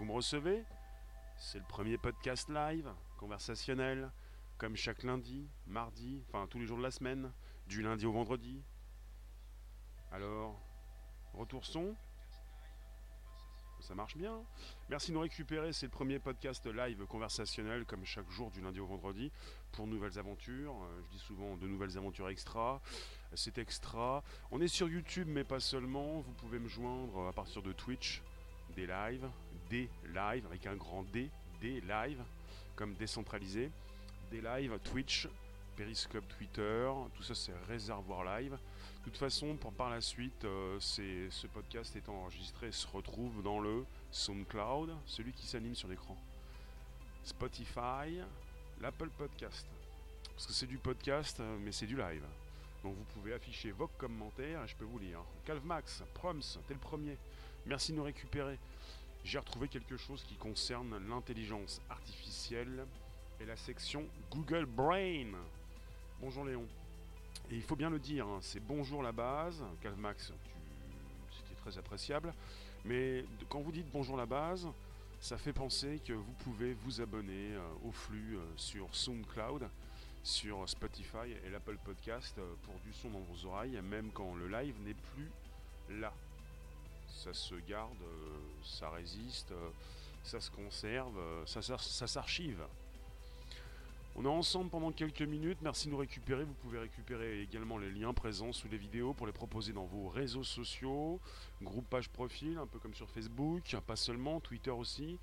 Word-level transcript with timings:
Vous 0.00 0.06
me 0.06 0.12
recevez? 0.12 0.64
C'est 1.36 1.58
le 1.58 1.64
premier 1.66 1.98
podcast 1.98 2.48
live, 2.48 2.90
conversationnel, 3.18 4.10
comme 4.56 4.74
chaque 4.74 5.02
lundi, 5.02 5.46
mardi, 5.66 6.24
enfin 6.26 6.46
tous 6.46 6.58
les 6.58 6.64
jours 6.64 6.78
de 6.78 6.82
la 6.82 6.90
semaine, 6.90 7.30
du 7.66 7.82
lundi 7.82 8.06
au 8.06 8.12
vendredi. 8.12 8.62
Alors, 10.10 10.58
retour 11.34 11.66
son 11.66 11.94
ça 13.80 13.94
marche 13.94 14.16
bien. 14.16 14.42
Merci 14.88 15.08
de 15.08 15.16
nous 15.16 15.20
récupérer. 15.20 15.74
C'est 15.74 15.86
le 15.86 15.90
premier 15.90 16.18
podcast 16.18 16.66
live 16.66 17.04
conversationnel, 17.06 17.84
comme 17.84 18.04
chaque 18.06 18.30
jour 18.30 18.50
du 18.50 18.62
lundi 18.62 18.80
au 18.80 18.86
vendredi, 18.86 19.30
pour 19.72 19.86
nouvelles 19.86 20.18
aventures. 20.18 20.76
Euh, 20.82 21.02
je 21.02 21.16
dis 21.16 21.22
souvent 21.22 21.56
de 21.56 21.66
nouvelles 21.66 21.96
aventures 21.98 22.28
extra. 22.28 22.80
C'est 23.34 23.58
extra. 23.58 24.22
On 24.50 24.60
est 24.62 24.68
sur 24.68 24.88
YouTube, 24.88 25.28
mais 25.30 25.44
pas 25.44 25.60
seulement. 25.60 26.20
Vous 26.20 26.32
pouvez 26.32 26.58
me 26.58 26.68
joindre 26.68 27.26
à 27.26 27.32
partir 27.32 27.62
de 27.62 27.72
Twitch, 27.72 28.22
des 28.74 28.86
lives, 28.86 29.28
des 29.70 29.88
lives, 30.12 30.44
avec 30.46 30.66
un 30.66 30.74
grand 30.74 31.04
D, 31.04 31.30
des 31.60 31.80
lives, 31.80 32.22
comme 32.76 32.94
décentralisé. 32.94 33.70
Des 34.30 34.40
lives, 34.40 34.78
Twitch, 34.84 35.28
Periscope, 35.76 36.24
Twitter, 36.36 36.90
tout 37.16 37.22
ça 37.22 37.34
c'est 37.34 37.52
réservoir 37.68 38.24
live. 38.24 38.52
De 38.52 39.04
toute 39.04 39.16
façon, 39.16 39.56
pour 39.56 39.72
par 39.72 39.88
la 39.88 40.00
suite, 40.00 40.44
euh, 40.44 40.78
ce 40.78 41.46
podcast 41.46 41.96
étant 41.96 42.14
enregistré 42.14 42.70
se 42.70 42.86
retrouve 42.86 43.42
dans 43.42 43.60
le 43.60 43.84
SoundCloud, 44.12 44.94
celui 45.06 45.32
qui 45.32 45.46
s'anime 45.46 45.74
sur 45.74 45.88
l'écran. 45.88 46.16
Spotify, 47.24 48.20
l'Apple 48.80 49.08
Podcast. 49.16 49.66
Parce 50.34 50.46
que 50.46 50.52
c'est 50.52 50.66
du 50.66 50.78
podcast, 50.78 51.40
euh, 51.40 51.56
mais 51.60 51.72
c'est 51.72 51.86
du 51.86 51.96
live. 51.96 52.24
Donc 52.82 52.94
vous 52.96 53.04
pouvez 53.14 53.34
afficher 53.34 53.72
vos 53.72 53.88
commentaires 53.98 54.62
et 54.64 54.68
je 54.68 54.76
peux 54.76 54.84
vous 54.84 54.98
lire. 54.98 55.20
Calvmax, 55.44 56.02
Proms, 56.14 56.40
t'es 56.66 56.74
le 56.74 56.80
premier. 56.80 57.16
Merci 57.66 57.92
de 57.92 57.98
nous 57.98 58.04
récupérer. 58.04 58.58
J'ai 59.24 59.38
retrouvé 59.38 59.68
quelque 59.68 59.96
chose 59.96 60.24
qui 60.24 60.34
concerne 60.34 60.98
l'intelligence 61.08 61.80
artificielle 61.90 62.86
et 63.40 63.44
la 63.44 63.56
section 63.56 64.06
Google 64.30 64.64
Brain. 64.64 65.32
Bonjour 66.20 66.44
Léon. 66.44 66.66
Et 67.50 67.56
il 67.56 67.62
faut 67.62 67.76
bien 67.76 67.90
le 67.90 67.98
dire, 67.98 68.26
hein, 68.26 68.38
c'est 68.40 68.60
bonjour 68.60 69.02
la 69.02 69.12
base. 69.12 69.62
Calmax, 69.82 70.32
c'était 71.30 71.60
très 71.60 71.78
appréciable. 71.78 72.32
Mais 72.84 73.24
quand 73.48 73.60
vous 73.60 73.72
dites 73.72 73.90
bonjour 73.92 74.16
la 74.16 74.26
base, 74.26 74.66
ça 75.20 75.36
fait 75.36 75.52
penser 75.52 76.00
que 76.04 76.14
vous 76.14 76.32
pouvez 76.44 76.72
vous 76.72 77.00
abonner 77.00 77.54
euh, 77.54 77.60
au 77.84 77.92
flux 77.92 78.38
euh, 78.38 78.42
sur 78.56 78.94
SoundCloud, 78.94 79.68
sur 80.22 80.66
Spotify 80.66 81.34
et 81.44 81.50
l'Apple 81.50 81.76
Podcast 81.84 82.36
euh, 82.38 82.54
pour 82.62 82.74
du 82.80 82.92
son 82.94 83.10
dans 83.10 83.20
vos 83.20 83.46
oreilles, 83.46 83.78
même 83.82 84.10
quand 84.12 84.34
le 84.34 84.48
live 84.48 84.74
n'est 84.82 84.94
plus 84.94 85.30
là. 85.90 86.12
Ça 87.20 87.34
se 87.34 87.54
garde, 87.68 88.02
ça 88.64 88.88
résiste, 88.88 89.52
ça 90.22 90.40
se 90.40 90.50
conserve, 90.50 91.20
ça, 91.44 91.60
ça 91.60 92.06
s'archive. 92.06 92.64
On 94.16 94.24
est 94.24 94.28
ensemble 94.28 94.70
pendant 94.70 94.90
quelques 94.90 95.22
minutes, 95.22 95.58
merci 95.62 95.86
de 95.86 95.92
nous 95.92 95.98
récupérer. 95.98 96.44
Vous 96.44 96.54
pouvez 96.54 96.78
récupérer 96.78 97.42
également 97.42 97.76
les 97.76 97.90
liens 97.90 98.14
présents 98.14 98.52
sous 98.52 98.68
les 98.68 98.78
vidéos 98.78 99.12
pour 99.12 99.26
les 99.26 99.34
proposer 99.34 99.74
dans 99.74 99.84
vos 99.84 100.08
réseaux 100.08 100.42
sociaux, 100.42 101.20
groupe, 101.62 101.88
page, 101.90 102.08
profil, 102.08 102.56
un 102.56 102.66
peu 102.66 102.78
comme 102.78 102.94
sur 102.94 103.08
Facebook, 103.10 103.76
pas 103.86 103.96
seulement, 103.96 104.40
Twitter 104.40 104.70
aussi. 104.70 105.18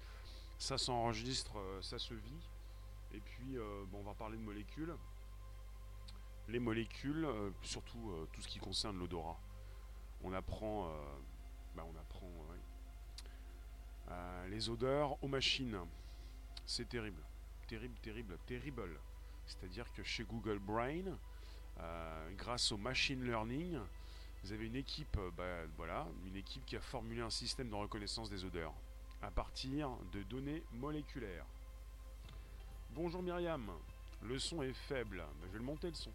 Ça 0.60 0.78
s'enregistre, 0.78 1.58
euh, 1.58 1.82
ça 1.82 1.98
se 1.98 2.14
vit. 2.14 2.50
Et 3.14 3.20
puis, 3.20 3.58
euh, 3.58 3.84
bon, 3.92 4.00
on 4.02 4.04
va 4.04 4.14
parler 4.14 4.38
de 4.38 4.44
molécules. 4.44 4.94
Les 6.48 6.60
molécules, 6.60 7.26
euh, 7.26 7.50
surtout 7.64 8.14
tout 8.32 8.42
ce 8.42 8.48
qui 8.48 8.60
concerne 8.60 9.00
l'odorat. 9.00 9.40
On 10.24 10.34
apprend, 10.34 10.92
bah, 11.78 11.86
on 11.88 11.98
apprend 11.98 12.28
les 14.50 14.70
odeurs 14.70 15.22
aux 15.24 15.28
machines. 15.28 15.78
C'est 16.66 16.90
terrible 16.90 17.22
terrible, 17.68 17.96
terrible, 18.02 18.38
terrible. 18.46 19.00
C'est-à-dire 19.46 19.86
que 19.94 20.04
chez 20.04 20.24
Google 20.24 20.60
Brain, 20.60 21.18
euh, 21.80 22.30
grâce 22.38 22.72
au 22.72 22.78
machine 22.78 23.24
learning, 23.24 23.78
vous 24.44 24.52
avez 24.52 24.66
une 24.66 24.76
équipe, 24.76 25.18
euh, 25.18 25.68
bah, 25.78 26.08
une 26.26 26.36
équipe 26.36 26.66
qui 26.66 26.76
a 26.76 26.82
formulé 26.82 27.22
un 27.22 27.30
système 27.30 27.70
de 27.70 27.76
reconnaissance 27.76 28.30
des 28.30 28.44
odeurs 28.46 28.74
à 29.22 29.32
partir 29.32 29.90
de 30.14 30.24
données 30.24 30.64
moléculaires. 30.74 31.46
Bonjour 32.92 33.22
Myriam, 33.22 33.70
le 34.24 34.40
son 34.40 34.64
est 34.64 34.74
faible. 34.74 35.18
Bah, 35.18 35.48
je 35.48 35.52
vais 35.52 35.60
le 35.60 35.66
monter 35.66 35.88
le 35.88 35.96
son. 35.96 36.12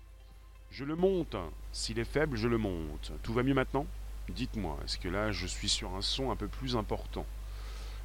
Je 0.70 0.84
le 0.84 0.96
monte. 0.96 1.36
S'il 1.70 1.98
est 1.98 2.04
faible, 2.04 2.36
je 2.36 2.48
le 2.48 2.58
monte. 2.58 3.12
Tout 3.22 3.34
va 3.34 3.42
mieux 3.42 3.54
maintenant? 3.54 3.86
Dites-moi, 4.28 4.78
est-ce 4.84 4.98
que 4.98 5.08
là 5.08 5.32
je 5.32 5.46
suis 5.46 5.68
sur 5.68 5.94
un 5.94 6.02
son 6.02 6.30
un 6.30 6.36
peu 6.36 6.48
plus 6.48 6.76
important? 6.76 7.26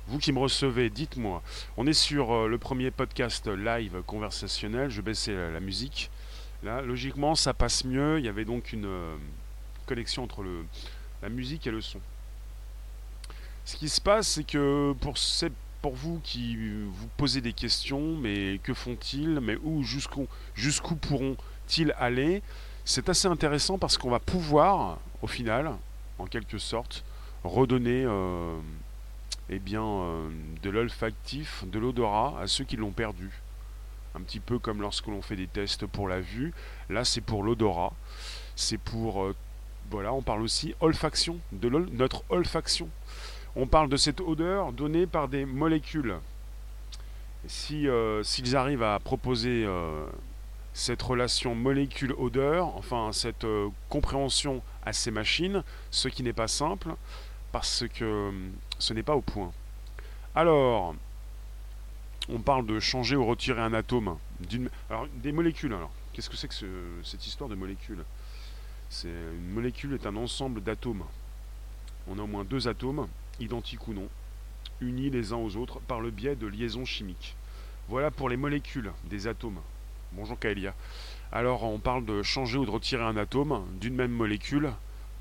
Vous 0.08 0.20
qui 0.20 0.32
me 0.32 0.40
recevez, 0.40 0.90
dites-moi. 0.90 1.44
On 1.76 1.86
est 1.86 1.92
sur 1.92 2.32
euh, 2.32 2.48
le 2.48 2.58
premier 2.58 2.92
podcast 2.92 3.46
live 3.48 4.02
conversationnel. 4.08 4.90
Je 4.90 5.02
baissais 5.02 5.36
la, 5.52 5.60
musique. 5.60 6.10
Là, 6.64 6.82
logiquement, 6.82 7.36
ça 7.36 7.54
passe 7.54 7.84
mieux. 7.84 8.18
Il 8.18 8.26
y 8.26 8.30
avait 8.30 8.46
donc 8.46 8.72
une 8.72 8.86
euh, 8.86 9.18
connexion 9.86 10.24
entre 10.24 10.46
la 11.22 11.28
musique 11.28 11.68
et 11.68 11.72
le 11.72 11.82
son. 11.82 12.00
Ce 13.66 13.76
qui 13.76 13.90
se 13.90 14.00
passe, 14.00 14.30
c'est 14.30 14.46
que 14.46 14.94
pour, 15.82 15.94
vous 15.94 16.22
qui 16.24 16.56
vous 16.56 17.08
posez 17.18 17.42
des 17.42 17.52
questions, 17.52 18.16
mais 18.16 18.62
que 18.64 18.74
font-ils? 18.74 19.42
Mais 19.42 19.58
où, 19.62 19.84
jusqu'où 19.84 20.96
pourront-ils 20.96 21.94
aller? 22.00 22.42
C'est 22.86 23.10
assez 23.10 23.28
intéressant 23.28 23.78
parce 23.78 23.98
qu'on 23.98 24.10
va 24.10 24.22
pouvoir, 24.22 25.00
au 25.22 25.28
final, 25.28 25.74
en 26.20 26.26
quelque 26.26 26.58
sorte, 26.58 27.04
redonner. 27.44 28.04
Euh, 28.06 28.58
eh 29.50 29.60
bien, 29.60 29.84
euh, 29.84 30.30
de 30.62 30.70
l'olfactif, 30.70 31.64
de 31.66 31.80
l'odorat 31.80 32.38
à 32.42 32.48
ceux 32.48 32.66
qui 32.66 32.76
l'ont 32.76 32.92
perdu. 32.92 33.32
Un 34.16 34.22
petit 34.22 34.42
peu 34.42 34.60
comme 34.60 34.82
lorsque 34.82 35.08
l'on 35.08 35.22
fait 35.22 35.36
des 35.38 35.48
tests 35.48 35.86
pour 35.86 36.08
la 36.08 36.20
vue. 36.20 36.54
Là, 36.90 37.06
c'est 37.06 37.22
pour 37.22 37.44
l'odorat. 37.44 37.94
C'est 38.56 38.78
pour. 38.78 39.24
Euh, 39.24 39.36
voilà, 39.90 40.12
on 40.12 40.22
parle 40.22 40.42
aussi 40.42 40.76
olfaction, 40.82 41.40
de 41.54 41.70
notre 41.70 42.24
olfaction. 42.30 42.90
On 43.56 43.68
parle 43.68 43.88
de 43.88 43.96
cette 43.96 44.20
odeur 44.20 44.74
donnée 44.74 45.08
par 45.08 45.30
des 45.30 45.46
molécules. 45.46 46.16
Si, 47.48 47.88
s'ils 48.24 48.58
arrivent 48.58 48.84
à 48.84 49.00
proposer 49.00 49.66
cette 50.78 51.02
relation 51.02 51.56
molécule-odeur, 51.56 52.68
enfin 52.78 53.10
cette 53.12 53.48
compréhension 53.90 54.62
à 54.86 54.94
ces 54.94 55.10
machines, 55.10 55.64
ce 55.90 56.08
qui 56.08 56.22
n'est 56.22 56.34
pas 56.34 56.48
simple, 56.48 56.94
parce 57.52 57.84
que 57.96 58.30
hum, 58.30 58.52
ce 58.78 58.94
n'est 58.94 59.02
pas 59.02 59.16
au 59.16 59.22
point. 59.22 59.52
Alors, 60.36 60.94
on 62.30 62.38
parle 62.40 62.68
de 62.68 62.80
changer 62.80 63.16
ou 63.16 63.26
retirer 63.26 63.60
un 63.60 63.74
atome. 63.74 64.18
Alors, 64.92 65.08
des 65.16 65.32
molécules, 65.32 65.74
alors. 65.74 65.92
Qu'est-ce 66.14 66.30
que 66.30 66.38
c'est 66.38 66.48
que 66.48 66.56
cette 67.04 67.26
histoire 67.26 67.50
de 67.50 67.56
molécules? 67.56 68.04
Une 69.04 69.54
molécule 69.54 69.94
est 69.96 70.06
un 70.06 70.16
ensemble 70.16 70.62
d'atomes. 70.62 71.04
On 72.08 72.20
a 72.20 72.22
au 72.22 72.28
moins 72.28 72.44
deux 72.44 72.68
atomes, 72.68 73.08
identiques 73.40 73.88
ou 73.88 73.94
non, 73.94 74.10
unis 74.80 75.10
les 75.10 75.34
uns 75.34 75.38
aux 75.38 75.56
autres 75.58 75.80
par 75.80 76.02
le 76.02 76.12
biais 76.12 76.36
de 76.36 76.46
liaisons 76.46 76.86
chimiques. 76.86 77.36
Voilà 77.88 78.12
pour 78.12 78.30
les 78.30 78.38
molécules 78.38 78.92
des 79.06 79.26
atomes. 79.28 79.60
Bonjour 80.14 80.40
Kaelia. 80.40 80.74
Alors 81.32 81.64
on 81.64 81.80
parle 81.80 82.06
de 82.06 82.24
changer 82.24 82.58
ou 82.58 82.66
de 82.66 82.72
retirer 82.72 83.04
un 83.04 83.18
atome 83.18 83.66
d'une 83.80 83.96
même 83.96 84.12
molécule 84.12 84.72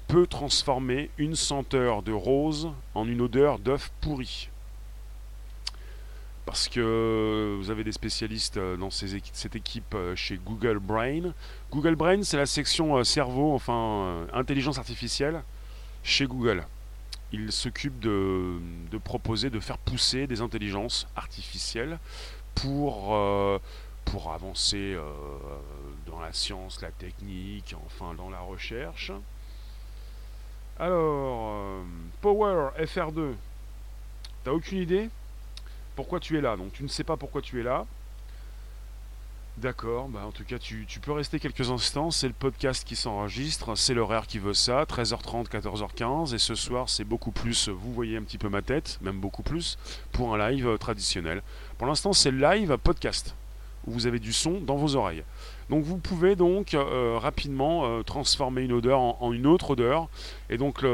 peut 0.06 0.26
transformer 0.26 1.10
une 1.18 1.34
senteur 1.34 2.02
de 2.02 2.12
rose 2.12 2.70
en 2.94 3.08
une 3.08 3.20
odeur 3.20 3.58
d'œuf 3.58 3.90
pourri. 4.00 4.48
Parce 6.44 6.68
que 6.68 7.56
vous 7.58 7.70
avez 7.70 7.82
des 7.82 7.90
spécialistes 7.90 8.56
euh, 8.56 8.76
dans 8.76 8.90
cette 8.90 9.56
équipe 9.56 9.94
euh, 9.94 10.14
chez 10.14 10.36
Google 10.36 10.78
Brain. 10.78 11.32
Google 11.72 11.96
Brain, 11.96 12.22
c'est 12.22 12.36
la 12.36 12.46
section 12.46 12.96
euh, 12.96 13.02
cerveau, 13.02 13.52
enfin 13.52 14.28
intelligence 14.32 14.78
artificielle, 14.78 15.42
chez 16.04 16.26
Google. 16.26 16.64
Il 17.32 17.50
s'occupe 17.50 17.98
de, 17.98 18.60
proposer, 19.02 19.50
de 19.50 19.58
faire 19.58 19.78
pousser 19.78 20.28
des 20.28 20.40
intelligences 20.40 21.08
artificielles 21.16 21.98
pour, 22.54 23.18
pour 24.06 24.32
avancer 24.32 24.96
dans 26.06 26.20
la 26.20 26.32
science, 26.32 26.80
la 26.80 26.90
technique, 26.90 27.74
enfin 27.86 28.14
dans 28.14 28.30
la 28.30 28.40
recherche. 28.40 29.12
Alors, 30.78 31.52
euh, 31.54 31.82
Power 32.20 32.70
FR2. 32.78 33.34
T'as 34.44 34.50
aucune 34.50 34.78
idée 34.78 35.08
pourquoi 35.94 36.20
tu 36.20 36.36
es 36.36 36.42
là? 36.42 36.56
Donc 36.56 36.72
tu 36.74 36.82
ne 36.82 36.88
sais 36.88 37.04
pas 37.04 37.16
pourquoi 37.16 37.40
tu 37.40 37.58
es 37.58 37.62
là. 37.62 37.86
D'accord, 39.56 40.08
bah 40.10 40.20
en 40.26 40.32
tout 40.32 40.44
cas 40.44 40.58
tu, 40.58 40.84
peux 41.00 41.12
rester 41.12 41.40
quelques 41.40 41.70
instants, 41.70 42.10
c'est 42.10 42.28
le 42.28 42.34
podcast 42.34 42.86
qui 42.86 42.94
s'enregistre, 42.94 43.74
c'est 43.74 43.94
l'horaire 43.94 44.26
qui 44.26 44.38
veut 44.38 44.52
ça, 44.52 44.84
13h30, 44.84 45.48
14h15, 45.48 46.34
et 46.34 46.38
ce 46.38 46.54
soir 46.54 46.90
c'est 46.90 47.04
beaucoup 47.04 47.30
plus, 47.30 47.70
vous 47.70 47.94
voyez 47.94 48.18
un 48.18 48.22
petit 48.22 48.36
peu 48.36 48.50
ma 48.50 48.60
tête, 48.60 48.98
même 49.00 49.18
beaucoup 49.18 49.42
plus, 49.42 49.78
pour 50.12 50.34
un 50.34 50.50
live 50.50 50.68
euh, 50.68 50.76
traditionnel. 50.76 51.42
Pour 51.78 51.86
l'instant 51.86 52.12
c'est 52.12 52.32
live 52.32 52.76
podcast, 52.76 53.34
où 53.86 53.92
vous 53.92 54.06
avez 54.06 54.18
du 54.18 54.32
son 54.32 54.60
dans 54.60 54.76
vos 54.76 54.96
oreilles. 54.96 55.22
Donc 55.70 55.84
vous 55.84 55.98
pouvez 55.98 56.36
donc 56.36 56.74
euh, 56.74 57.18
rapidement 57.18 57.84
euh, 57.84 58.02
transformer 58.02 58.62
une 58.62 58.72
odeur 58.72 59.00
en, 59.00 59.32
une 59.32 59.46
autre 59.46 59.70
odeur. 59.70 60.08
Et 60.50 60.58
donc 60.58 60.84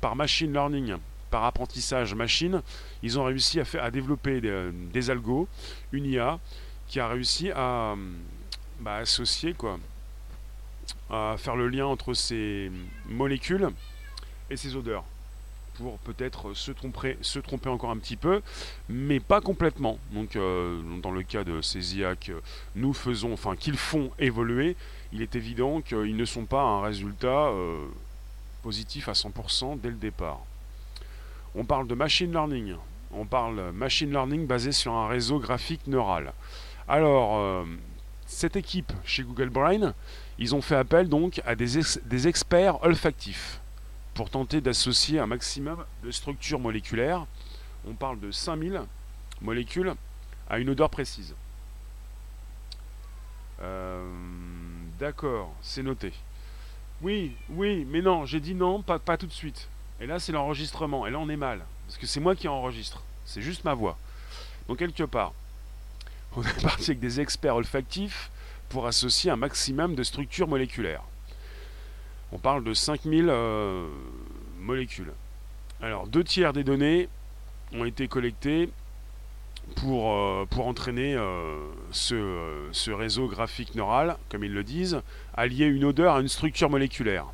par 0.00 0.16
machine 0.16 0.52
learning, 0.52 0.96
par 1.30 1.44
apprentissage 1.44 2.14
machine, 2.14 2.62
ils 3.02 3.18
ont 3.18 3.24
réussi 3.24 3.60
à, 3.60 3.90
développer 3.90 4.40
des, 4.40 4.70
des, 4.92 5.10
algos, 5.10 5.48
une 5.92 6.06
IA 6.06 6.38
qui 6.86 7.00
a 7.00 7.08
réussi 7.08 7.50
à 7.50 7.94
bah, 8.80 8.96
associer 8.96 9.54
quoi, 9.54 9.78
à 11.10 11.36
faire 11.38 11.56
le 11.56 11.68
lien 11.68 11.86
entre 11.86 12.14
ces 12.14 12.70
molécules 13.08 13.68
et 14.50 14.56
ces 14.56 14.76
odeurs 14.76 15.04
pour 15.74 15.98
peut-être 15.98 16.54
se 16.54 16.72
tromper, 16.72 17.16
encore 17.68 17.90
un 17.90 17.96
petit 17.96 18.16
peu, 18.16 18.42
mais 18.88 19.20
pas 19.20 19.40
complètement. 19.40 19.98
Donc, 20.12 20.36
euh, 20.36 20.80
dans 21.02 21.10
le 21.10 21.22
cas 21.22 21.44
de 21.44 21.60
ces 21.60 21.96
IA 21.96 22.16
que 22.16 22.40
nous 22.74 22.92
faisons, 22.92 23.32
enfin 23.32 23.56
qu'ils 23.56 23.76
font 23.76 24.10
évoluer, 24.18 24.76
il 25.12 25.22
est 25.22 25.36
évident 25.36 25.80
qu'ils 25.80 26.16
ne 26.16 26.24
sont 26.24 26.44
pas 26.44 26.62
un 26.62 26.82
résultat 26.82 27.48
euh, 27.48 27.86
positif 28.62 29.08
à 29.08 29.12
100% 29.12 29.80
dès 29.80 29.90
le 29.90 29.96
départ. 29.96 30.40
On 31.54 31.64
parle 31.64 31.86
de 31.86 31.94
machine 31.94 32.32
learning. 32.32 32.74
On 33.12 33.26
parle 33.26 33.70
machine 33.72 34.10
learning 34.10 34.46
basé 34.46 34.72
sur 34.72 34.92
un 34.92 35.06
réseau 35.06 35.38
graphique 35.38 35.86
neural. 35.86 36.32
Alors, 36.88 37.36
euh, 37.36 37.64
cette 38.26 38.56
équipe 38.56 38.92
chez 39.04 39.22
Google 39.22 39.50
Brain, 39.50 39.94
ils 40.38 40.54
ont 40.54 40.62
fait 40.62 40.74
appel 40.74 41.08
donc 41.08 41.40
à 41.46 41.54
des 41.54 42.28
experts 42.28 42.82
olfactifs 42.82 43.60
pour 44.14 44.30
tenter 44.30 44.60
d'associer 44.60 45.18
un 45.18 45.26
maximum 45.26 45.84
de 46.02 46.10
structures 46.10 46.60
moléculaires. 46.60 47.26
On 47.86 47.94
parle 47.94 48.20
de 48.20 48.30
5000 48.30 48.82
molécules 49.42 49.94
à 50.48 50.58
une 50.58 50.70
odeur 50.70 50.88
précise. 50.88 51.34
Euh, 53.60 54.08
d'accord, 54.98 55.52
c'est 55.60 55.82
noté. 55.82 56.12
Oui, 57.02 57.36
oui, 57.50 57.84
mais 57.90 58.00
non, 58.00 58.24
j'ai 58.24 58.40
dit 58.40 58.54
non, 58.54 58.82
pas, 58.82 58.98
pas 58.98 59.16
tout 59.16 59.26
de 59.26 59.32
suite. 59.32 59.68
Et 60.00 60.06
là, 60.06 60.18
c'est 60.18 60.32
l'enregistrement. 60.32 61.06
Et 61.06 61.10
là, 61.10 61.18
on 61.18 61.28
est 61.28 61.36
mal. 61.36 61.64
Parce 61.86 61.98
que 61.98 62.06
c'est 62.06 62.20
moi 62.20 62.34
qui 62.34 62.48
enregistre. 62.48 63.02
C'est 63.24 63.42
juste 63.42 63.64
ma 63.64 63.74
voix. 63.74 63.98
Donc, 64.68 64.78
quelque 64.78 65.02
part, 65.02 65.32
on 66.36 66.42
est 66.42 66.62
parti 66.62 66.92
avec 66.92 67.00
des 67.00 67.20
experts 67.20 67.56
olfactifs 67.56 68.30
pour 68.68 68.86
associer 68.86 69.30
un 69.30 69.36
maximum 69.36 69.94
de 69.94 70.02
structures 70.02 70.48
moléculaires. 70.48 71.02
On 72.34 72.38
parle 72.38 72.64
de 72.64 72.74
5000 72.74 73.28
euh, 73.28 73.86
molécules. 74.58 75.12
Alors, 75.80 76.08
deux 76.08 76.24
tiers 76.24 76.52
des 76.52 76.64
données 76.64 77.08
ont 77.72 77.84
été 77.84 78.08
collectées 78.08 78.70
pour, 79.76 80.12
euh, 80.12 80.44
pour 80.50 80.66
entraîner 80.66 81.14
euh, 81.14 81.70
ce, 81.92 82.90
réseau 82.90 83.28
graphique 83.28 83.76
neural, 83.76 84.16
comme 84.30 84.42
ils 84.42 84.52
le 84.52 84.64
disent, 84.64 85.00
à 85.36 85.46
lier 85.46 85.66
une 85.66 85.84
odeur 85.84 86.16
à 86.16 86.20
une 86.20 86.28
structure 86.28 86.68
moléculaire. 86.68 87.26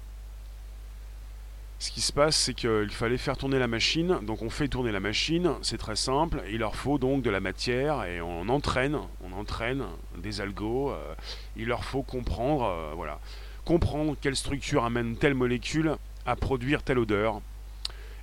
Ce 1.78 1.90
qui 1.90 2.02
se 2.02 2.12
passe, 2.12 2.36
c'est 2.36 2.52
qu'il 2.52 2.90
fallait 2.90 3.16
faire 3.16 3.38
tourner 3.38 3.58
la 3.58 3.68
machine. 3.68 4.18
Donc 4.26 4.42
on 4.42 4.50
fait 4.50 4.68
tourner 4.68 4.92
la 4.92 5.00
machine, 5.00 5.54
c'est 5.62 5.78
très 5.78 5.96
simple. 5.96 6.42
Il 6.50 6.58
leur 6.58 6.76
faut 6.76 6.98
donc 6.98 7.22
de 7.22 7.30
la 7.30 7.40
matière 7.40 8.04
et 8.04 8.20
on 8.20 8.50
entraîne, 8.50 8.98
on 9.24 9.32
entraîne 9.32 9.82
des 10.18 10.42
algos. 10.42 10.92
il 11.56 11.68
leur 11.68 11.84
faut 11.84 12.02
comprendre, 12.02 12.92
voilà 12.96 13.18
comprendre 13.70 14.16
quelle 14.20 14.34
structure 14.34 14.84
amène 14.84 15.14
telle 15.14 15.36
molécule 15.36 15.94
à 16.26 16.34
produire 16.34 16.82
telle 16.82 16.98
odeur 16.98 17.40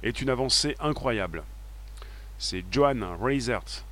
est 0.03 0.21
une 0.21 0.29
avancée 0.29 0.75
incroyable. 0.81 1.41
C'est 2.38 2.65
Joanne 2.69 3.05
Reisert, 3.21 3.85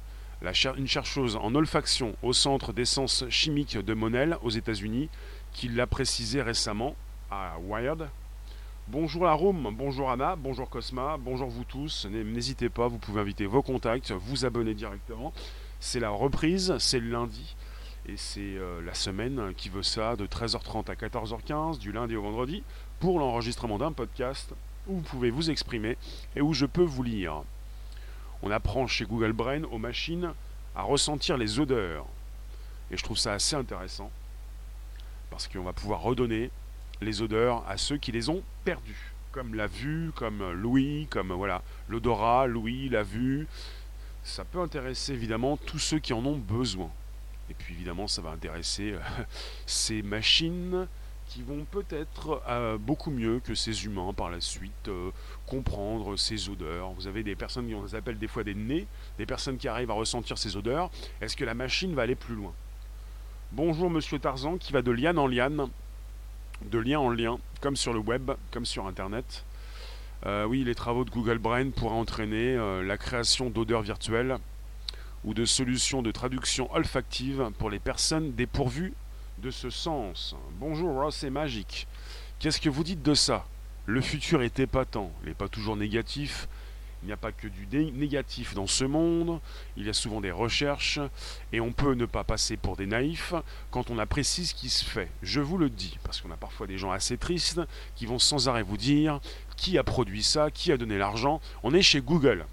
une 0.76 0.88
chercheuse 0.90 1.38
en 1.38 1.56
olfaction 1.56 2.14
au 2.24 2.34
Centre 2.34 2.74
d'essence 2.74 3.24
chimique 3.30 3.78
de 3.78 3.94
Monel 3.94 4.38
aux 4.42 4.50
États-Unis, 4.50 5.08
qui 5.54 5.70
l'a 5.70 5.88
précisé 5.88 6.42
récemment 6.42 6.94
à 7.32 7.54
Wired. 7.62 8.10
Bonjour 8.90 9.24
la 9.24 9.32
Rome, 9.32 9.74
bonjour 9.78 10.12
Anna, 10.12 10.36
bonjour 10.36 10.70
Cosma, 10.70 11.16
bonjour 11.18 11.48
vous 11.48 11.64
tous. 11.64 12.06
N'hésitez 12.12 12.68
pas, 12.68 12.90
vous 12.90 12.98
pouvez 12.98 13.22
inviter 13.22 13.46
vos 13.46 13.62
contacts, 13.62 14.12
vous 14.12 14.44
abonner 14.44 14.74
directement. 14.74 15.32
C'est 15.80 16.02
la 16.02 16.10
reprise, 16.10 16.76
c'est 16.80 17.00
le 17.00 17.12
lundi. 17.12 17.56
Et 18.08 18.18
c'est 18.18 18.58
euh, 18.58 18.82
la 18.84 18.94
semaine 18.94 19.54
qui 19.58 19.70
veut 19.70 19.82
ça 19.82 20.16
de 20.16 20.28
13h30 20.28 20.92
à 20.92 20.94
14h15, 20.94 21.80
du 21.80 21.92
lundi 21.92 22.16
au 22.16 22.22
vendredi, 22.22 22.62
pour 23.00 23.18
l'enregistrement 23.18 23.80
d'un 23.80 23.92
podcast 23.92 24.54
où 24.86 24.98
vous 24.98 25.02
pouvez 25.02 25.32
vous 25.32 25.50
exprimer 25.50 25.98
et 26.36 26.42
où 26.42 26.54
je 26.54 26.68
peux 26.68 26.84
vous 26.84 27.02
lire. 27.02 27.42
On 28.44 28.52
apprend 28.52 28.86
chez 28.86 29.06
Google 29.06 29.34
Brain 29.34 29.64
aux 29.64 29.80
machines 29.80 30.34
à 30.76 30.84
ressentir 30.84 31.36
les 31.38 31.60
odeurs. 31.60 32.06
Et 32.92 32.98
je 32.98 33.04
trouve 33.04 33.18
ça 33.18 33.34
assez 33.34 33.56
intéressant, 33.56 34.12
parce 35.32 35.48
qu'on 35.48 35.64
va 35.64 35.74
pouvoir 35.74 36.02
redonner 36.02 36.52
les 37.02 37.24
odeurs 37.24 37.64
à 37.68 37.78
ceux 37.78 37.98
qui 37.98 38.12
les 38.12 38.30
ont 38.30 38.44
perdues, 38.64 39.14
comme 39.32 39.56
la 39.56 39.66
vue, 39.66 40.12
comme 40.16 40.52
l'ouïe, 40.52 41.08
comme 41.10 41.34
voilà, 41.34 41.64
l'odorat, 41.90 42.46
l'ouïe, 42.46 42.88
la 42.90 43.02
vue. 43.02 43.48
Ça 44.24 44.46
peut 44.46 44.60
intéresser 44.60 45.14
évidemment 45.14 45.58
tous 45.58 45.80
ceux 45.80 45.98
qui 45.98 46.14
en 46.14 46.24
ont 46.24 46.38
besoin. 46.38 46.92
Et 47.50 47.54
puis 47.54 47.76
évidemment, 47.76 48.08
ça 48.08 48.22
va 48.22 48.32
intéresser 48.32 48.94
euh, 48.94 49.00
ces 49.66 50.02
machines 50.02 50.88
qui 51.28 51.42
vont 51.42 51.66
peut-être 51.72 52.42
euh, 52.48 52.78
beaucoup 52.78 53.10
mieux 53.10 53.40
que 53.40 53.56
ces 53.56 53.86
humains 53.86 54.14
par 54.14 54.30
la 54.30 54.40
suite 54.40 54.88
euh, 54.88 55.10
comprendre 55.48 56.18
ces 56.18 56.50
odeurs. 56.50 56.92
Vous 56.92 57.08
avez 57.08 57.24
des 57.24 57.36
personnes 57.36 57.68
qui 57.68 57.76
on 57.76 57.84
les 57.84 57.96
appelle 57.96 58.20
des 58.20 58.28
fois 58.28 58.44
des 58.44 58.54
nez, 58.54 58.86
des 59.18 59.26
personnes 59.26 59.58
qui 59.58 59.68
arrivent 59.68 59.92
à 59.92 59.96
ressentir 59.96 60.38
ces 60.38 60.56
odeurs. 60.56 60.92
Est-ce 61.22 61.36
que 61.36 61.46
la 61.46 61.56
machine 61.56 61.96
va 61.96 62.04
aller 62.04 62.16
plus 62.16 62.36
loin? 62.36 62.54
Bonjour 63.52 63.90
Monsieur 63.90 64.20
Tarzan 64.20 64.58
qui 64.58 64.74
va 64.74 64.82
de 64.82 64.92
liane 64.92 65.18
en 65.18 65.28
liane, 65.28 65.70
de 66.64 66.78
lien 66.78 67.00
en 67.00 67.10
lien, 67.10 67.38
comme 67.62 67.76
sur 67.76 67.94
le 67.94 68.00
web, 68.00 68.32
comme 68.52 68.66
sur 68.66 68.86
Internet. 68.86 69.46
oui, 70.26 70.64
les 70.64 70.76
travaux 70.76 71.06
de 71.06 71.12
Google 71.12 71.38
Brain 71.38 71.70
pourraient 71.70 71.96
entraîner 71.96 72.58
la 72.84 72.98
création 72.98 73.50
d'odeurs 73.50 73.84
virtuelles 73.84 74.40
ou 75.26 75.34
de 75.34 75.44
solutions 75.44 76.02
de 76.02 76.12
traduction 76.12 76.72
olfactive 76.74 77.50
pour 77.58 77.70
les 77.70 77.80
personnes 77.80 78.34
dépourvues 78.34 78.94
de 79.40 79.52
ce 79.52 79.70
sens. 79.70 80.36
Bonjour 80.60 80.94
Ross 80.94 81.24
et 81.24 81.30
Magique. 81.30 81.88
Qu'est-ce 82.40 82.62
que 82.62 82.70
vous 82.70 82.84
dites 82.84 83.02
de 83.02 83.16
ça? 83.16 83.46
Le 83.88 84.02
futur 84.02 84.42
est 84.42 84.60
épatant, 84.60 85.12
il 85.24 85.30
n'est 85.30 85.36
pas 85.36 85.50
toujours 85.50 85.76
négatif. 85.76 86.48
Il 87.04 87.08
n'y 87.08 87.14
a 87.14 87.18
pas 87.18 87.32
que 87.32 87.48
du 87.48 87.68
négatif 87.92 88.56
dans 88.56 88.66
ce 88.66 88.84
monde, 88.84 89.40
il 89.78 89.86
y 89.86 89.90
a 89.90 89.94
souvent 89.94 90.22
des 90.22 90.32
recherches, 90.32 91.00
et 91.54 91.62
on 91.62 91.72
peut 91.72 91.94
ne 91.94 92.08
pas 92.08 92.24
passer 92.24 92.58
pour 92.58 92.78
des 92.78 92.88
naïfs 92.88 93.36
quand 93.70 93.92
on 93.92 94.00
apprécie 94.00 94.48
ce 94.48 94.56
qui 94.56 94.72
se 94.72 94.84
fait. 94.84 95.12
Je 95.22 95.40
vous 95.40 95.60
le 95.60 95.70
dis, 95.70 96.00
parce 96.04 96.20
qu'on 96.20 96.32
a 96.32 96.38
parfois 96.38 96.66
des 96.66 96.80
gens 96.80 96.92
assez 96.92 97.18
tristes 97.18 97.62
qui 97.96 98.08
vont 98.08 98.18
sans 98.18 98.50
arrêt 98.50 98.64
vous 98.64 98.78
dire 98.78 99.20
qui 99.56 99.78
a 99.78 99.84
produit 99.84 100.24
ça, 100.24 100.50
qui 100.50 100.72
a 100.72 100.78
donné 100.78 100.98
l'argent? 100.98 101.42
On 101.62 101.76
est 101.76 101.84
chez 101.84 102.02
Google. 102.02 102.46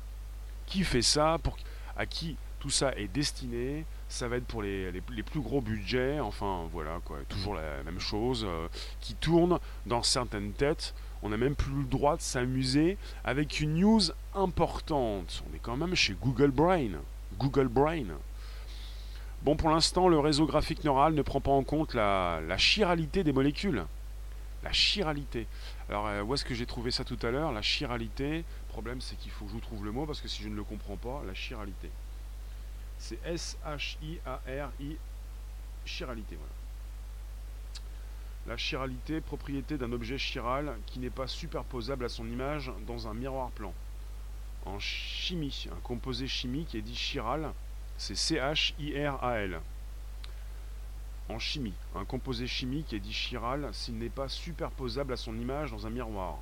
Qui 0.67 0.85
fait 0.85 1.01
ça? 1.01 1.39
Pour, 1.43 1.57
À 1.97 2.05
qui 2.05 2.37
tout 2.63 2.71
ça 2.71 2.93
est 2.97 3.09
destiné, 3.09 3.85
ça 4.09 4.29
va 4.29 4.37
être 4.37 4.47
pour 4.47 4.63
les, 4.63 4.93
plus 5.27 5.41
gros 5.41 5.61
budgets, 5.61 6.21
enfin 6.21 6.69
voilà 6.73 7.01
quoi, 7.05 7.17
toujours 7.29 7.57
la 7.57 7.83
même 7.83 7.99
chose, 7.99 8.47
euh, 8.49 8.69
qui 9.01 9.15
tourne 9.15 9.59
dans 9.85 10.05
certaines 10.05 10.53
têtes. 10.53 10.95
On 11.25 11.31
n'a 11.31 11.37
même 11.37 11.57
plus 11.57 11.75
le 11.75 11.87
droit 11.87 12.17
de 12.17 12.23
s'amuser 12.23 12.99
avec 13.25 13.59
une 13.59 13.81
news 13.81 14.03
importante. 14.37 15.43
On 15.51 15.57
est 15.57 15.59
quand 15.59 15.77
même 15.77 15.97
chez 15.97 16.15
Google 16.15 16.53
Brain. 16.53 16.91
Google 17.37 17.67
Brain. 17.67 18.07
Bon, 19.43 19.57
pour 19.57 19.71
l'instant, 19.71 20.07
le 20.07 20.21
réseau 20.21 20.47
graphique 20.47 20.85
neural 20.85 21.15
ne 21.15 21.23
prend 21.23 21.41
pas 21.41 21.51
en 21.51 21.65
compte 21.65 21.95
la, 21.95 22.57
chiralité 22.59 23.25
des 23.25 23.33
molécules. 23.33 23.85
La 24.63 24.73
chiralité. 24.73 25.49
Alors, 25.89 26.07
euh, 26.07 26.23
où 26.23 26.33
est-ce 26.35 26.45
que 26.45 26.55
j'ai 26.55 26.67
trouvé 26.67 26.93
ça 26.93 27.03
tout 27.03 27.19
à 27.23 27.33
l'heure? 27.33 27.51
La 27.51 27.63
chiralité. 27.63 28.37
Le 28.37 28.69
problème, 28.69 29.01
c'est 29.01 29.17
qu'il 29.17 29.33
faut 29.33 29.47
que 29.47 29.51
je 29.51 29.55
vous 29.55 29.61
trouve 29.61 29.85
le 29.85 29.91
mot 29.91 30.07
parce 30.07 30.21
que 30.21 30.29
si 30.29 30.45
je 30.45 30.49
ne 30.49 30.55
le 30.55 30.63
comprends 30.63 30.97
pas, 30.97 31.23
la 31.27 31.35
chiralité. 31.35 31.91
C'est 33.03 33.19
S-H-I-A-R-I, 33.27 34.97
chiralité. 35.85 36.39
La 38.47 38.57
chiralité, 38.57 39.21
propriété 39.21 39.77
d'un 39.77 39.91
objet 39.91 40.19
chiral 40.19 40.77
qui 40.87 41.01
n'est 41.01 41.11
pas 41.11 41.27
superposable 41.27 42.05
à 42.05 42.09
son 42.09 42.25
image 42.29 42.71
dans 42.87 43.09
un 43.09 43.15
miroir 43.15 43.51
plan. 43.51 43.75
En 44.67 44.79
chimie, 44.79 45.67
un 45.77 45.81
composé 45.81 46.29
chimique 46.29 46.77
est 46.77 46.81
dit 46.81 46.95
chiral, 46.95 47.53
c'est 47.99 48.15
C-H-I-R-A-L. 48.15 49.61
En 51.29 51.41
chimie, 51.41 51.75
un 51.97 52.05
composé 52.05 52.47
chimique 52.47 52.93
est 52.93 53.01
dit 53.01 53.13
chiral 53.13 53.69
s'il 53.73 53.99
n'est 53.99 54.11
pas 54.11 54.29
superposable 54.29 55.15
à 55.15 55.17
son 55.17 55.37
image 55.37 55.73
dans 55.73 55.89
un 55.89 55.91
miroir. 55.91 56.39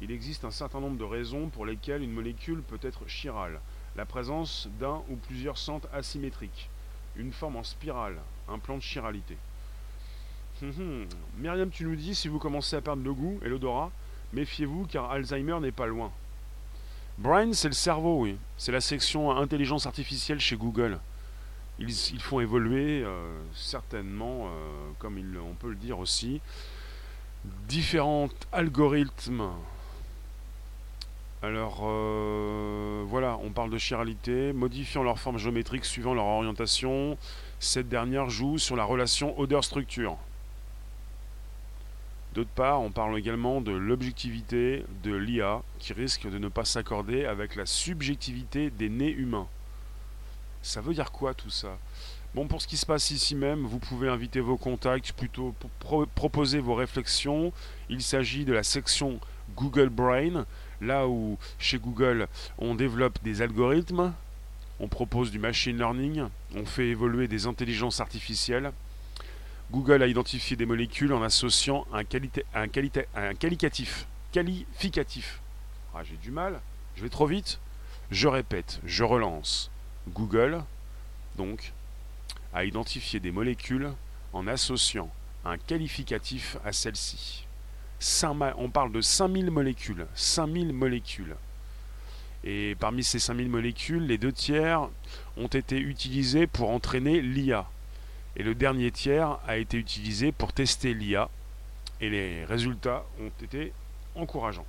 Il 0.00 0.10
existe 0.10 0.46
un 0.46 0.50
certain 0.50 0.80
nombre 0.80 0.96
de 0.96 1.04
raisons 1.04 1.50
pour 1.50 1.66
lesquelles 1.66 2.02
une 2.02 2.12
molécule 2.12 2.62
peut 2.62 2.80
être 2.80 3.06
chirale 3.08 3.60
la 3.98 4.06
présence 4.06 4.68
d'un 4.78 5.02
ou 5.10 5.16
plusieurs 5.16 5.58
centres 5.58 5.88
asymétriques, 5.92 6.70
une 7.16 7.32
forme 7.32 7.56
en 7.56 7.64
spirale, 7.64 8.14
un 8.48 8.60
plan 8.60 8.76
de 8.76 8.82
chiralité. 8.82 9.36
Hum, 10.62 10.72
hum. 10.78 11.06
Myriam, 11.36 11.68
tu 11.68 11.84
nous 11.84 11.96
dis, 11.96 12.14
si 12.14 12.28
vous 12.28 12.38
commencez 12.38 12.76
à 12.76 12.80
perdre 12.80 13.02
le 13.02 13.12
goût 13.12 13.40
et 13.44 13.48
l'odorat, 13.48 13.90
méfiez-vous 14.32 14.86
car 14.86 15.10
Alzheimer 15.10 15.58
n'est 15.60 15.72
pas 15.72 15.88
loin. 15.88 16.12
Brain, 17.18 17.52
c'est 17.52 17.66
le 17.66 17.74
cerveau, 17.74 18.20
oui. 18.20 18.36
C'est 18.56 18.70
la 18.70 18.80
section 18.80 19.32
intelligence 19.32 19.86
artificielle 19.86 20.38
chez 20.38 20.56
Google. 20.56 21.00
Ils, 21.80 22.20
font 22.20 22.38
évoluer, 22.38 23.02
euh, 23.04 23.36
certainement, 23.52 24.46
euh, 24.46 24.90
comme 25.00 25.20
on 25.44 25.54
peut 25.54 25.70
le 25.70 25.74
dire 25.74 25.98
aussi, 25.98 26.40
différents 27.66 28.28
algorithmes 28.52 29.50
Alors 31.40 31.82
euh, 31.84 33.04
voilà, 33.06 33.38
on 33.44 33.50
parle 33.50 33.70
de 33.70 33.78
chiralité, 33.78 34.52
modifiant 34.52 35.04
leur 35.04 35.20
forme 35.20 35.38
géométrique 35.38 35.84
suivant 35.84 36.12
leur 36.12 36.24
orientation. 36.24 37.16
Cette 37.60 37.88
dernière 37.88 38.28
joue 38.28 38.58
sur 38.58 38.74
la 38.74 38.82
relation 38.84 39.38
odeur-structure. 39.38 40.16
D'autre 42.34 42.50
part, 42.50 42.80
on 42.80 42.90
parle 42.90 43.16
également 43.16 43.60
de 43.60 43.70
l'objectivité 43.70 44.84
de 45.04 45.14
l'IA 45.14 45.62
qui 45.78 45.92
risque 45.92 46.28
de 46.28 46.38
ne 46.38 46.48
pas 46.48 46.64
s'accorder 46.64 47.24
avec 47.24 47.54
la 47.54 47.66
subjectivité 47.66 48.70
des 48.70 48.88
nez 48.88 49.10
humains. 49.10 49.46
Ça 50.62 50.80
veut 50.80 50.92
dire 50.92 51.12
quoi 51.12 51.34
tout 51.34 51.50
ça? 51.50 51.78
Bon, 52.34 52.46
pour 52.46 52.60
ce 52.60 52.66
qui 52.66 52.76
se 52.76 52.84
passe 52.84 53.10
ici 53.10 53.34
même, 53.34 53.64
vous 53.64 53.78
pouvez 53.78 54.08
inviter 54.08 54.40
vos 54.40 54.56
contacts, 54.56 55.12
plutôt 55.12 55.54
proposer 56.14 56.58
vos 56.58 56.74
réflexions. 56.74 57.52
Il 57.88 58.02
s'agit 58.02 58.44
de 58.44 58.52
la 58.52 58.62
section 58.62 59.18
Google 59.56 59.88
Brain, 59.88 60.44
là 60.80 61.08
où 61.08 61.38
chez 61.58 61.78
Google 61.78 62.28
on 62.58 62.74
développe 62.74 63.18
des 63.22 63.42
algorithmes, 63.42 64.12
on 64.80 64.88
propose 64.88 65.30
du 65.30 65.38
machine 65.38 65.76
learning, 65.76 66.24
on 66.54 66.64
fait 66.64 66.88
évoluer 66.88 67.28
des 67.28 67.46
intelligences 67.46 68.00
artificielles. 68.00 68.72
Google 69.70 70.02
a 70.02 70.06
identifié 70.06 70.56
des 70.56 70.66
molécules 70.66 71.12
en 71.12 71.22
associant 71.22 71.86
un, 71.92 72.02
un, 72.54 72.68
un 73.14 73.34
qualificatif. 73.34 74.06
Qualificatif. 74.32 75.40
Ah, 75.94 76.02
j'ai 76.04 76.16
du 76.16 76.30
mal, 76.30 76.60
je 76.96 77.02
vais 77.02 77.08
trop 77.08 77.26
vite. 77.26 77.58
Je 78.10 78.28
répète, 78.28 78.80
je 78.84 79.04
relance. 79.04 79.70
Google, 80.08 80.62
donc, 81.36 81.72
a 82.54 82.64
identifié 82.64 83.20
des 83.20 83.30
molécules 83.30 83.92
en 84.32 84.46
associant 84.46 85.10
un 85.44 85.58
qualificatif 85.58 86.56
à 86.64 86.72
celle-ci. 86.72 87.47
On 88.56 88.70
parle 88.70 88.92
de 88.92 89.00
5000 89.00 89.50
molécules. 89.50 90.06
5000 90.14 90.72
molécules. 90.72 91.36
Et 92.44 92.76
parmi 92.78 93.02
ces 93.02 93.18
5000 93.18 93.48
molécules, 93.48 94.06
les 94.06 94.18
deux 94.18 94.32
tiers 94.32 94.88
ont 95.36 95.48
été 95.48 95.78
utilisés 95.78 96.46
pour 96.46 96.70
entraîner 96.70 97.20
l'IA. 97.20 97.68
Et 98.36 98.42
le 98.42 98.54
dernier 98.54 98.92
tiers 98.92 99.38
a 99.46 99.56
été 99.56 99.76
utilisé 99.76 100.30
pour 100.30 100.52
tester 100.52 100.94
l'IA. 100.94 101.28
Et 102.00 102.08
les 102.08 102.44
résultats 102.44 103.04
ont 103.20 103.32
été 103.42 103.72
encourageants. 104.14 104.66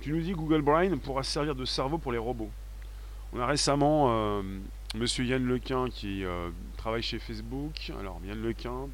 Tu 0.00 0.12
nous 0.12 0.20
dis 0.20 0.32
Google 0.32 0.62
Brain 0.62 0.98
pourra 0.98 1.22
servir 1.22 1.54
de 1.54 1.64
cerveau 1.64 1.98
pour 1.98 2.12
les 2.12 2.18
robots. 2.18 2.50
On 3.32 3.40
a 3.40 3.46
récemment 3.46 4.06
euh, 4.10 4.42
Monsieur 4.96 5.24
Yann 5.24 5.44
Lequin 5.44 5.88
qui 5.88 6.24
euh, 6.24 6.50
travaille 6.76 7.02
chez 7.02 7.18
Facebook. 7.18 7.92
Alors 7.98 8.20
Yann 8.26 8.42
Lequin, 8.42 8.88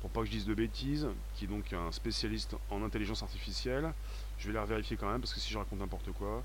pour 0.00 0.10
pas 0.10 0.20
que 0.20 0.26
je 0.26 0.30
dise 0.30 0.46
de 0.46 0.54
bêtises, 0.54 1.08
qui 1.34 1.44
est 1.44 1.48
donc 1.48 1.72
un 1.72 1.92
spécialiste 1.92 2.56
en 2.70 2.82
intelligence 2.82 3.22
artificielle. 3.22 3.92
Je 4.38 4.48
vais 4.48 4.54
la 4.54 4.64
vérifier 4.64 4.96
quand 4.96 5.10
même 5.10 5.20
parce 5.20 5.34
que 5.34 5.40
si 5.40 5.52
je 5.52 5.58
raconte 5.58 5.78
n'importe 5.78 6.12
quoi, 6.12 6.42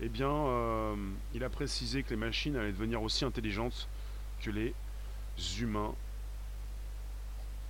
eh 0.00 0.08
bien, 0.08 0.30
euh, 0.30 0.96
il 1.34 1.42
a 1.44 1.50
précisé 1.50 2.02
que 2.02 2.10
les 2.10 2.16
machines 2.16 2.56
allaient 2.56 2.72
devenir 2.72 3.02
aussi 3.02 3.24
intelligentes 3.24 3.88
que 4.40 4.50
les 4.50 4.74
humains 5.60 5.94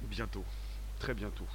bientôt, 0.03 0.45
très 0.99 1.15
bientôt. 1.15 1.47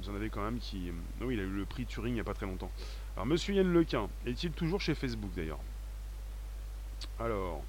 Vous 0.00 0.10
en 0.10 0.14
avez 0.14 0.30
quand 0.30 0.42
même 0.42 0.58
qui. 0.58 0.90
Oui, 1.20 1.34
il 1.34 1.40
a 1.40 1.42
eu 1.42 1.50
le 1.50 1.66
prix 1.66 1.84
Turing 1.84 2.12
il 2.12 2.14
n'y 2.14 2.20
a 2.20 2.24
pas 2.24 2.34
très 2.34 2.46
longtemps. 2.46 2.70
Alors, 3.16 3.26
Monsieur 3.26 3.54
Yann 3.54 3.70
Lequin, 3.70 4.08
est-il 4.24 4.52
toujours 4.52 4.80
chez 4.80 4.94
Facebook 4.94 5.30
d'ailleurs? 5.34 5.60
Alors, 7.18 7.62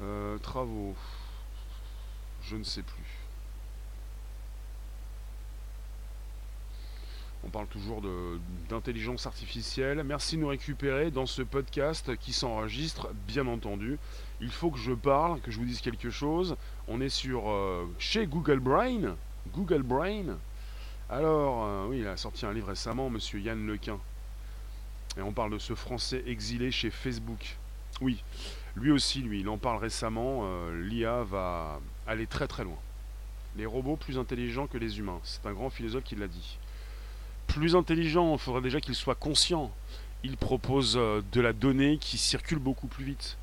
euh, 0.00 0.38
travaux, 0.38 0.94
je 2.42 2.56
ne 2.56 2.64
sais 2.64 2.82
plus. 2.82 3.07
On 7.44 7.50
parle 7.50 7.68
toujours 7.68 8.02
d'intelligence 8.68 9.26
artificielle. 9.26 10.02
Merci 10.02 10.36
de 10.36 10.42
nous 10.42 10.48
récupérer 10.48 11.10
dans 11.10 11.26
ce 11.26 11.42
podcast 11.42 12.16
qui 12.16 12.32
s'enregistre, 12.32 13.10
bien 13.26 13.46
entendu. 13.46 13.98
Il 14.40 14.50
faut 14.50 14.70
que 14.70 14.78
je 14.78 14.92
parle, 14.92 15.40
que 15.40 15.50
je 15.50 15.58
vous 15.58 15.64
dise 15.64 15.80
quelque 15.80 16.10
chose. 16.10 16.56
On 16.88 17.00
est 17.00 17.08
sur 17.08 17.48
euh, 17.48 17.86
chez 17.98 18.26
Google 18.26 18.58
Brain. 18.58 19.16
Google 19.54 19.82
Brain. 19.82 20.36
Alors, 21.08 21.64
euh, 21.64 21.86
oui, 21.88 22.00
il 22.00 22.06
a 22.06 22.16
sorti 22.16 22.44
un 22.44 22.52
livre 22.52 22.68
récemment, 22.68 23.08
Monsieur 23.08 23.40
Yann 23.40 23.66
Lequin. 23.66 23.98
Et 25.16 25.22
on 25.22 25.32
parle 25.32 25.52
de 25.52 25.58
ce 25.58 25.74
Français 25.74 26.22
exilé 26.26 26.70
chez 26.70 26.90
Facebook. 26.90 27.56
Oui, 28.00 28.22
lui 28.76 28.90
aussi, 28.90 29.22
lui, 29.22 29.40
il 29.40 29.48
en 29.48 29.58
parle 29.58 29.78
récemment. 29.78 30.42
Euh, 30.42 30.82
L'IA 30.82 31.22
va 31.22 31.80
aller 32.06 32.26
très 32.26 32.46
très 32.46 32.64
loin. 32.64 32.78
Les 33.56 33.66
robots 33.66 33.96
plus 33.96 34.18
intelligents 34.18 34.66
que 34.66 34.78
les 34.78 34.98
humains. 34.98 35.20
C'est 35.22 35.46
un 35.46 35.52
grand 35.52 35.70
philosophe 35.70 36.04
qui 36.04 36.14
l'a 36.16 36.28
dit. 36.28 36.58
Plus 37.48 37.74
intelligent, 37.74 38.34
il 38.34 38.38
faudrait 38.38 38.62
déjà 38.62 38.80
qu'il 38.80 38.94
soit 38.94 39.16
conscient. 39.16 39.72
Il 40.22 40.36
propose 40.36 40.96
euh, 40.96 41.22
de 41.32 41.40
la 41.40 41.52
donnée 41.52 41.98
qui 41.98 42.16
circule 42.16 42.58
beaucoup 42.58 42.86
plus 42.86 43.04
vite. 43.04 43.36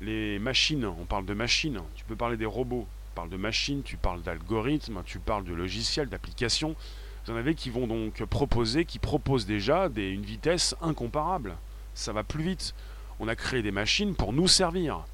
Les 0.00 0.40
machines, 0.40 0.84
on 0.84 1.04
parle 1.04 1.26
de 1.26 1.34
machines. 1.34 1.80
Tu 1.94 2.04
peux 2.04 2.16
parler 2.16 2.36
des 2.36 2.46
robots. 2.46 2.88
Tu 3.06 3.14
parles 3.14 3.28
de 3.28 3.36
machines, 3.36 3.82
tu 3.82 3.96
parles 3.96 4.22
d'algorithmes, 4.22 5.02
tu 5.04 5.18
parles 5.18 5.44
de 5.44 5.54
logiciels, 5.54 6.08
d'applications. 6.08 6.74
Vous 7.24 7.32
en 7.32 7.36
avez 7.36 7.54
qui 7.54 7.70
vont 7.70 7.86
donc 7.86 8.24
proposer, 8.24 8.84
qui 8.84 8.98
proposent 8.98 9.46
déjà 9.46 9.88
une 9.94 10.22
vitesse 10.22 10.74
incomparable. 10.80 11.54
Ça 11.94 12.12
va 12.12 12.24
plus 12.24 12.42
vite. 12.42 12.74
On 13.20 13.28
a 13.28 13.36
créé 13.36 13.62
des 13.62 13.70
machines 13.70 14.14
pour 14.16 14.32
nous 14.32 14.48
servir, 14.48 15.04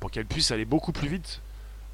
pour 0.00 0.10
qu'elles 0.10 0.24
puissent 0.24 0.52
aller 0.52 0.64
beaucoup 0.64 0.92
plus 0.92 1.08
vite. 1.08 1.42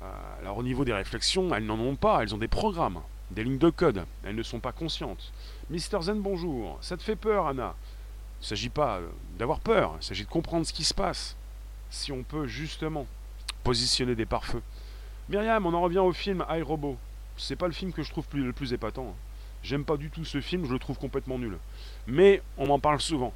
Euh, 0.02 0.40
alors 0.40 0.58
au 0.58 0.62
niveau 0.62 0.84
des 0.84 0.92
réflexions, 0.92 1.52
elles 1.54 1.66
n'en 1.66 1.80
ont 1.80 1.96
pas, 1.96 2.22
elles 2.22 2.34
ont 2.34 2.38
des 2.38 2.46
programmes, 2.46 3.00
des 3.32 3.42
lignes 3.42 3.58
de 3.58 3.70
code, 3.70 4.04
elles 4.22 4.36
ne 4.36 4.42
sont 4.42 4.60
pas 4.60 4.72
conscientes. 4.72 5.32
Mister 5.70 5.98
Zen, 6.00 6.22
bonjour. 6.22 6.78
Ça 6.80 6.96
te 6.96 7.02
fait 7.02 7.14
peur, 7.14 7.46
Anna? 7.46 7.74
Il 8.40 8.44
ne 8.44 8.46
s'agit 8.46 8.70
pas 8.70 9.00
euh, 9.00 9.08
d'avoir 9.38 9.60
peur, 9.60 9.96
il 10.00 10.02
s'agit 10.02 10.24
de 10.24 10.28
comprendre 10.30 10.64
ce 10.64 10.72
qui 10.72 10.82
se 10.82 10.94
passe. 10.94 11.36
Si 11.90 12.10
on 12.10 12.22
peut 12.22 12.46
justement 12.46 13.06
positionner 13.64 14.14
des 14.14 14.24
pare-feux. 14.24 14.62
Myriam, 15.28 15.66
on 15.66 15.74
en 15.74 15.82
revient 15.82 15.98
au 15.98 16.12
film 16.12 16.42
iRobot. 16.48 16.96
C'est 17.36 17.56
pas 17.56 17.66
le 17.66 17.74
film 17.74 17.92
que 17.92 18.02
je 18.02 18.10
trouve 18.10 18.24
le 18.32 18.52
plus 18.54 18.72
épatant. 18.72 19.14
J'aime 19.62 19.84
pas 19.84 19.98
du 19.98 20.08
tout 20.08 20.24
ce 20.24 20.40
film, 20.40 20.64
je 20.64 20.72
le 20.72 20.78
trouve 20.78 20.98
complètement 20.98 21.38
nul. 21.38 21.58
Mais 22.06 22.40
on 22.56 22.66
m'en 22.66 22.78
parle 22.78 23.00
souvent. 23.00 23.34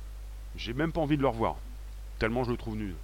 J'ai 0.56 0.72
même 0.72 0.92
pas 0.92 1.02
envie 1.02 1.18
de 1.18 1.22
le 1.22 1.28
revoir. 1.28 1.56
Tellement 2.18 2.44
je 2.44 2.50
le 2.50 2.56
trouve 2.56 2.76
nul. 2.76 2.94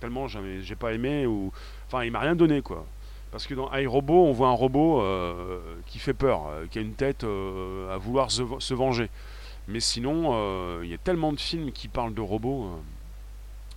Tellement 0.00 0.26
j'ai 0.28 0.76
pas 0.76 0.92
aimé 0.92 1.26
ou. 1.26 1.50
Enfin, 1.86 2.04
il 2.04 2.12
m'a 2.12 2.20
rien 2.20 2.36
donné 2.36 2.60
quoi. 2.60 2.84
Parce 3.30 3.46
que 3.46 3.54
dans 3.54 3.72
iRobot, 3.74 4.26
on 4.26 4.32
voit 4.32 4.48
un 4.48 4.52
robot 4.52 5.00
euh, 5.00 5.60
qui 5.86 5.98
fait 5.98 6.14
peur, 6.14 6.46
euh, 6.46 6.66
qui 6.66 6.78
a 6.78 6.82
une 6.82 6.94
tête 6.94 7.24
euh, 7.24 7.92
à 7.94 7.98
vouloir 7.98 8.30
se, 8.30 8.74
venger. 8.74 9.10
Mais 9.68 9.80
sinon, 9.80 10.80
il 10.82 10.88
y 10.88 10.94
a 10.94 10.98
tellement 10.98 11.32
de 11.32 11.40
films 11.40 11.72
qui 11.72 11.88
parlent 11.88 12.14
de 12.14 12.20
robots. 12.20 12.70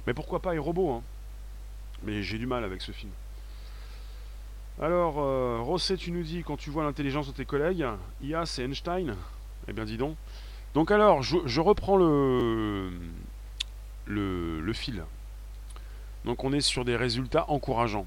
Mais 0.06 0.14
pourquoi 0.14 0.40
pas 0.40 0.54
iRobot 0.54 0.92
hein? 0.92 1.02
Mais 2.04 2.22
j'ai 2.22 2.38
du 2.38 2.46
mal 2.46 2.64
avec 2.64 2.82
ce 2.82 2.92
film. 2.92 3.12
Alors, 4.80 5.16
Rosset, 5.66 5.98
tu 5.98 6.12
nous 6.12 6.22
dis, 6.22 6.44
quand 6.44 6.58
tu 6.58 6.70
vois 6.70 6.84
l'intelligence 6.84 7.28
de 7.28 7.32
tes 7.34 7.44
collègues, 7.44 7.86
IA, 8.22 8.46
c'est 8.46 8.64
Einstein? 8.64 9.16
Eh 9.68 9.74
bien, 9.74 9.84
dis 9.84 9.98
donc. 9.98 10.16
Donc 10.74 10.92
alors, 10.92 11.24
je, 11.24 11.60
reprends 11.60 11.98
le, 11.98 12.92
le, 14.06 14.74
fil. 14.74 15.04
Donc 16.26 16.44
on 16.44 16.54
est 16.54 16.62
sur 16.62 16.86
des 16.86 16.96
résultats 16.96 17.50
encourageants. 17.50 18.06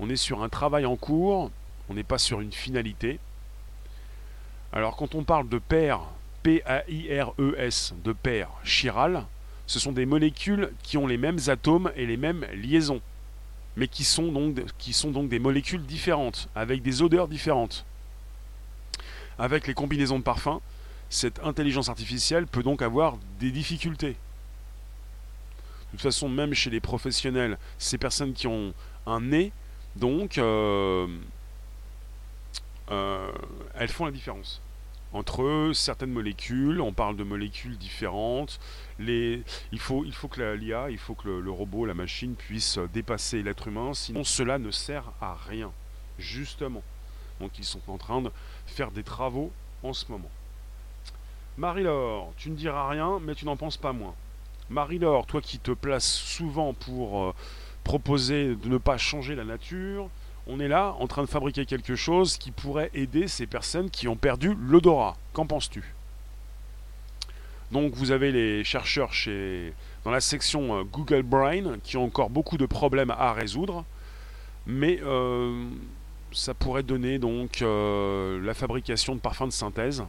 On 0.00 0.10
est 0.10 0.16
sur 0.16 0.42
un 0.42 0.48
travail 0.48 0.86
en 0.86 0.96
cours, 0.96 1.50
on 1.88 1.94
n'est 1.94 2.02
pas 2.02 2.18
sur 2.18 2.40
une 2.40 2.52
finalité. 2.52 3.18
Alors 4.72 4.96
quand 4.96 5.14
on 5.14 5.24
parle 5.24 5.48
de 5.48 5.58
paire, 5.58 6.00
P-A-I-R-E-S, 6.42 7.94
de 8.04 8.12
paire 8.12 8.50
chirale, 8.64 9.24
ce 9.66 9.78
sont 9.78 9.92
des 9.92 10.06
molécules 10.06 10.72
qui 10.82 10.98
ont 10.98 11.06
les 11.06 11.16
mêmes 11.16 11.38
atomes 11.46 11.90
et 11.96 12.06
les 12.06 12.16
mêmes 12.16 12.44
liaisons 12.52 13.00
mais 13.76 13.88
qui 13.88 14.04
sont, 14.04 14.30
donc, 14.30 14.60
qui 14.78 14.92
sont 14.92 15.10
donc 15.10 15.28
des 15.28 15.38
molécules 15.38 15.84
différentes, 15.84 16.48
avec 16.54 16.82
des 16.82 17.02
odeurs 17.02 17.28
différentes. 17.28 17.84
Avec 19.38 19.66
les 19.66 19.74
combinaisons 19.74 20.18
de 20.18 20.24
parfums, 20.24 20.60
cette 21.10 21.40
intelligence 21.40 21.88
artificielle 21.88 22.46
peut 22.46 22.62
donc 22.62 22.82
avoir 22.82 23.18
des 23.40 23.50
difficultés. 23.50 24.10
De 24.12 25.98
toute 25.98 26.02
façon, 26.02 26.28
même 26.28 26.54
chez 26.54 26.70
les 26.70 26.80
professionnels, 26.80 27.58
ces 27.78 27.98
personnes 27.98 28.32
qui 28.32 28.46
ont 28.46 28.74
un 29.06 29.20
nez, 29.20 29.52
donc, 29.96 30.38
euh, 30.38 31.06
euh, 32.90 33.32
elles 33.74 33.88
font 33.88 34.06
la 34.06 34.12
différence 34.12 34.60
entre 35.14 35.70
certaines 35.74 36.10
molécules, 36.10 36.80
on 36.80 36.92
parle 36.92 37.16
de 37.16 37.22
molécules 37.22 37.78
différentes, 37.78 38.58
les, 38.98 39.44
il, 39.70 39.78
faut, 39.78 40.04
il 40.04 40.12
faut 40.12 40.26
que 40.26 40.42
l'IA, 40.42 40.90
il 40.90 40.98
faut 40.98 41.14
que 41.14 41.28
le, 41.28 41.50
robot, 41.50 41.86
la 41.86 41.94
machine 41.94 42.34
puisse 42.34 42.78
dépasser 42.92 43.42
l'être 43.42 43.68
humain, 43.68 43.94
sinon 43.94 44.24
cela 44.24 44.58
ne 44.58 44.72
sert 44.72 45.12
à 45.20 45.36
rien, 45.48 45.70
justement. 46.18 46.82
Donc 47.40 47.52
ils 47.58 47.64
sont 47.64 47.80
en 47.86 47.96
train 47.96 48.22
de 48.22 48.30
faire 48.66 48.90
des 48.90 49.04
travaux 49.04 49.52
en 49.84 49.92
ce 49.92 50.10
moment. 50.10 50.30
Marie-Laure, 51.58 52.32
tu 52.36 52.50
ne 52.50 52.56
diras 52.56 52.88
rien, 52.88 53.20
mais 53.20 53.36
tu 53.36 53.44
n'en 53.44 53.56
penses 53.56 53.76
pas 53.76 53.92
moins. 53.92 54.14
Marie-Laure, 54.68 55.26
toi 55.26 55.40
qui 55.40 55.60
te 55.60 55.70
places 55.70 56.10
souvent 56.10 56.74
pour 56.74 57.22
euh, 57.22 57.34
proposer 57.84 58.56
de 58.56 58.68
ne 58.68 58.78
pas 58.78 58.98
changer 58.98 59.34
la 59.34 59.44
nature, 59.44 60.08
on 60.46 60.60
est 60.60 60.68
là 60.68 60.94
en 60.98 61.06
train 61.06 61.22
de 61.22 61.28
fabriquer 61.28 61.64
quelque 61.64 61.94
chose 61.94 62.36
qui 62.36 62.50
pourrait 62.50 62.90
aider 62.94 63.28
ces 63.28 63.46
personnes 63.46 63.90
qui 63.90 64.08
ont 64.08 64.16
perdu 64.16 64.54
l'odorat. 64.60 65.16
Qu'en 65.32 65.46
penses-tu? 65.46 65.94
Donc 67.70 67.94
vous 67.94 68.10
avez 68.10 68.30
les 68.30 68.62
chercheurs 68.62 69.12
chez, 69.12 69.72
dans 70.04 70.10
la 70.10 70.20
section 70.20 70.78
euh, 70.78 70.84
Google 70.84 71.22
Brain 71.22 71.78
qui 71.82 71.96
ont 71.96 72.04
encore 72.04 72.30
beaucoup 72.30 72.56
de 72.56 72.66
problèmes 72.66 73.10
à 73.10 73.32
résoudre, 73.32 73.84
mais 74.66 75.00
euh, 75.02 75.68
ça 76.30 76.54
pourrait 76.54 76.82
donner 76.82 77.18
donc 77.18 77.62
euh, 77.62 78.40
la 78.44 78.54
fabrication 78.54 79.14
de 79.14 79.20
parfums 79.20 79.46
de 79.46 79.50
synthèse. 79.50 80.04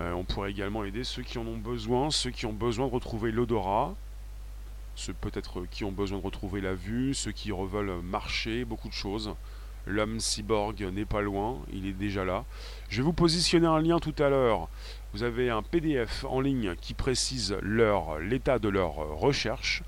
on 0.00 0.24
pourrait 0.24 0.50
également 0.50 0.84
aider 0.84 1.04
ceux 1.04 1.22
qui 1.22 1.38
en 1.38 1.46
ont 1.46 1.58
besoin, 1.58 2.10
ceux 2.10 2.30
qui 2.30 2.46
ont 2.46 2.52
besoin 2.52 2.86
de 2.86 2.92
retrouver 2.92 3.32
l'odorat, 3.32 3.94
ceux 4.96 5.12
peut-être 5.12 5.66
qui 5.70 5.84
ont 5.84 5.92
besoin 5.92 6.18
de 6.18 6.24
retrouver 6.24 6.60
la 6.60 6.74
vue, 6.74 7.14
ceux 7.14 7.30
qui 7.30 7.50
veulent 7.50 8.02
marcher, 8.02 8.64
beaucoup 8.64 8.88
de 8.88 8.94
choses. 8.94 9.34
L'homme 9.86 10.18
cyborg 10.18 10.82
n'est 10.82 11.04
pas 11.04 11.20
loin, 11.20 11.60
il 11.72 11.86
est 11.86 11.92
déjà 11.92 12.24
là. 12.24 12.44
Je 12.88 12.96
vais 12.96 13.02
vous 13.04 13.12
positionner 13.12 13.68
un 13.68 13.80
lien 13.80 14.00
tout 14.00 14.14
à 14.18 14.28
l'heure. 14.28 14.68
Vous 15.12 15.22
avez 15.22 15.50
un 15.50 15.62
PDF 15.62 16.24
en 16.24 16.40
ligne 16.40 16.74
qui 16.80 16.94
précise 16.94 17.56
l'état 17.62 18.58
de 18.58 18.68
leur 18.68 18.94
recherche. 18.94 19.84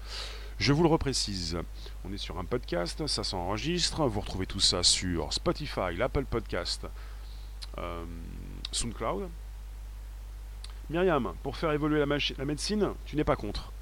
Je 0.58 0.72
vous 0.72 0.82
le 0.82 0.88
reprécise. 0.88 1.58
On 2.04 2.12
est 2.12 2.18
sur 2.18 2.38
un 2.38 2.44
podcast, 2.44 3.06
ça 3.06 3.24
s'enregistre. 3.24 4.06
Vous 4.06 4.20
retrouvez 4.20 4.46
tout 4.46 4.60
ça 4.60 4.82
sur 4.82 5.32
Spotify, 5.32 5.96
l'Apple 5.96 6.24
Podcast, 6.24 6.86
euh, 7.78 8.04
SoundCloud. 8.72 9.28
Myriam, 10.90 11.34
pour 11.42 11.56
faire 11.56 11.72
évoluer 11.72 11.98
la 11.98 12.44
médecine, 12.44 12.92
tu 13.04 13.16
n'es 13.16 13.24
pas 13.24 13.36
contre. 13.36 13.72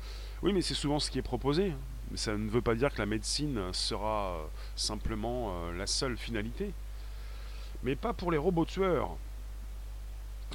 Oui, 0.42 0.52
mais 0.52 0.62
c'est 0.62 0.74
souvent 0.74 0.98
ce 0.98 1.10
qui 1.10 1.18
est 1.18 1.22
proposé. 1.22 1.72
Mais 2.10 2.16
ça 2.16 2.36
ne 2.36 2.48
veut 2.48 2.62
pas 2.62 2.74
dire 2.74 2.92
que 2.92 2.98
la 2.98 3.06
médecine 3.06 3.72
sera 3.72 4.32
euh, 4.32 4.46
simplement 4.76 5.50
euh, 5.50 5.76
la 5.76 5.86
seule 5.86 6.16
finalité. 6.16 6.72
Mais 7.82 7.96
pas 7.96 8.12
pour 8.12 8.30
les 8.30 8.38
robots 8.38 8.64
tueurs. 8.64 9.16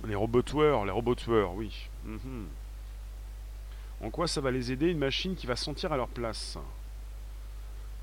Les 0.06 0.16
robots 0.16 0.42
tueurs, 0.42 0.86
les 0.86 0.92
robots 0.92 1.16
tueurs, 1.16 1.54
oui. 1.54 1.90
Mhm. 2.06 2.48
En 4.02 4.10
quoi 4.10 4.28
ça 4.28 4.42
va 4.42 4.50
les 4.50 4.72
aider 4.72 4.90
une 4.90 4.98
machine 4.98 5.36
qui 5.36 5.46
va 5.46 5.56
sentir 5.56 5.92
à 5.92 5.98
leur 5.98 6.08
place? 6.08 6.58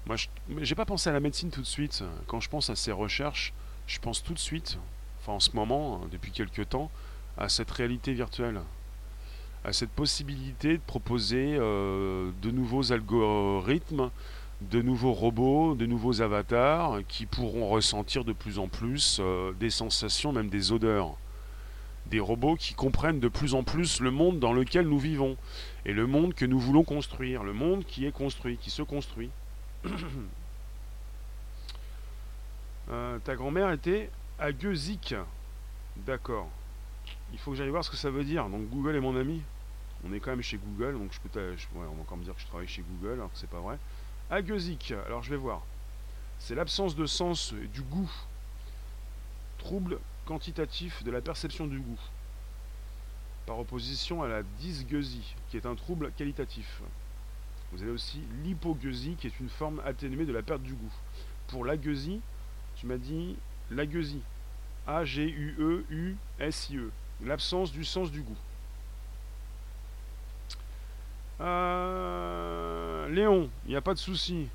Moi, 0.06 0.16
je 0.16 0.28
j'ai 0.61 0.75
pas 0.75 0.85
pensé 0.85 1.11
à 1.11 1.12
la 1.12 1.20
médecine 1.20 1.50
tout 1.50 1.61
de 1.61 1.66
suite. 1.66 2.04
Quand 2.26 2.40
je 2.40 2.49
pense 2.49 2.70
à 2.70 2.76
ces 2.76 2.92
recherches, 2.92 3.52
je 3.87 3.99
pense 3.99 4.23
tout 4.23 4.35
de 4.35 4.38
suite, 4.38 4.78
enfin 5.20 5.32
en 5.32 5.40
ce 5.40 5.50
moment, 5.56 6.02
depuis 6.12 6.30
quelques 6.30 6.68
temps, 6.68 6.90
à 7.37 7.49
cette 7.49 7.70
réalité 7.70 8.12
virtuelle 8.12 8.61
à 9.64 9.72
cette 9.72 9.90
possibilité 9.90 10.78
de 10.78 10.82
proposer 10.86 11.56
euh, 11.58 12.30
de 12.42 12.50
nouveaux 12.50 12.92
algorithmes, 12.92 14.10
de 14.60 14.82
nouveaux 14.82 15.12
robots, 15.12 15.74
de 15.74 15.86
nouveaux 15.86 16.20
avatars 16.20 17.00
qui 17.06 17.26
pourront 17.26 17.68
ressentir 17.68 18.24
de 18.24 18.32
plus 18.32 18.58
en 18.58 18.68
plus 18.68 19.18
euh, 19.20 19.52
des 19.60 19.70
sensations, 19.70 20.32
même 20.32 20.48
des 20.48 20.72
odeurs. 20.72 21.16
Des 22.06 22.20
robots 22.20 22.56
qui 22.56 22.74
comprennent 22.74 23.20
de 23.20 23.28
plus 23.28 23.54
en 23.54 23.62
plus 23.62 24.00
le 24.00 24.10
monde 24.10 24.38
dans 24.38 24.52
lequel 24.52 24.88
nous 24.88 24.99
vivons 24.99 25.36
et 25.84 25.92
le 25.92 26.06
monde 26.06 26.34
que 26.34 26.47
nous 26.47 26.58
voulons 26.58 26.84
construire, 26.84 27.44
le 27.44 27.52
monde 27.52 27.84
qui 27.84 28.06
est 28.06 28.12
construit, 28.12 28.56
qui 28.56 28.71
se 28.71 28.82
construit. 28.82 29.30
Euh, 32.90 33.18
ta 33.18 33.36
grand-mère 33.36 33.71
était 33.71 34.10
à 34.38 34.50
Gueuzic. 34.50 35.14
D'accord. 36.06 36.49
Il 37.32 37.38
faut 37.38 37.52
que 37.52 37.56
j'aille 37.56 37.69
voir 37.69 37.84
ce 37.84 37.91
que 37.91 37.97
ça 37.97 38.10
veut 38.10 38.25
dire. 38.25 38.49
Donc 38.49 38.69
Google 38.69 38.97
est 38.97 39.00
mon 39.00 39.17
ami. 39.17 39.43
On 40.04 40.12
est 40.12 40.21
quand 40.21 40.30
même 40.30 40.43
chez 40.43 40.58
Google, 40.58 40.99
donc 40.99 41.12
je 41.12 41.21
peux. 41.21 41.56
on 41.75 41.80
va 41.80 41.88
encore 42.00 42.17
me 42.17 42.25
dire 42.25 42.34
que 42.34 42.41
je 42.41 42.47
travaille 42.47 42.69
chez 42.69 42.82
Google, 42.82 43.14
alors 43.14 43.32
que 43.32 43.38
c'est 43.38 43.50
pas 43.50 43.60
vrai. 43.60 43.78
Aguesic, 44.30 44.93
alors 45.06 45.23
je 45.23 45.30
vais 45.30 45.36
voir. 45.36 45.62
C'est 46.38 46.54
l'absence 46.54 46.95
de 46.95 47.06
sens 47.06 47.52
du 47.52 47.82
goût. 47.82 48.10
Trouble 49.58 49.99
quantitatif 50.25 51.02
de 51.02 51.10
la 51.10 51.21
perception 51.21 51.67
du 51.67 51.80
goût. 51.80 51.99
Par 53.47 53.58
opposition 53.58 54.23
à 54.23 54.28
la 54.28 54.43
dysgueusie, 54.60 55.34
qui 55.50 55.56
est 55.56 55.67
un 55.67 55.75
trouble 55.75 56.12
qualitatif. 56.12 56.80
Vous 57.73 57.82
avez 57.82 57.91
aussi 57.91 58.23
l'hypogueusie, 58.45 59.17
qui 59.19 59.26
est 59.26 59.41
une 59.41 59.49
forme 59.49 59.82
atténuée 59.84 60.26
de 60.26 60.32
la 60.32 60.43
perte 60.43 60.62
du 60.62 60.75
goût. 60.75 60.95
Pour 61.49 61.64
l'agueusie, 61.64 62.21
tu 62.76 62.86
m'as 62.86 62.99
dit 62.99 63.36
l'agueusie. 63.71 64.23
A-G-U-E-U-S-I-E. 64.86 66.93
L'absence 67.25 67.73
du 67.73 67.85
sens 67.85 68.11
du 68.11 68.23
goût. 68.23 68.37
Euh, 71.41 73.09
Léon, 73.09 73.49
il 73.67 73.71
n'y 73.71 73.76
a 73.76 73.81
pas 73.81 73.95
de 73.95 73.99
souci. 73.99 74.49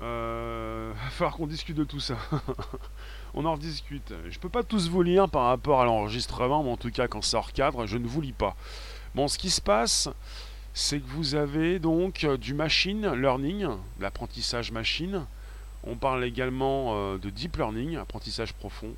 Euh, 0.00 0.92
va 1.04 1.10
falloir 1.10 1.36
qu'on 1.36 1.46
discute 1.46 1.76
de 1.76 1.84
tout 1.84 2.00
ça. 2.00 2.16
on 3.34 3.44
en 3.44 3.54
rediscute. 3.54 4.12
Je 4.28 4.38
peux 4.38 4.48
pas 4.48 4.62
tous 4.62 4.88
vous 4.88 5.02
lire 5.02 5.28
par 5.28 5.46
rapport 5.46 5.80
à 5.80 5.84
l'enregistrement, 5.84 6.62
mais 6.62 6.70
en 6.70 6.76
tout 6.76 6.90
cas 6.90 7.08
quand 7.08 7.22
ça 7.22 7.38
hors 7.38 7.52
cadre, 7.52 7.86
je 7.86 7.98
ne 7.98 8.06
vous 8.06 8.20
lis 8.20 8.32
pas. 8.32 8.56
Bon, 9.14 9.28
ce 9.28 9.38
qui 9.38 9.50
se 9.50 9.60
passe, 9.60 10.08
c'est 10.74 11.00
que 11.00 11.06
vous 11.08 11.34
avez 11.34 11.78
donc 11.78 12.24
euh, 12.24 12.36
du 12.36 12.54
machine 12.54 13.12
learning, 13.12 13.68
l'apprentissage 14.00 14.72
machine. 14.72 15.26
On 15.84 15.96
parle 15.96 16.24
également 16.24 16.94
euh, 16.94 17.18
de 17.18 17.28
deep 17.28 17.56
learning, 17.56 17.96
apprentissage 17.96 18.52
profond. 18.54 18.94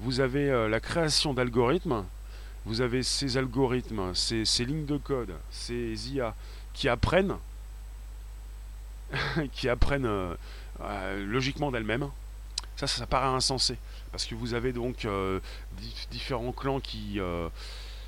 Vous 0.00 0.20
avez 0.20 0.68
la 0.68 0.80
création 0.80 1.34
d'algorithmes 1.34 2.04
vous 2.66 2.80
avez 2.80 3.02
ces 3.02 3.36
algorithmes, 3.36 4.14
ces, 4.14 4.44
lignes 4.64 4.86
de 4.86 4.96
code, 4.96 5.34
ces 5.50 6.12
IA 6.12 6.34
qui 6.72 6.88
apprennent, 6.88 7.36
qui 9.52 9.68
apprennent 9.68 10.06
euh, 10.06 10.34
euh, 10.80 11.26
logiquement 11.26 11.70
d'elles-mêmes. 11.70 12.08
Ça, 12.76 12.86
ça, 12.86 13.06
paraît 13.06 13.26
insensé. 13.26 13.76
Parce 14.12 14.24
que 14.24 14.34
vous 14.34 14.54
avez 14.54 14.72
donc 14.72 15.04
euh, 15.04 15.40
différents 16.10 16.52
clans 16.52 16.80
qui, 16.80 17.20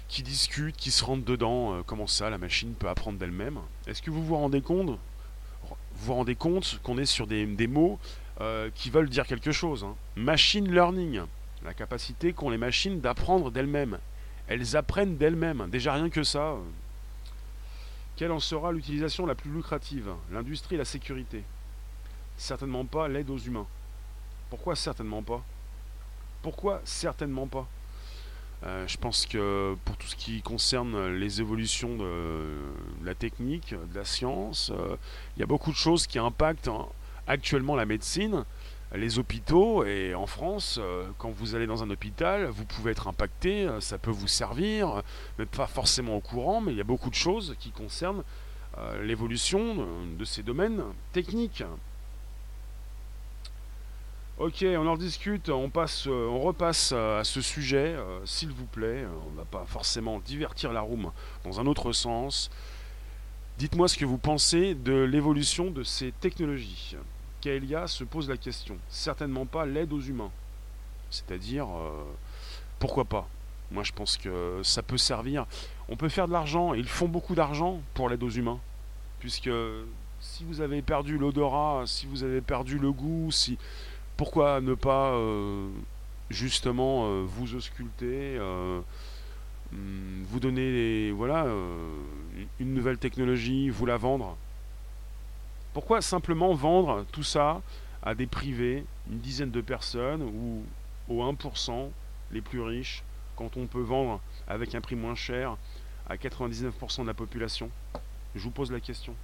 qui 0.09 0.23
discutent, 0.23 0.77
qui 0.77 0.91
se 0.91 1.05
rentrent 1.05 1.25
dedans. 1.25 1.83
comment 1.87 2.07
ça, 2.07 2.31
la 2.31 2.39
machine 2.39 2.75
peut 2.75 2.89
apprendre 2.89 3.19
d'elle-même 3.19 3.59
Est-ce 3.87 4.03
que 4.03 4.11
vous 4.11 4.25
vous 4.25 4.37
rendez 4.37 4.63
compte 4.63 4.89
Vous 4.89 5.77
vous 5.95 6.15
rendez 6.15 6.35
compte 6.35 6.81
qu'on 6.83 6.99
est 6.99 7.07
sur 7.07 7.27
des, 7.27 7.67
mots 7.67 8.01
qui 8.75 8.91
veulent 8.91 9.09
dire 9.09 9.27
quelque 9.27 9.53
chose. 9.53 9.85
Hein? 9.85 9.95
Machine 10.17 10.73
learning, 10.73 11.21
la 11.67 11.75
capacité 11.75 12.33
qu'ont 12.33 12.51
les 12.51 12.59
machines 12.59 13.01
d'apprendre 13.01 13.51
d'elles-mêmes 13.51 13.99
elles 14.49 14.77
apprennent 14.77 15.17
d'elles-mêmes. 15.17 15.69
Déjà 15.71 15.95
rien 15.95 16.09
que 16.09 16.23
ça. 16.23 16.53
Euh, 16.53 16.61
quelle 18.17 18.33
en 18.33 18.41
sera 18.41 18.73
l'utilisation 18.73 19.27
la 19.27 19.35
plus 19.35 19.51
lucrative? 19.51 20.11
L'industrie 20.31 20.77
la 20.77 20.85
sécurité 20.85 21.43
Certainement 22.37 22.85
pas 22.85 23.09
l'aide 23.09 23.31
aux 23.31 23.39
humains. 23.39 23.67
Pourquoi 24.51 24.77
certainement 24.77 25.23
pas? 25.23 25.43
Pourquoi 26.43 26.81
certainement 26.85 27.47
pas? 27.47 27.67
Euh, 28.65 28.87
je 28.87 28.97
pense 28.97 29.27
que 29.27 29.77
pour 29.85 29.97
tout 29.97 30.07
ce 30.07 30.17
qui 30.17 30.41
concerne 30.43 31.09
les 31.09 31.41
évolutions 31.41 31.97
de 31.97 32.57
la 33.05 33.15
technique, 33.15 33.75
de 33.75 33.99
la 33.99 34.05
science, 34.05 34.71
euh, 34.75 34.97
il 35.37 35.41
y 35.41 35.43
a 35.43 35.47
beaucoup 35.47 35.71
de 35.71 35.77
choses 35.77 36.07
qui 36.07 36.19
impactent 36.19 36.69
hein, 36.69 36.87
actuellement 37.27 37.75
la 37.75 37.85
médecine 37.85 38.45
les 38.95 39.19
hôpitaux, 39.19 39.85
et 39.85 40.15
en 40.15 40.27
France, 40.27 40.79
euh, 40.81 41.09
quand 41.19 41.31
vous 41.31 41.55
allez 41.55 41.67
dans 41.67 41.83
un 41.83 41.91
hôpital, 41.91 42.47
vous 42.47 42.65
pouvez 42.65 42.93
être 42.93 43.09
impacté, 43.09 43.67
euh, 43.67 43.81
ça 43.81 43.99
peut 43.99 44.11
vous 44.11 44.29
servir, 44.29 45.03
même 45.39 45.49
pas 45.49 45.67
forcément 45.67 46.17
au 46.17 46.21
courant, 46.21 46.61
mais 46.61 46.73
il 46.73 46.79
y 46.79 46.81
a 46.81 46.85
beaucoup 46.85 47.11
de 47.11 47.15
choses 47.15 47.57
qui 47.59 47.71
concernent 47.71 48.23
euh, 48.79 49.03
l'évolution 49.03 49.87
de 50.17 50.25
ces 50.25 50.43
domaines 50.43 50.83
techniques. 51.13 51.65
Ok, 54.39 54.65
on 54.65 54.87
en 54.87 54.97
discute, 54.97 55.49
on, 55.49 55.71
passe, 55.71 56.07
on 56.07 56.39
repasse 56.41 56.93
à 56.93 57.25
ce 57.25 57.41
sujet, 57.41 57.97
s'il 58.27 58.51
vous 58.51 58.67
plaît. 58.67 59.07
On 59.27 59.31
ne 59.31 59.37
va 59.39 59.47
pas 59.47 59.65
forcément 59.67 60.21
divertir 60.21 60.75
la 60.75 60.83
room 60.83 61.11
dans 61.45 61.59
un 61.59 61.65
autre 61.65 61.93
sens. 61.93 62.51
Dites-moi 63.57 63.89
ce 63.89 63.97
que 63.97 64.05
vous 64.05 64.19
pensez 64.19 64.75
de 64.75 64.93
l'évolution 64.93 65.71
de 65.71 65.83
ces 65.83 66.13
technologies. 66.13 66.97
Kaelia 67.41 67.87
se 67.87 68.05
pose 68.05 68.29
la 68.29 68.37
question. 68.37 68.77
Certainement 68.89 69.47
pas 69.47 69.67
l'aide 69.67 69.93
aux 69.93 70.01
humains. 70.01 70.31
C'est-à-dire, 71.11 71.67
euh, 71.67 72.05
pourquoi 72.79 73.05
pas? 73.05 73.29
Moi, 73.71 73.83
je 73.83 73.93
pense 73.93 74.17
que 74.17 74.61
ça 74.63 74.83
peut 74.83 74.99
servir. 74.99 75.47
On 75.89 75.97
peut 75.97 76.09
faire 76.09 76.29
de 76.29 76.33
l'argent, 76.33 76.75
et 76.75 76.79
ils 76.79 76.89
font 76.89 77.09
beaucoup 77.09 77.35
d'argent 77.35 77.81
pour 77.95 78.09
l'aide 78.09 78.23
aux 78.23 78.31
humains. 78.31 78.61
Puisque 79.21 79.51
si 80.21 80.45
vous 80.45 80.61
avez 80.61 80.83
perdu 80.83 81.19
l'odorat, 81.19 81.85
si 81.87 82.07
vous 82.07 82.23
avez 82.23 82.41
perdu 82.41 82.79
le 82.79 82.93
goût, 82.93 83.31
si 83.31 83.59
pourquoi 84.17 84.61
ne 84.61 84.75
pas 84.75 85.13
euh, 85.13 85.69
justement 86.31 87.07
euh, 87.07 87.25
vous 87.27 87.55
ausculter, 87.55 88.39
hmm, 89.73 90.23
vous 90.25 90.41
donner 90.41 91.11
voilà, 91.11 91.47
une 92.61 92.75
nouvelle 92.75 92.99
technologie, 92.99 93.69
vous 93.71 93.87
la 93.87 93.97
vendre? 93.97 94.37
Pourquoi 95.77 96.01
simplement 96.01 96.55
vendre 96.55 97.05
tout 97.13 97.23
ça 97.23 97.61
à 98.03 98.15
des 98.15 98.27
privés, 98.27 98.87
une 99.11 99.19
dizaine 99.19 99.51
de 99.51 99.61
personnes 99.61 100.23
ou 100.23 100.65
aux 101.07 101.23
1% 101.23 101.91
les 102.31 102.41
plus 102.41 102.63
riches, 102.63 103.03
quand 103.37 103.59
on 103.59 103.67
peut 103.67 103.83
vendre 103.83 104.23
avec 104.49 104.75
un 104.75 104.81
prix 104.81 104.97
moins 104.97 105.15
cher 105.15 105.59
à 106.09 106.17
99% 106.17 107.03
de 107.03 107.07
la 107.07 107.13
population? 107.13 107.71
Je 108.35 108.41
vous 108.41 108.51
pose 108.51 108.73
la 108.73 108.81
question. 108.81 109.15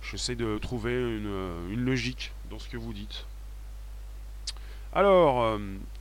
J'essaie 0.00 0.36
de 0.36 0.56
trouver 0.56 0.94
une, 0.94 1.84
logique 1.84 2.32
dans 2.48 2.58
ce 2.58 2.70
que 2.70 2.78
vous 2.78 2.94
dites. 2.94 3.26
Alors, 4.94 5.42
euh, 5.42 5.58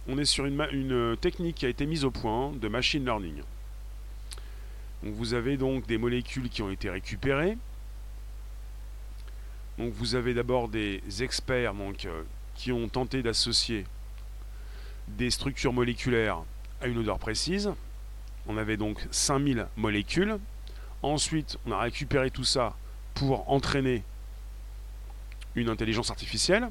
on 0.08 0.18
est 0.18 0.24
sur 0.24 0.46
une, 0.46 1.18
technique 1.20 1.58
qui 1.58 1.66
a 1.66 1.70
été 1.70 1.86
mise 1.86 2.06
au 2.06 2.12
point 2.12 2.54
de 2.54 2.70
machine 2.70 3.04
learning. 3.04 3.42
Vous 5.04 5.34
avez 5.34 5.58
donc 5.58 5.88
des 5.88 5.98
molécules 5.98 6.48
qui 6.48 6.62
ont 6.62 6.72
été 6.72 6.90
récupérées. 6.90 7.58
Donc 9.78 9.94
vous 9.94 10.16
avez 10.16 10.34
d'abord 10.34 10.70
des 10.70 11.02
experts 11.20 11.74
donc, 11.74 12.06
euh, 12.06 12.24
qui 12.56 12.72
ont 12.72 12.88
tenté 12.88 13.22
d'associer 13.22 13.86
des 15.08 15.30
structures 15.30 15.74
moléculaires 15.74 16.40
à 16.82 16.88
une 16.88 16.98
odeur 16.98 17.20
précise. 17.20 17.72
On 18.48 18.58
avait 18.58 18.78
donc 18.78 19.06
5000 19.12 19.68
molécules. 19.76 20.38
Ensuite, 21.02 21.58
on 21.66 21.72
a 21.72 21.80
récupéré 21.80 22.32
tout 22.32 22.44
ça 22.44 22.76
pour 23.14 23.50
entraîner 23.52 24.04
une 25.56 25.70
intelligence 25.70 26.10
artificielle, 26.10 26.70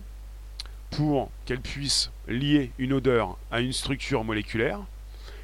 pour 0.91 1.31
qu'elle 1.47 1.61
puisse 1.61 2.11
lier 2.29 2.71
une 2.79 2.93
odeur 2.93 3.39
à 3.51 3.61
une 3.61 3.73
structure 3.73 4.25
moléculaire. 4.25 4.81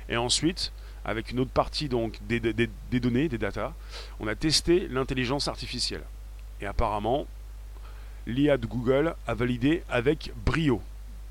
Et 0.08 0.16
ensuite, 0.16 0.72
avec 1.04 1.30
une 1.30 1.40
autre 1.40 1.50
partie 1.50 1.88
donc 1.88 2.18
des, 2.26 2.40
des 2.40 3.00
données, 3.00 3.28
des 3.28 3.38
datas, 3.38 3.72
on 4.18 4.26
a 4.26 4.34
testé 4.34 4.88
l'intelligence 4.88 5.48
artificielle. 5.48 6.02
Et 6.60 6.66
apparemment, 6.66 7.26
l'IA 8.26 8.56
de 8.56 8.66
Google 8.66 9.14
a 9.26 9.34
validé 9.34 9.82
avec 9.88 10.32
brio. 10.44 10.82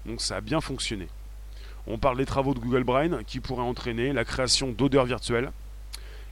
Donc 0.05 0.21
ça 0.21 0.37
a 0.37 0.41
bien 0.41 0.61
fonctionné. 0.61 1.07
On 1.87 1.97
parle 1.97 2.17
des 2.17 2.25
travaux 2.25 2.53
de 2.53 2.59
Google 2.59 2.83
Brain 2.83 3.23
qui 3.23 3.39
pourraient 3.39 3.63
entraîner 3.63 4.13
la 4.13 4.25
création 4.25 4.71
d'odeurs 4.71 5.05
virtuelles 5.05 5.51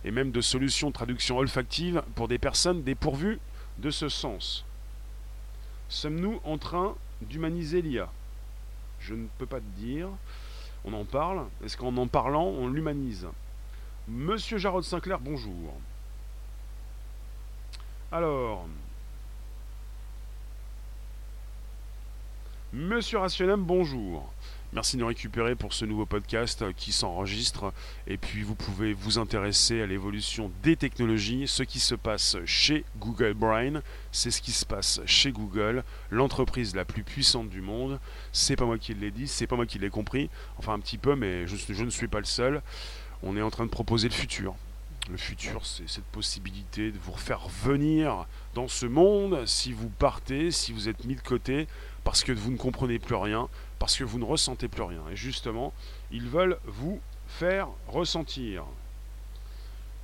et 0.05 0.11
même 0.11 0.31
de 0.31 0.41
solutions 0.41 0.89
de 0.89 0.93
traduction 0.93 1.37
olfactive 1.37 2.03
pour 2.15 2.27
des 2.27 2.37
personnes 2.37 2.83
dépourvues 2.83 3.39
de 3.79 3.89
ce 3.89 4.09
sens. 4.09 4.65
Sommes-nous 5.89 6.39
en 6.43 6.57
train 6.57 6.95
d'humaniser 7.21 7.81
l'IA? 7.81 8.09
Je 8.99 9.13
ne 9.13 9.27
peux 9.37 9.45
pas 9.45 9.59
te 9.59 9.79
dire. 9.79 10.09
On 10.85 10.93
en 10.93 11.05
parle. 11.05 11.45
Est-ce 11.63 11.77
qu'en 11.77 11.95
en 11.97 12.07
parlant, 12.07 12.45
on 12.45 12.67
l'humanise? 12.67 13.27
Monsieur 14.07 14.57
Jarod 14.57 14.83
Sinclair, 14.83 15.19
bonjour. 15.19 15.73
Alors, 18.11 18.67
Monsieur 22.73 23.19
Rationem, 23.19 23.63
bonjour. 23.63 24.29
Merci 24.73 24.97
de 24.97 25.01
nous 25.01 25.07
récupérer 25.07 25.55
pour 25.55 25.71
ce 25.71 25.85
nouveau 25.85 26.05
podcast 26.05 26.65
qui 26.75 26.91
s'enregistre. 26.91 27.71
Et 28.07 28.17
puis 28.17 28.41
vous 28.41 28.55
pouvez 28.55 28.91
vous 28.91 29.17
intéresser 29.17 29.81
à 29.81 29.85
l'évolution 29.85 30.51
des 30.63 30.75
technologies. 30.75 31.47
Ce 31.47 31.63
qui 31.63 31.79
se 31.79 31.95
passe 31.95 32.35
chez 32.43 32.83
Google 32.97 33.35
Brain, 33.35 33.81
c'est 34.11 34.31
ce 34.31 34.41
qui 34.41 34.51
se 34.51 34.65
passe 34.65 34.99
chez 35.05 35.31
Google, 35.31 35.85
l'entreprise 36.11 36.75
la 36.75 36.83
plus 36.83 37.03
puissante 37.03 37.47
du 37.47 37.61
monde. 37.61 38.01
C'est 38.33 38.57
pas 38.57 38.65
moi 38.65 38.77
qui 38.77 38.93
l'ai 38.93 39.11
dit, 39.11 39.29
c'est 39.29 39.47
pas 39.47 39.55
moi 39.55 39.65
qui 39.65 39.79
l'ai 39.79 39.89
compris. 39.89 40.29
Enfin 40.57 40.73
un 40.73 40.79
petit 40.79 40.97
peu, 40.97 41.15
mais 41.15 41.47
je, 41.47 41.83
ne 41.83 41.89
suis 41.89 42.09
pas 42.09 42.19
le 42.19 42.25
seul. 42.25 42.61
On 43.23 43.37
est 43.37 43.41
en 43.41 43.49
train 43.49 43.65
de 43.65 43.71
proposer 43.71 44.09
le 44.09 44.13
futur. 44.13 44.55
Le 45.09 45.15
futur, 45.15 45.65
c'est 45.65 45.87
cette 45.87 46.03
possibilité 46.03 46.91
de 46.91 46.97
vous 46.97 47.13
refaire 47.13 47.47
venir 47.63 48.27
dans 48.55 48.67
ce 48.67 48.85
monde 48.85 49.45
si 49.45 49.71
vous 49.71 49.87
partez, 49.87 50.51
si 50.51 50.73
vous 50.73 50.89
êtes 50.89 51.05
mis 51.05 51.15
de 51.15 51.21
côté, 51.21 51.69
parce 52.07 52.23
que 52.23 52.31
vous 52.31 52.51
ne 52.51 52.57
comprenez 52.57 52.99
plus 52.99 53.15
rien, 53.15 53.49
parce 53.79 53.97
que 53.97 54.05
vous 54.05 54.17
ne 54.17 54.23
ressentez 54.23 54.69
plus 54.69 54.83
rien. 54.83 55.01
Et 55.11 55.17
justement, 55.17 55.73
ils 56.09 56.29
veulent 56.29 56.57
vous 56.63 57.01
faire 57.27 57.67
ressentir. 57.85 58.63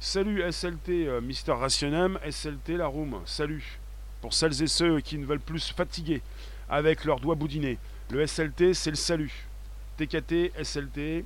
Salut 0.01 0.43
SLT, 0.51 1.07
euh, 1.07 1.21
Mister 1.21 1.53
Rationem, 1.53 2.19
SLT 2.29 2.75
la 2.75 2.87
room, 2.87 3.21
salut. 3.25 3.79
Pour 4.19 4.33
celles 4.33 4.61
et 4.61 4.67
ceux 4.67 4.99
qui 4.99 5.17
ne 5.17 5.25
veulent 5.25 5.39
plus 5.39 5.61
se 5.61 5.73
fatiguer 5.73 6.21
avec 6.67 7.05
leurs 7.05 7.21
doigts 7.21 7.35
boudinés, 7.35 7.77
le 8.09 8.27
SLT 8.27 8.73
c'est 8.73 8.89
le 8.89 8.97
salut. 8.97 9.47
TKT, 9.95 10.51
SLT. 10.61 11.23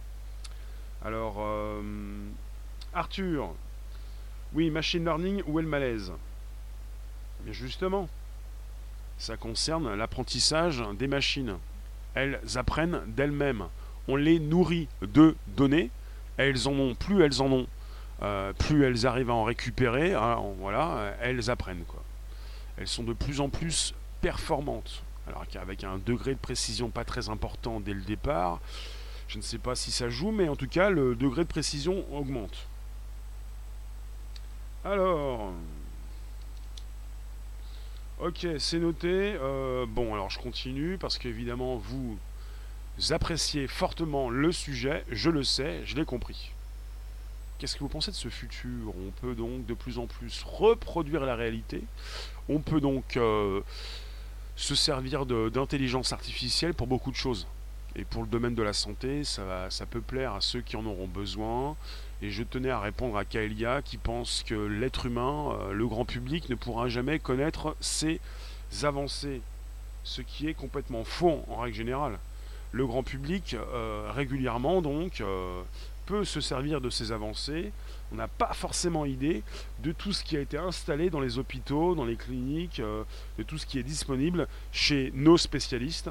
Alors, 1.03 1.37
euh, 1.39 1.81
Arthur, 2.93 3.55
oui, 4.53 4.69
machine 4.69 5.03
learning, 5.03 5.41
où 5.47 5.57
est 5.57 5.63
le 5.63 5.69
malaise? 5.69 6.13
Mais 7.47 7.53
justement, 7.53 8.07
ça 9.17 9.37
concerne 9.37 9.93
l'apprentissage 9.95 10.83
des 10.97 11.07
machines. 11.07 11.57
Elles 12.13 12.39
apprennent 12.55 13.01
d'elles-mêmes. 13.07 13.65
On 14.07 14.15
les 14.15 14.39
nourrit 14.39 14.87
de 15.01 15.35
données. 15.47 15.89
Elles 16.37 16.67
en 16.67 16.73
ont, 16.73 16.95
plus 16.95 17.23
elles 17.23 17.41
en 17.41 17.51
ont, 17.51 17.67
euh, 18.21 18.53
plus 18.53 18.83
elles 18.83 19.05
arrivent 19.05 19.29
à 19.29 19.33
en 19.33 19.43
récupérer. 19.43 20.13
Hein, 20.13 20.39
voilà, 20.59 21.15
elles 21.21 21.49
apprennent 21.49 21.83
quoi. 21.87 22.03
Elles 22.77 22.87
sont 22.87 23.03
de 23.03 23.13
plus 23.13 23.41
en 23.41 23.49
plus 23.49 23.93
performantes. 24.21 25.03
Alors 25.27 25.45
qu'avec 25.47 25.83
un 25.83 25.97
degré 25.97 26.33
de 26.33 26.39
précision 26.39 26.89
pas 26.89 27.03
très 27.03 27.29
important 27.29 27.79
dès 27.79 27.93
le 27.93 28.01
départ, 28.01 28.59
je 29.27 29.37
ne 29.37 29.43
sais 29.43 29.57
pas 29.57 29.75
si 29.75 29.91
ça 29.91 30.09
joue, 30.09 30.31
mais 30.31 30.47
en 30.47 30.55
tout 30.55 30.67
cas 30.67 30.89
le 30.89 31.15
degré 31.15 31.43
de 31.43 31.49
précision 31.49 32.05
augmente. 32.15 32.67
Alors, 34.85 35.51
Ok, 38.19 38.47
c'est 38.57 38.79
noté. 38.79 39.35
Euh, 39.39 39.85
bon, 39.87 40.15
alors 40.15 40.31
je 40.31 40.39
continue 40.39 40.97
parce 40.97 41.19
qu'évidemment, 41.19 41.75
vous 41.75 42.17
appréciez 43.11 43.67
fortement 43.67 44.31
le 44.31 44.51
sujet. 44.51 45.03
Je 45.11 45.29
le 45.29 45.43
sais, 45.43 45.81
je 45.85 45.95
l'ai 45.95 46.05
compris. 46.05 46.51
Qu'est-ce 47.59 47.75
que 47.75 47.81
vous 47.81 47.89
pensez 47.89 48.09
de 48.09 48.15
ce 48.15 48.29
futur? 48.29 48.93
On 49.07 49.11
peut 49.21 49.35
donc 49.35 49.67
de 49.67 49.73
plus 49.75 49.99
en 49.99 50.07
plus 50.07 50.43
reproduire 50.43 51.25
la 51.25 51.35
réalité. 51.35 51.83
On 52.49 52.59
peut 52.59 52.81
donc 52.81 53.17
euh, 53.17 53.61
se 54.55 54.73
servir 54.73 55.27
d'intelligence 55.27 56.11
artificielle 56.11 56.73
pour 56.73 56.87
beaucoup 56.87 57.11
de 57.11 57.15
choses. 57.15 57.45
Et 57.95 58.03
pour 58.03 58.23
le 58.23 58.27
domaine 58.27 58.55
de 58.55 58.63
la 58.63 58.73
santé, 58.73 59.23
ça, 59.23 59.69
ça 59.69 59.85
peut 59.85 60.01
plaire 60.01 60.33
à 60.33 60.41
ceux 60.41 60.61
qui 60.61 60.75
en 60.75 60.85
auront 60.85 61.07
besoin. 61.07 61.75
Et 62.21 62.31
je 62.31 62.41
tenais 62.41 62.71
à 62.71 62.79
répondre 62.79 63.15
à 63.15 63.25
Kaelia 63.25 63.81
qui 63.83 63.97
pense 63.97 64.43
que 64.43 64.55
l'être 64.55 65.05
humain, 65.05 65.51
euh, 65.51 65.71
le 65.71 65.87
grand 65.87 66.05
public, 66.05 66.49
ne 66.49 66.55
pourra 66.55 66.89
jamais 66.89 67.19
connaître 67.19 67.75
ses 67.79 68.19
avancées. 68.83 69.41
Ce 70.03 70.21
qui 70.21 70.47
est 70.47 70.55
complètement 70.55 71.03
faux 71.03 71.43
en 71.47 71.57
règle 71.57 71.77
générale. 71.77 72.17
Le 72.71 72.87
grand 72.87 73.03
public, 73.03 73.55
euh, 73.55 74.11
régulièrement 74.13 74.81
donc, 74.81 75.21
euh, 75.21 75.61
peut 76.07 76.25
se 76.25 76.41
servir 76.41 76.81
de 76.81 76.89
ces 76.89 77.11
avancées. 77.11 77.71
On 78.11 78.15
n'a 78.15 78.27
pas 78.27 78.53
forcément 78.53 79.05
idée 79.05 79.43
de 79.83 79.91
tout 79.91 80.11
ce 80.11 80.23
qui 80.23 80.37
a 80.37 80.39
été 80.39 80.57
installé 80.57 81.11
dans 81.11 81.19
les 81.19 81.37
hôpitaux, 81.37 81.93
dans 81.93 82.05
les 82.05 82.15
cliniques, 82.15 82.81
de 82.81 83.43
tout 83.43 83.57
ce 83.57 83.65
qui 83.65 83.77
est 83.77 83.83
disponible 83.83 84.47
chez 84.71 85.11
nos 85.13 85.37
spécialistes. 85.37 86.09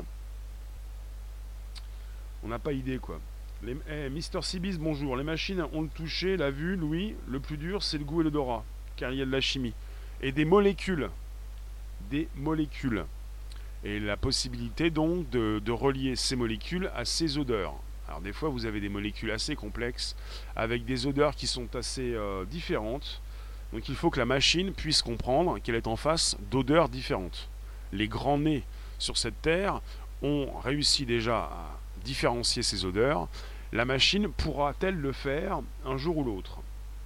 On 2.44 2.48
n'a 2.48 2.58
pas 2.58 2.72
idée 2.72 2.98
quoi. 2.98 3.18
Eh, 3.66 4.10
Mister 4.10 4.42
Sibis, 4.42 4.78
bonjour. 4.78 5.16
Les 5.16 5.24
machines 5.24 5.66
ont 5.72 5.82
le 5.82 5.88
toucher, 5.88 6.36
la 6.36 6.50
vue, 6.50 6.76
Louis. 6.76 7.16
Le 7.26 7.40
plus 7.40 7.56
dur, 7.56 7.82
c'est 7.82 7.98
le 7.98 8.04
goût 8.04 8.20
et 8.20 8.24
l'odorat, 8.24 8.64
car 8.94 9.10
il 9.10 9.18
y 9.18 9.22
a 9.22 9.26
de 9.26 9.30
la 9.30 9.40
chimie. 9.40 9.74
Et 10.22 10.30
des 10.30 10.44
molécules. 10.44 11.10
Des 12.08 12.28
molécules. 12.36 13.04
Et 13.82 13.98
la 13.98 14.16
possibilité 14.16 14.90
donc 14.90 15.28
de, 15.30 15.70
relier 15.72 16.14
ces 16.14 16.36
molécules 16.36 16.92
à 16.94 17.04
ces 17.04 17.38
odeurs. 17.38 17.74
Alors 18.06 18.20
des 18.20 18.32
fois, 18.32 18.50
vous 18.50 18.66
avez 18.66 18.80
des 18.80 18.88
molécules 18.88 19.32
assez 19.32 19.56
complexes, 19.56 20.14
avec 20.54 20.84
des 20.84 21.06
odeurs 21.08 21.34
qui 21.34 21.48
sont 21.48 21.74
assez 21.74 22.14
euh, 22.14 22.44
différentes. 22.44 23.20
Donc 23.72 23.88
il 23.88 23.96
faut 23.96 24.10
que 24.10 24.20
la 24.20 24.26
machine 24.26 24.72
puisse 24.72 25.02
comprendre 25.02 25.58
qu'elle 25.58 25.74
est 25.74 25.88
en 25.88 25.96
face 25.96 26.36
d'odeurs 26.52 26.88
différentes. 26.88 27.48
Les 27.92 28.06
grands 28.06 28.38
nez 28.38 28.62
sur 29.00 29.18
cette 29.18 29.42
terre 29.42 29.80
ont 30.22 30.56
réussi 30.60 31.04
déjà 31.04 31.38
à 31.38 31.80
différencier 32.04 32.62
ces 32.62 32.84
odeurs, 32.84 33.28
la 33.72 33.84
machine 33.84 34.28
pourra-t-elle 34.28 34.96
le 34.96 35.12
faire 35.12 35.60
un 35.84 35.96
jour 35.96 36.18
ou 36.18 36.24
l'autre? 36.24 36.58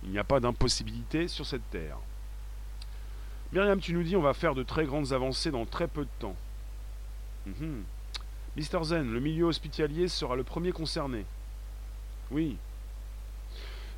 Il 0.04 0.10
n'y 0.10 0.18
a 0.18 0.24
pas 0.24 0.40
d'impossibilité 0.40 1.28
sur 1.28 1.46
cette 1.46 1.68
terre. 1.70 1.96
Myriam, 3.52 3.80
tu 3.80 3.92
nous 3.92 4.02
dis 4.02 4.16
on 4.16 4.22
va 4.22 4.34
faire 4.34 4.54
de 4.54 4.62
très 4.62 4.84
grandes 4.84 5.12
avancées 5.12 5.50
dans 5.50 5.66
très 5.66 5.88
peu 5.88 6.02
de 6.02 6.10
temps. 6.18 6.36
Mhm. 7.46 7.82
Mister 8.56 8.78
Zen, 8.82 9.12
le 9.12 9.20
milieu 9.20 9.44
hospitalier 9.44 10.08
sera 10.08 10.36
le 10.36 10.44
premier 10.44 10.72
concerné. 10.72 11.24
Oui. 12.30 12.56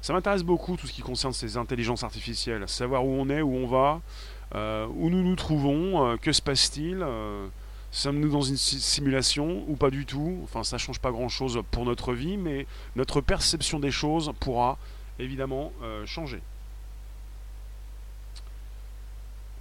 Ça 0.00 0.12
m'intéresse 0.12 0.42
beaucoup 0.42 0.76
tout 0.76 0.86
ce 0.86 0.92
qui 0.92 1.02
concerne 1.02 1.32
ces 1.32 1.56
intelligences 1.56 2.02
artificielles, 2.02 2.68
savoir 2.68 3.04
où 3.04 3.10
on 3.10 3.28
est, 3.28 3.40
où 3.40 3.54
on 3.54 3.66
va, 3.66 4.00
euh, 4.54 4.86
où 4.86 5.10
nous 5.10 5.22
nous 5.22 5.36
trouvons, 5.36 6.04
euh, 6.04 6.16
que 6.16 6.32
se 6.32 6.42
passe-t-il. 6.42 7.02
Euh, 7.02 7.46
Sommes-nous 7.94 8.30
dans 8.30 8.40
une 8.40 8.56
simulation 8.56 9.64
ou 9.68 9.76
pas 9.76 9.90
du 9.90 10.06
tout? 10.06 10.40
Enfin, 10.44 10.64
ça 10.64 10.78
change 10.78 10.98
pas 10.98 11.10
grand-chose 11.10 11.60
pour 11.70 11.84
notre 11.84 12.14
vie, 12.14 12.38
mais 12.38 12.66
notre 12.96 13.20
perception 13.20 13.78
des 13.78 13.90
choses 13.90 14.32
pourra 14.40 14.78
évidemment 15.18 15.72
euh, 15.82 16.06
changer. 16.06 16.40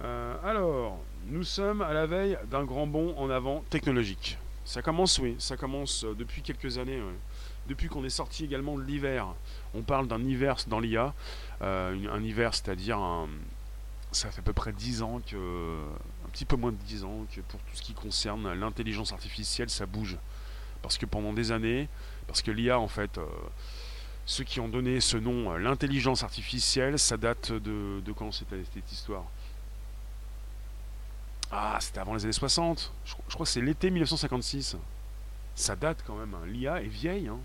Euh, 0.02 0.34
alors, 0.42 0.98
nous 1.26 1.44
sommes 1.44 1.82
à 1.82 1.92
la 1.92 2.06
veille 2.06 2.38
d'un 2.50 2.64
grand 2.64 2.86
bond 2.86 3.14
en 3.18 3.28
avant 3.28 3.64
technologique. 3.68 4.38
Ça 4.64 4.80
commence, 4.80 5.18
oui, 5.18 5.36
ça 5.38 5.58
commence 5.58 6.04
euh, 6.04 6.14
depuis 6.14 6.40
quelques 6.40 6.78
années. 6.78 7.02
Depuis 7.68 7.88
qu'on 7.88 8.02
est 8.02 8.10
sorti 8.10 8.46
également 8.46 8.78
de 8.78 8.82
l'hiver. 8.82 9.26
On 9.74 9.82
parle 9.82 10.08
d'un 10.08 10.24
hiver 10.24 10.56
dans 10.68 10.80
l'IA. 10.80 11.12
un 11.60 12.22
hiver, 12.24 12.54
c'est-à-dire 12.54 12.98
ça 14.10 14.30
fait 14.30 14.40
à 14.40 14.42
peu 14.42 14.52
près 14.52 14.72
10 14.72 15.02
ans 15.02 15.20
que 15.24 15.76
petit 16.32 16.44
peu 16.44 16.56
moins 16.56 16.72
de 16.72 16.76
10 16.76 17.04
ans 17.04 17.26
que 17.34 17.40
pour 17.42 17.60
tout 17.60 17.76
ce 17.76 17.82
qui 17.82 17.94
concerne 17.94 18.52
l'intelligence 18.52 19.12
artificielle, 19.12 19.70
ça 19.70 19.86
bouge. 19.86 20.16
Parce 20.82 20.98
que 20.98 21.06
pendant 21.06 21.32
des 21.32 21.52
années, 21.52 21.88
parce 22.26 22.42
que 22.42 22.50
l'IA, 22.50 22.78
en 22.78 22.88
fait, 22.88 23.18
euh, 23.18 23.26
ceux 24.26 24.44
qui 24.44 24.60
ont 24.60 24.68
donné 24.68 25.00
ce 25.00 25.16
nom, 25.16 25.56
l'intelligence 25.56 26.22
artificielle, 26.22 26.98
ça 26.98 27.16
date 27.16 27.52
de, 27.52 28.02
quand 28.16 28.32
c'était 28.32 28.62
cette 28.74 28.90
histoire? 28.90 29.24
Ah, 31.50 31.76
c'était 31.80 32.00
avant 32.00 32.14
les 32.14 32.24
années 32.24 32.32
60. 32.32 32.92
Je, 33.04 33.14
crois 33.14 33.44
que 33.44 33.52
c'est 33.52 33.60
l'été 33.60 33.90
1956. 33.90 34.76
Ça 35.54 35.76
date 35.76 36.02
quand 36.06 36.16
même. 36.16 36.34
Hein. 36.34 36.46
L'IA 36.46 36.82
est 36.82 36.88
vieille. 36.88 37.28
Hein. 37.28 37.38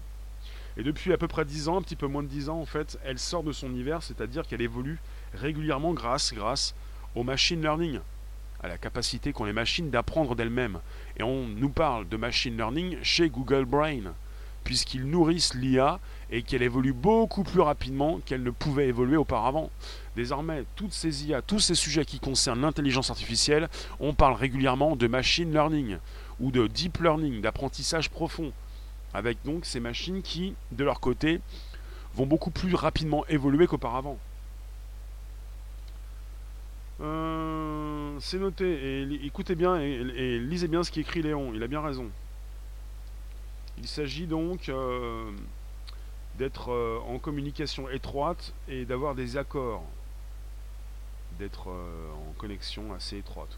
Et 0.78 0.84
depuis 0.84 1.12
à 1.12 1.17
peu 1.17 1.28
près 1.28 1.43
10 1.43 1.67
ans, 1.67 1.78
un 1.78 1.82
petit 1.82 1.95
peu 1.95 2.08
moins 2.08 2.23
de 2.23 2.28
10 2.28 2.50
ans 2.50 2.62
en 2.62 2.65
fait, 2.65 2.97
elle 3.04 3.19
sort 3.19 3.43
de 3.43 3.52
son 3.52 3.67
univers, 3.67 4.04
c'est-à-dire 4.04 4.47
qu'elle 4.47 4.62
évolue 4.62 5.00
régulièrement 5.34 5.93
grâce, 5.93 6.34
grâce 6.34 6.76
au 7.15 7.23
machine 7.23 7.62
learning, 7.62 8.00
à 8.63 8.67
la 8.67 8.78
capacité 8.78 9.34
qu'ont 9.34 9.46
les 9.46 9.54
machines 9.54 9.89
d'apprendre 9.89 10.36
d'elles-mêmes. 10.36 10.80
Et 11.17 11.24
on 11.24 11.48
nous 11.48 11.70
parle 11.70 12.08
de 12.08 12.17
machine 12.17 12.58
learning 12.58 12.98
chez 13.04 13.30
Google 13.30 13.65
Brain, 13.65 14.13
puisqu'ils 14.63 15.06
nourrissent 15.06 15.54
l'IA 15.54 16.00
et 16.30 16.41
qu'elle 16.41 16.62
évolue 16.62 16.93
beaucoup 16.93 17.43
plus 17.43 17.62
rapidement 17.62 18.20
qu'elle 18.26 18.43
ne 18.43 18.52
pouvait 18.52 18.88
évoluer 18.88 19.17
auparavant. 19.17 19.70
Désormais, 20.15 20.65
toutes 20.76 20.93
ces 20.93 21.26
IA, 21.26 21.41
tous 21.41 21.60
ces 21.60 21.76
sujets 21.76 22.06
qui 22.06 22.20
concernent 22.20 22.62
l'intelligence 22.62 23.10
artificielle, 23.10 23.70
on 24.00 24.13
parle 24.13 24.34
régulièrement 24.34 24.96
de 24.96 25.08
machine 25.08 25.54
learning 25.54 25.98
ou 26.39 26.52
de 26.52 26.67
deep 26.67 26.98
learning, 27.00 27.41
d'apprentissage 27.41 28.10
profond 28.10 28.52
avec 29.13 29.38
donc 29.46 29.65
ces 29.65 29.80
machines 29.80 30.22
qui, 30.22 30.54
de 30.72 30.84
leur 30.84 31.00
côté, 31.00 31.39
vont 32.13 32.26
beaucoup 32.26 32.52
plus 32.52 32.76
rapidement 32.76 33.26
évoluer 33.28 33.67
qu'auparavant. 33.67 34.17
Euh, 37.00 37.87
c'est 38.19 38.39
noté, 38.39 39.08
écoutez 39.23 39.56
bien 39.56 39.80
et, 39.80 40.39
lisez 40.39 40.67
bien 40.67 40.84
ce 40.84 40.91
qu'écrit 40.91 41.21
Léon, 41.21 41.51
il 41.53 41.63
a 41.63 41.67
bien 41.67 41.82
raison. 41.82 42.10
Il 43.77 43.88
s'agit 43.88 44.25
donc 44.25 44.69
euh, 44.69 45.32
d'être 46.38 46.71
euh, 46.71 46.99
en 47.08 47.19
communication 47.19 47.89
étroite 47.89 48.53
et 48.67 48.86
d'avoir 48.86 49.13
des 49.15 49.38
accords, 49.38 49.84
d'être 51.38 51.67
en 51.69 52.34
connexion 52.38 52.93
assez 52.93 53.17
étroite. 53.17 53.58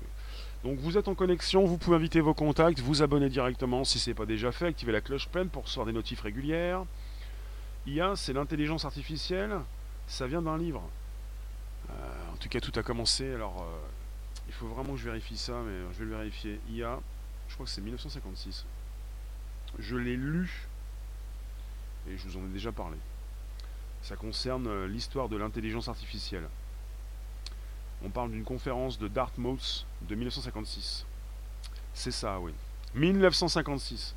Donc 0.63 0.77
vous 0.79 0.97
êtes 0.97 1.07
en 1.07 1.15
connexion, 1.15 1.63
vous 1.63 1.77
pouvez 1.77 1.95
inviter 1.95 2.19
vos 2.19 2.33
contacts, 2.33 2.79
vous 2.79 3.01
abonner 3.01 3.29
directement 3.29 3.85
si 3.85 3.97
ce 3.97 4.09
n'est 4.09 4.13
pas 4.13 4.25
déjà 4.25 4.51
fait, 4.51 4.67
activer 4.67 4.91
la 4.91 4.99
cloche 4.99 5.29
pleine 5.29 5.47
pour 5.47 5.63
recevoir 5.63 5.85
des 5.85 5.93
notifs 5.93 6.21
régulières. 6.21 6.83
IA, 7.87 8.15
c'est 8.17 8.33
l'intelligence 8.33 8.83
artificielle, 8.83 9.55
ça 10.07 10.27
vient 10.27 10.41
d'un 10.41 10.57
livre. 10.57 10.83
Euh, 11.89 12.33
en 12.33 12.35
tout 12.37 12.49
cas, 12.49 12.59
tout 12.59 12.77
a 12.77 12.83
commencé, 12.83 13.33
alors 13.33 13.61
euh, 13.61 13.88
faut 14.59 14.67
vraiment 14.67 14.91
que 14.93 14.99
je 14.99 15.05
vérifie 15.05 15.37
ça, 15.37 15.53
mais 15.65 15.93
je 15.93 15.99
vais 15.99 16.05
le 16.05 16.17
vérifier. 16.17 16.59
IA, 16.69 16.99
je 17.47 17.53
crois 17.53 17.65
que 17.65 17.71
c'est 17.71 17.81
1956. 17.81 18.65
Je 19.77 19.95
l'ai 19.95 20.17
lu, 20.17 20.67
et 22.09 22.17
je 22.17 22.27
vous 22.27 22.37
en 22.37 22.45
ai 22.45 22.49
déjà 22.49 22.71
parlé. 22.71 22.97
Ça 24.01 24.15
concerne 24.15 24.67
euh, 24.67 24.87
l'histoire 24.87 25.29
de 25.29 25.37
l'intelligence 25.37 25.87
artificielle. 25.87 26.47
On 28.03 28.09
parle 28.09 28.31
d'une 28.31 28.43
conférence 28.43 28.97
de 28.97 29.07
Dartmouth 29.07 29.85
de 30.01 30.15
1956. 30.15 31.05
C'est 31.93 32.11
ça, 32.11 32.39
oui. 32.39 32.53
1956. 32.95 34.15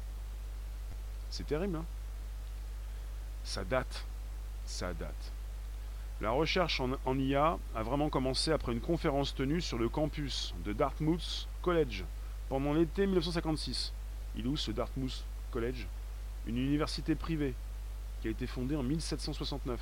C'est 1.30 1.46
terrible, 1.46 1.76
hein? 1.76 1.84
Ça 3.44 3.64
date. 3.64 4.04
Ça 4.64 4.92
date. 4.92 5.31
La 6.22 6.30
recherche 6.30 6.80
en, 6.80 7.18
IA 7.18 7.58
a 7.74 7.82
vraiment 7.82 8.08
commencé 8.08 8.52
après 8.52 8.70
une 8.70 8.80
conférence 8.80 9.34
tenue 9.34 9.60
sur 9.60 9.76
le 9.76 9.88
campus 9.88 10.54
de 10.64 10.72
Dartmouth 10.72 11.48
College 11.62 12.04
pendant 12.48 12.72
l'été 12.72 13.06
1956. 13.06 13.92
Il 14.36 14.46
où 14.46 14.56
ce 14.56 14.70
Dartmouth 14.70 15.24
College? 15.50 15.88
Une 16.46 16.58
université 16.58 17.16
privée 17.16 17.54
qui 18.20 18.28
a 18.28 18.30
été 18.30 18.46
fondée 18.46 18.76
en 18.76 18.84
1769, 18.84 19.80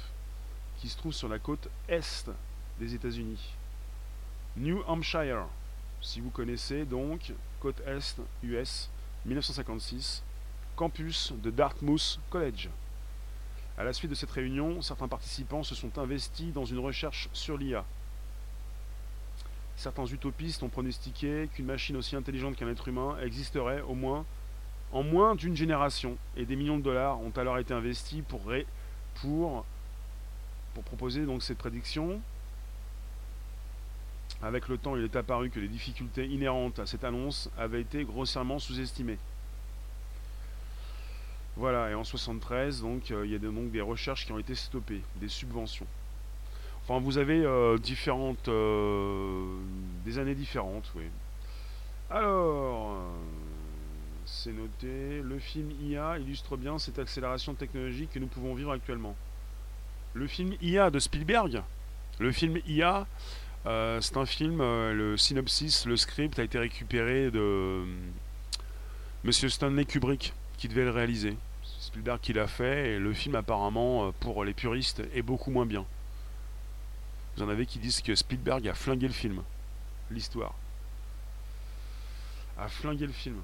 qui 0.78 0.88
se 0.88 0.96
trouve 0.96 1.12
sur 1.12 1.28
la 1.28 1.38
côte 1.38 1.68
est 1.90 2.30
des 2.78 2.94
États-Unis. 2.94 3.54
New 4.56 4.82
Hampshire, 4.86 5.44
si 6.00 6.22
vous 6.22 6.30
connaissez 6.30 6.86
donc, 6.86 7.34
côte 7.60 7.82
Est, 7.86 8.18
US, 8.44 8.88
1956, 9.26 10.22
campus 10.74 11.34
de 11.34 11.50
Dartmouth 11.50 12.18
College. 12.30 12.70
À 13.80 13.82
la 13.82 13.94
suite 13.94 14.10
de 14.10 14.14
cette 14.14 14.30
réunion, 14.30 14.82
certains 14.82 15.08
participants 15.08 15.62
se 15.62 15.74
sont 15.74 15.96
investis 15.98 16.52
dans 16.52 16.66
une 16.66 16.80
recherche 16.80 17.30
sur 17.32 17.56
l'IA. 17.56 17.82
Certains 19.74 20.04
utopistes 20.04 20.62
ont 20.62 20.68
pronostiqué 20.68 21.48
qu'une 21.54 21.64
machine 21.64 21.96
aussi 21.96 22.14
intelligente 22.14 22.56
qu'un 22.56 22.68
être 22.68 22.88
humain 22.88 23.16
existerait 23.22 23.80
au 23.80 23.94
moins 23.94 24.26
en 24.92 25.02
moins 25.02 25.34
d'une 25.34 25.56
génération, 25.56 26.18
et 26.36 26.44
des 26.44 26.56
millions 26.56 26.76
de 26.76 26.82
dollars 26.82 27.22
ont 27.22 27.32
alors 27.36 27.56
été 27.56 27.72
investis 27.72 28.22
pour, 28.28 29.64
proposer 30.84 31.24
donc 31.24 31.42
cette 31.42 31.56
prédiction 31.56 32.20
avec 34.42 34.68
le 34.68 34.76
temps, 34.76 34.94
il 34.94 35.04
est 35.04 35.16
apparu 35.16 35.48
que 35.48 35.58
les 35.58 35.68
difficultés 35.68 36.26
inhérentes 36.26 36.80
à 36.80 36.86
cette 36.86 37.04
annonce 37.04 37.48
avaient 37.56 37.80
été 37.80 38.04
grossièrement 38.04 38.58
sous-estimées. 38.58 39.18
Voilà, 41.56 41.90
et 41.90 41.94
en 41.94 42.04
73, 42.04 42.80
donc, 42.82 43.10
euh, 43.10 43.26
il 43.26 43.32
y 43.32 43.34
a 43.34 43.38
donc 43.38 43.70
des 43.70 43.80
recherches 43.80 44.24
qui 44.24 44.32
ont 44.32 44.38
été 44.38 44.54
stoppées, 44.54 45.02
des 45.16 45.28
subventions. 45.28 45.86
Enfin, 46.82 47.00
vous 47.00 47.18
avez 47.18 47.44
euh, 47.44 47.76
différentes, 47.76 48.48
euh, 48.48 49.58
des 50.04 50.18
années 50.18 50.34
différentes, 50.34 50.90
oui. 50.96 51.04
Alors, 52.08 52.96
c'est 54.24 54.52
noté, 54.52 55.20
le 55.22 55.38
film 55.38 55.70
IA 55.82 56.18
illustre 56.18 56.56
bien 56.56 56.78
cette 56.78 56.98
accélération 56.98 57.54
technologique 57.54 58.10
que 58.12 58.18
nous 58.18 58.26
pouvons 58.26 58.54
vivre 58.54 58.72
actuellement. 58.72 59.14
Le 60.14 60.26
film 60.26 60.54
IA 60.60 60.90
de 60.90 60.98
Spielberg, 60.98 61.62
le 62.18 62.32
film 62.32 62.58
IA, 62.66 63.06
c'est 63.64 64.16
un 64.16 64.26
film, 64.26 64.58
le 64.58 65.16
synopsis, 65.16 65.86
le 65.86 65.96
script 65.96 66.38
a 66.38 66.42
été 66.42 66.58
récupéré 66.58 67.30
de 67.30 67.38
euh, 67.38 67.84
Monsieur 69.22 69.50
Stanley 69.50 69.84
Kubrick, 69.84 70.32
qui 70.60 70.68
devait 70.68 70.84
le 70.84 70.90
réaliser. 70.90 71.36
C'est 71.64 71.86
Spielberg 71.86 72.20
qui 72.20 72.34
l'a 72.34 72.46
fait, 72.46 72.90
et 72.90 72.98
le 72.98 73.12
film 73.14 73.34
apparemment, 73.34 74.12
pour 74.20 74.44
les 74.44 74.52
puristes, 74.52 75.02
est 75.14 75.22
beaucoup 75.22 75.50
moins 75.50 75.64
bien. 75.64 75.86
Vous 77.34 77.42
en 77.42 77.48
avez 77.48 77.64
qui 77.64 77.78
disent 77.78 78.02
que 78.02 78.14
Spielberg 78.14 78.68
a 78.68 78.74
flingué 78.74 79.06
le 79.06 79.14
film. 79.14 79.42
L'histoire. 80.10 80.52
A 82.58 82.68
flingué 82.68 83.06
le 83.06 83.12
film. 83.12 83.40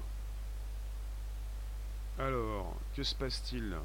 Alors, 2.19 2.75
que 2.95 3.01
se 3.01 3.15
passe-t-il? 3.15 3.75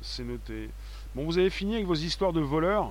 C'est 0.00 0.24
noté. 0.24 0.70
Bon, 1.14 1.26
vous 1.26 1.36
avez 1.36 1.50
fini 1.50 1.74
avec 1.74 1.86
vos 1.86 1.94
histoires 1.94 2.32
de 2.32 2.40
voleurs? 2.40 2.90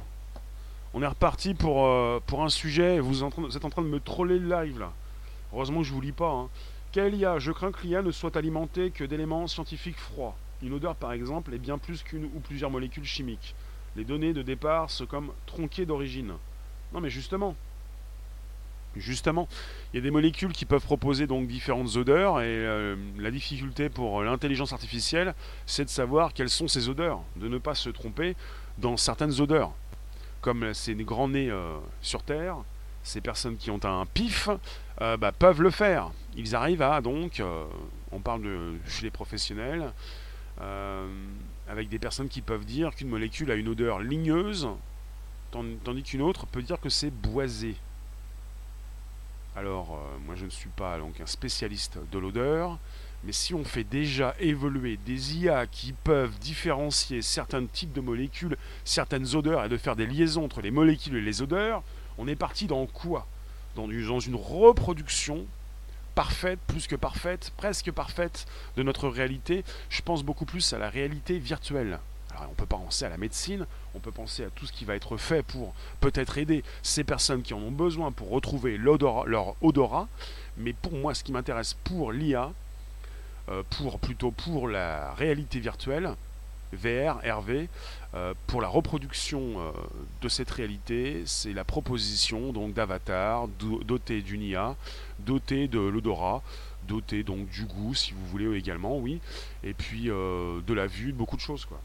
On 0.93 1.01
est 1.01 1.07
reparti 1.07 1.55
pour, 1.55 1.85
euh, 1.85 2.21
pour 2.27 2.43
un 2.43 2.49
sujet. 2.49 2.99
Vous, 2.99 3.23
êtes 3.23 3.65
en 3.65 3.69
train 3.69 3.81
de 3.81 3.87
me 3.87 3.99
troller 3.99 4.37
le 4.37 4.47
live 4.47 4.79
là. 4.79 4.93
Heureusement 5.55 5.83
je 5.83 5.93
vous 5.93 6.01
lis 6.01 6.11
pas. 6.11 6.29
Hein. 6.31 6.49
IA 6.97 7.39
Je 7.39 7.51
crains 7.51 7.71
que 7.71 7.87
l'IA 7.87 8.01
ne 8.01 8.11
soit 8.11 8.35
alimentée 8.35 8.91
que 8.91 9.05
d'éléments 9.05 9.47
scientifiques 9.47 9.97
froids. 9.97 10.35
Une 10.61 10.73
odeur, 10.73 10.95
par 10.95 11.13
exemple, 11.13 11.53
est 11.53 11.59
bien 11.59 11.77
plus 11.77 12.03
qu'une 12.03 12.25
ou 12.25 12.39
plusieurs 12.41 12.69
molécules 12.69 13.05
chimiques. 13.05 13.55
Les 13.95 14.03
données 14.03 14.33
de 14.33 14.41
départ 14.41 14.91
sont 14.91 15.05
comme 15.05 15.31
tronquées 15.45 15.85
d'origine. 15.85 16.33
Non, 16.93 16.99
mais 16.99 17.09
justement, 17.09 17.55
Justement, 18.95 19.49
il 19.91 19.97
y 19.97 19.99
a 19.99 20.01
des 20.03 20.11
molécules 20.11 20.53
qui 20.53 20.63
peuvent 20.63 20.83
proposer 20.83 21.27
donc 21.27 21.47
différentes 21.47 21.97
odeurs 21.97 22.39
et 22.39 22.45
euh, 22.45 22.95
la 23.17 23.29
difficulté 23.29 23.89
pour 23.89 24.23
l'intelligence 24.23 24.71
artificielle, 24.71 25.35
c'est 25.65 25.83
de 25.83 25.89
savoir 25.89 26.33
quelles 26.33 26.49
sont 26.49 26.69
ces 26.69 26.87
odeurs, 26.87 27.19
de 27.35 27.49
ne 27.49 27.57
pas 27.57 27.75
se 27.75 27.89
tromper 27.89 28.37
dans 28.77 28.95
certaines 28.95 29.41
odeurs. 29.41 29.73
Comme 30.39 30.73
ces 30.73 30.95
grands 30.95 31.27
nez 31.27 31.49
euh, 31.49 31.77
sur 32.01 32.23
Terre, 32.23 32.55
ces 33.05 33.21
personnes 33.21 33.55
qui 33.55 33.71
ont 33.71 33.83
un 33.85 34.05
pif 34.05 34.49
euh, 35.01 35.15
bah, 35.15 35.31
peuvent 35.31 35.61
le 35.61 35.69
faire. 35.71 36.11
Ils 36.35 36.55
arrivent 36.55 36.81
à 36.81 36.99
donc, 36.99 37.41
on 38.11 38.19
parle 38.19 38.41
de 38.41 38.73
chez 38.87 39.03
les 39.03 39.11
professionnels, 39.11 39.93
avec 41.69 41.87
des 41.87 41.99
personnes 41.99 42.27
qui 42.27 42.41
peuvent 42.41 42.65
dire 42.65 42.93
qu'une 42.93 43.07
molécule 43.07 43.51
a 43.51 43.55
une 43.55 43.69
odeur 43.69 43.99
ligneuse, 43.99 44.67
tandis 45.51 46.03
qu'une 46.03 46.21
autre 46.21 46.45
peut 46.45 46.61
dire 46.61 46.81
que 46.81 46.89
c'est 46.89 47.11
boisé. 47.11 47.77
Alors, 49.55 49.93
euh, 49.93 50.17
moi 50.25 50.35
je 50.35 50.43
ne 50.43 50.49
suis 50.49 50.69
pas 50.69 50.97
donc 50.99 51.21
un 51.21 51.25
spécialiste 51.25 51.97
de 52.11 52.19
l'odeur, 52.19 52.77
mais 53.23 53.31
si 53.31 53.53
on 53.53 53.63
fait 53.63 53.85
déjà 53.85 54.35
évoluer 54.39 54.97
des 54.97 55.37
IA 55.37 55.65
qui 55.65 55.93
peuvent 55.93 56.37
différencier 56.39 57.21
certains 57.21 57.65
types 57.65 57.93
de 57.93 58.01
molécules, 58.01 58.57
certaines 58.83 59.33
odeurs, 59.33 59.63
et 59.63 59.69
de 59.69 59.77
faire 59.77 59.95
des 59.95 60.07
liaisons 60.07 60.43
entre 60.43 60.59
les 60.59 60.71
molécules 60.71 61.15
et 61.15 61.21
les 61.21 61.41
odeurs, 61.41 61.83
on 62.17 62.27
est 62.27 62.35
parti 62.35 62.67
dans 62.67 62.85
quoi? 62.85 63.27
Dans, 63.75 63.89
une 63.89 64.35
reproduction 64.35 65.45
parfaite, 66.15 66.59
plus 66.67 66.87
que 66.87 66.95
parfaite, 66.95 67.51
presque 67.57 67.91
parfaite 67.91 68.45
de 68.77 68.83
notre 68.83 69.09
réalité. 69.09 69.65
Je 69.89 70.01
pense 70.01 70.23
beaucoup 70.23 70.45
plus 70.45 70.71
à 70.71 70.77
la 70.77 70.89
réalité 70.89 71.37
virtuelle. 71.39 71.99
Alors, 72.31 72.49
on 72.51 72.53
peut 72.53 72.65
penser 72.65 73.05
à 73.05 73.09
la 73.09 73.17
médecine, 73.17 73.65
on 73.93 73.99
peut 73.99 74.11
penser 74.11 74.45
à 74.45 74.49
tout 74.49 74.65
ce 74.65 74.71
qui 74.71 74.85
va 74.85 74.95
être 74.95 75.17
fait 75.17 75.43
pour 75.43 75.73
peut-être 75.99 76.37
aider 76.37 76.63
ces 76.83 77.03
personnes 77.03 77.41
qui 77.41 77.53
en 77.53 77.59
ont 77.59 77.71
besoin 77.71 78.11
pour 78.11 78.29
retrouver 78.29 78.77
leur 78.77 79.55
odorat. 79.61 80.07
Mais 80.57 80.71
pour 80.71 80.93
moi, 80.93 81.13
ce 81.13 81.23
qui 81.23 81.33
m'intéresse 81.33 81.75
pour 81.83 82.13
l'IA, 82.13 82.51
pour 83.71 83.99
plutôt 83.99 84.31
pour 84.31 84.69
la 84.69 85.13
réalité 85.13 85.59
virtuelle, 85.59 86.15
VR, 86.73 87.19
RV, 87.23 87.69
pour 88.47 88.61
la 88.61 88.67
reproduction 88.67 89.57
de 90.21 90.29
cette 90.29 90.51
réalité, 90.51 91.23
c'est 91.25 91.53
la 91.53 91.63
proposition 91.63 92.51
donc 92.53 92.73
d'avatar 92.73 93.47
doté 93.47 94.21
d'une 94.21 94.41
IA, 94.41 94.75
doté 95.19 95.67
de 95.67 95.79
l'odorat, 95.79 96.41
doté 96.87 97.23
donc 97.23 97.49
du 97.49 97.65
goût 97.65 97.93
si 97.93 98.13
vous 98.13 98.25
voulez 98.27 98.57
également, 98.57 98.97
oui, 98.97 99.19
et 99.63 99.73
puis 99.73 100.05
de 100.05 100.73
la 100.73 100.87
vue, 100.87 101.13
beaucoup 101.13 101.35
de 101.35 101.41
choses 101.41 101.65
quoi. 101.65 101.79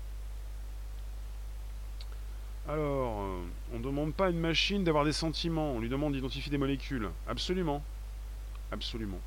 Alors, 2.68 3.22
euh, 3.22 3.40
on 3.72 3.78
ne 3.78 3.82
demande 3.82 4.14
pas 4.14 4.26
à 4.26 4.30
une 4.30 4.38
machine 4.38 4.84
d'avoir 4.84 5.04
des 5.04 5.12
sentiments, 5.12 5.72
on 5.72 5.80
lui 5.80 5.88
demande 5.88 6.12
d'identifier 6.12 6.50
des 6.52 6.58
molécules. 6.58 7.08
Absolument. 7.26 7.82
Absolument. 8.70 9.18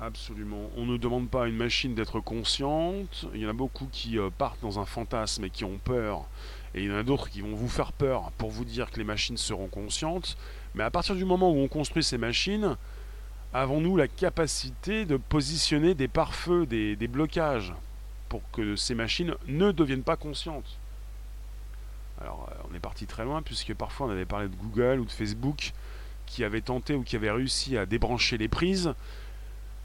Absolument. 0.00 0.70
On 0.76 0.86
ne 0.86 0.96
demande 0.96 1.28
pas 1.30 1.44
à 1.44 1.46
une 1.46 1.56
machine 1.56 1.94
d'être 1.94 2.20
consciente. 2.20 3.26
Il 3.34 3.40
y 3.40 3.46
en 3.46 3.50
a 3.50 3.54
beaucoup 3.54 3.86
qui 3.92 4.18
euh, 4.18 4.28
partent 4.36 4.60
dans 4.60 4.78
un 4.78 4.84
fantasme 4.84 5.44
et 5.44 5.50
qui 5.50 5.64
ont 5.64 5.78
peur. 5.82 6.24
Et 6.74 6.82
il 6.82 6.90
y 6.90 6.92
en 6.92 6.96
a 6.96 7.04
d'autres 7.04 7.30
qui 7.30 7.40
vont 7.40 7.54
vous 7.54 7.68
faire 7.68 7.92
peur 7.92 8.32
pour 8.36 8.50
vous 8.50 8.64
dire 8.64 8.90
que 8.90 8.98
les 8.98 9.04
machines 9.04 9.36
seront 9.36 9.68
conscientes. 9.68 10.36
Mais 10.74 10.82
à 10.82 10.90
partir 10.90 11.14
du 11.14 11.24
moment 11.24 11.52
où 11.52 11.58
on 11.58 11.68
construit 11.68 12.02
ces 12.02 12.18
machines, 12.18 12.76
avons-nous 13.52 13.96
la 13.96 14.08
capacité 14.08 15.04
de 15.04 15.16
positionner 15.16 15.94
des 15.94 16.08
pare-feux, 16.08 16.66
des 16.66 17.08
blocages, 17.08 17.72
pour 18.28 18.42
que 18.50 18.74
ces 18.74 18.96
machines 18.96 19.36
ne 19.46 19.70
deviennent 19.70 20.02
pas 20.02 20.16
conscientes? 20.16 20.78
Alors, 22.20 22.48
euh, 22.50 22.54
on 22.70 22.74
est 22.74 22.80
parti 22.80 23.06
très 23.06 23.24
loin, 23.24 23.42
puisque 23.42 23.74
parfois 23.74 24.08
on 24.08 24.10
avait 24.10 24.24
parlé 24.24 24.48
de 24.48 24.56
Google 24.56 25.00
ou 25.00 25.04
de 25.04 25.10
Facebook 25.10 25.72
qui 26.26 26.42
avaient 26.44 26.60
tenté 26.60 26.94
ou 26.94 27.02
qui 27.02 27.16
avaient 27.16 27.30
réussi 27.30 27.76
à 27.76 27.86
débrancher 27.86 28.38
les 28.38 28.48
prises, 28.48 28.94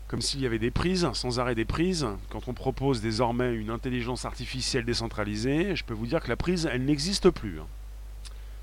comme 0.09 0.21
s'il 0.21 0.41
y 0.41 0.47
avait 0.47 0.59
des 0.59 0.71
prises, 0.71 1.07
sans 1.13 1.39
arrêt 1.39 1.55
des 1.55 1.65
prises. 1.65 2.07
Quand 2.29 2.47
on 2.47 2.53
propose 2.53 2.99
désormais 2.99 3.53
une 3.53 3.69
intelligence 3.69 4.25
artificielle 4.25 4.83
décentralisée, 4.83 5.75
je 5.75 5.83
peux 5.83 5.93
vous 5.93 6.07
dire 6.07 6.19
que 6.19 6.29
la 6.29 6.35
prise, 6.35 6.67
elle 6.69 6.83
n'existe 6.83 7.29
plus. 7.29 7.59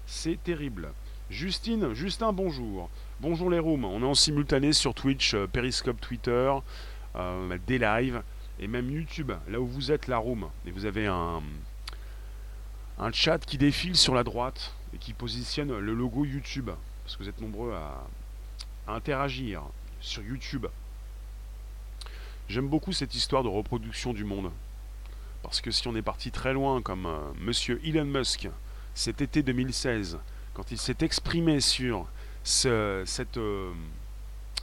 C'est 0.07 0.43
terrible. 0.43 0.91
Justine, 1.31 1.95
Justin, 1.95 2.33
bonjour. 2.33 2.91
Bonjour 3.21 3.49
les 3.49 3.61
rooms. 3.61 3.85
On 3.85 4.03
est 4.03 4.07
en 4.07 4.15
simultané 4.15 4.73
sur 4.73 4.93
Twitch, 4.93 5.35
euh, 5.35 5.47
Periscope, 5.47 6.01
Twitter, 6.01 6.53
euh, 7.15 7.59
des 7.67 7.79
lives 7.79 8.23
et 8.59 8.67
même 8.67 8.91
YouTube, 8.91 9.33
là 9.49 9.61
où 9.61 9.67
vous 9.67 9.93
êtes 9.93 10.09
la 10.09 10.19
room. 10.19 10.49
Et 10.67 10.73
vous 10.73 10.85
avez 10.85 11.07
un 11.07 11.43
chat 13.13 13.39
qui 13.39 13.57
défile 13.57 13.97
sur 13.97 14.15
la 14.15 14.25
droite 14.25 14.75
et 14.95 14.99
qui 14.99 15.13
positionne 15.13 15.79
le 15.79 15.95
logo 15.95 16.25
YouTube. 16.25 16.71
Parce 17.05 17.17
que 17.17 17.23
vous 17.23 17.29
êtes 17.29 17.41
nombreux 17.41 17.73
à, 17.73 18.05
interagir 18.89 19.63
sur 20.01 20.23
YouTube. 20.23 20.67
J'aime 22.49 22.69
beaucoup 22.69 22.93
cette 22.93 23.15
histoire 23.15 23.43
de 23.43 23.49
reproduction 23.49 24.13
du 24.13 24.25
monde. 24.25 24.53
Parce 25.43 25.61
que 25.61 25.73
si 25.73 25.87
on 25.89 25.97
est 25.97 26.03
parti 26.03 26.31
très 26.31 26.53
loin, 26.53 26.81
comme 26.81 27.07
euh, 27.07 27.19
monsieur 27.41 27.81
Elon 27.85 28.05
Musk, 28.05 28.49
cet 28.95 29.21
été 29.21 29.43
2016, 29.43 30.19
quand 30.55 30.71
il 30.71 30.79
s'est 30.79 30.97
exprimé 31.01 31.61
sur 31.61 32.07
cette 32.43 33.37
euh, 33.37 33.73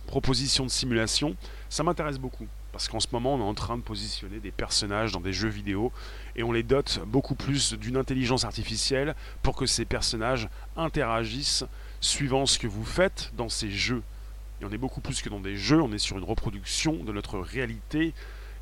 proposition 0.08 0.64
de 0.64 0.70
simulation, 0.70 1.36
ça 1.70 1.84
m'intéresse 1.84 2.18
beaucoup. 2.18 2.48
Parce 2.72 2.88
qu'en 2.88 3.02
ce 3.02 3.08
moment, 3.12 3.36
on 3.36 3.40
est 3.40 3.50
en 3.50 3.54
train 3.54 3.78
de 3.78 3.84
positionner 3.84 4.40
des 4.40 4.52
personnages 4.52 5.12
dans 5.12 5.20
des 5.20 5.34
jeux 5.34 5.50
vidéo 5.50 5.92
et 6.38 6.44
on 6.44 6.52
les 6.54 6.64
dote 6.64 7.02
beaucoup 7.06 7.36
plus 7.36 7.74
d'une 7.74 7.98
intelligence 7.98 8.46
artificielle 8.46 9.14
pour 9.44 9.56
que 9.56 9.66
ces 9.66 9.86
personnages 9.86 10.48
interagissent 10.78 11.66
suivant 12.00 12.46
ce 12.46 12.58
que 12.58 12.68
vous 12.68 12.86
faites 12.86 13.32
dans 13.36 13.50
ces 13.50 13.70
jeux. 13.70 14.02
On 14.62 14.72
est 14.72 14.78
beaucoup 14.78 15.02
plus 15.02 15.22
que 15.22 15.30
dans 15.30 15.40
des 15.40 15.58
jeux, 15.58 15.82
on 15.82 15.92
est 15.92 15.98
sur 15.98 16.18
une 16.18 16.24
reproduction 16.24 17.04
de 17.04 17.12
notre 17.12 17.40
réalité, 17.40 18.14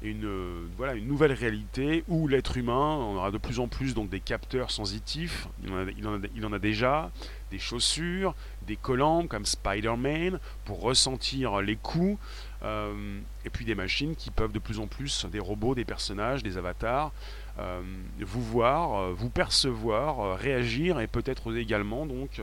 une, 0.02 0.68
voilà, 0.78 0.96
une 0.96 1.08
nouvelle 1.08 1.34
réalité 1.34 2.04
où 2.08 2.28
l'être 2.28 2.58
humain, 2.58 2.96
on 2.98 3.18
aura 3.18 3.30
de 3.30 3.38
plus 3.38 3.60
en 3.60 3.68
plus 3.68 3.94
donc 3.94 4.10
des 4.10 4.20
capteurs 4.20 4.72
sensitifs, 4.72 5.48
il 5.64 6.46
en 6.46 6.54
a, 6.54 6.60
déjà, 6.60 7.12
des 7.52 7.60
chaussures, 7.60 8.34
des 8.66 8.78
collants 8.78 9.28
comme 9.28 9.46
Spider-Man 9.46 10.40
pour 10.66 10.82
ressentir 10.82 11.62
les 11.62 11.76
coups. 11.76 12.18
Euh, 12.64 13.20
et 13.44 13.50
puis 13.50 13.66
des 13.66 13.74
machines 13.74 14.16
qui 14.16 14.30
peuvent 14.30 14.52
de 14.52 14.60
plus 14.60 14.80
en 14.80 14.86
plus, 14.86 15.26
des 15.26 15.40
robots, 15.40 15.74
des 15.74 15.86
personnages, 15.86 16.44
des 16.44 16.58
avatars, 16.58 17.12
euh, 17.58 17.82
vous 18.20 18.44
voir, 18.44 19.00
euh, 19.00 19.14
vous 19.16 19.30
percevoir, 19.30 20.38
réagir 20.38 21.00
et 21.00 21.08
peut-être 21.08 21.56
également 21.56 22.06
donc 22.06 22.42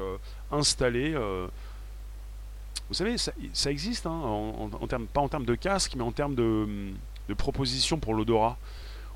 installer. 0.51 1.17
Vous 2.89 2.95
savez, 2.95 3.17
ça, 3.19 3.71
existe, 3.71 4.07
hein, 4.07 4.11
en, 4.11 4.69
pas 5.13 5.21
en 5.21 5.29
termes 5.29 5.45
de 5.45 5.55
casque, 5.55 5.95
mais 5.97 6.03
en 6.03 6.13
termes 6.13 6.35
de, 6.35 6.93
de 7.29 7.35
propositions 7.35 7.99
pour 7.99 8.15
l'odorat. 8.15 8.57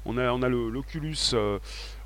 On 0.05 0.19
a, 0.19 0.31
on 0.33 0.43
a 0.43 0.49
l'Oculus, 0.49 1.35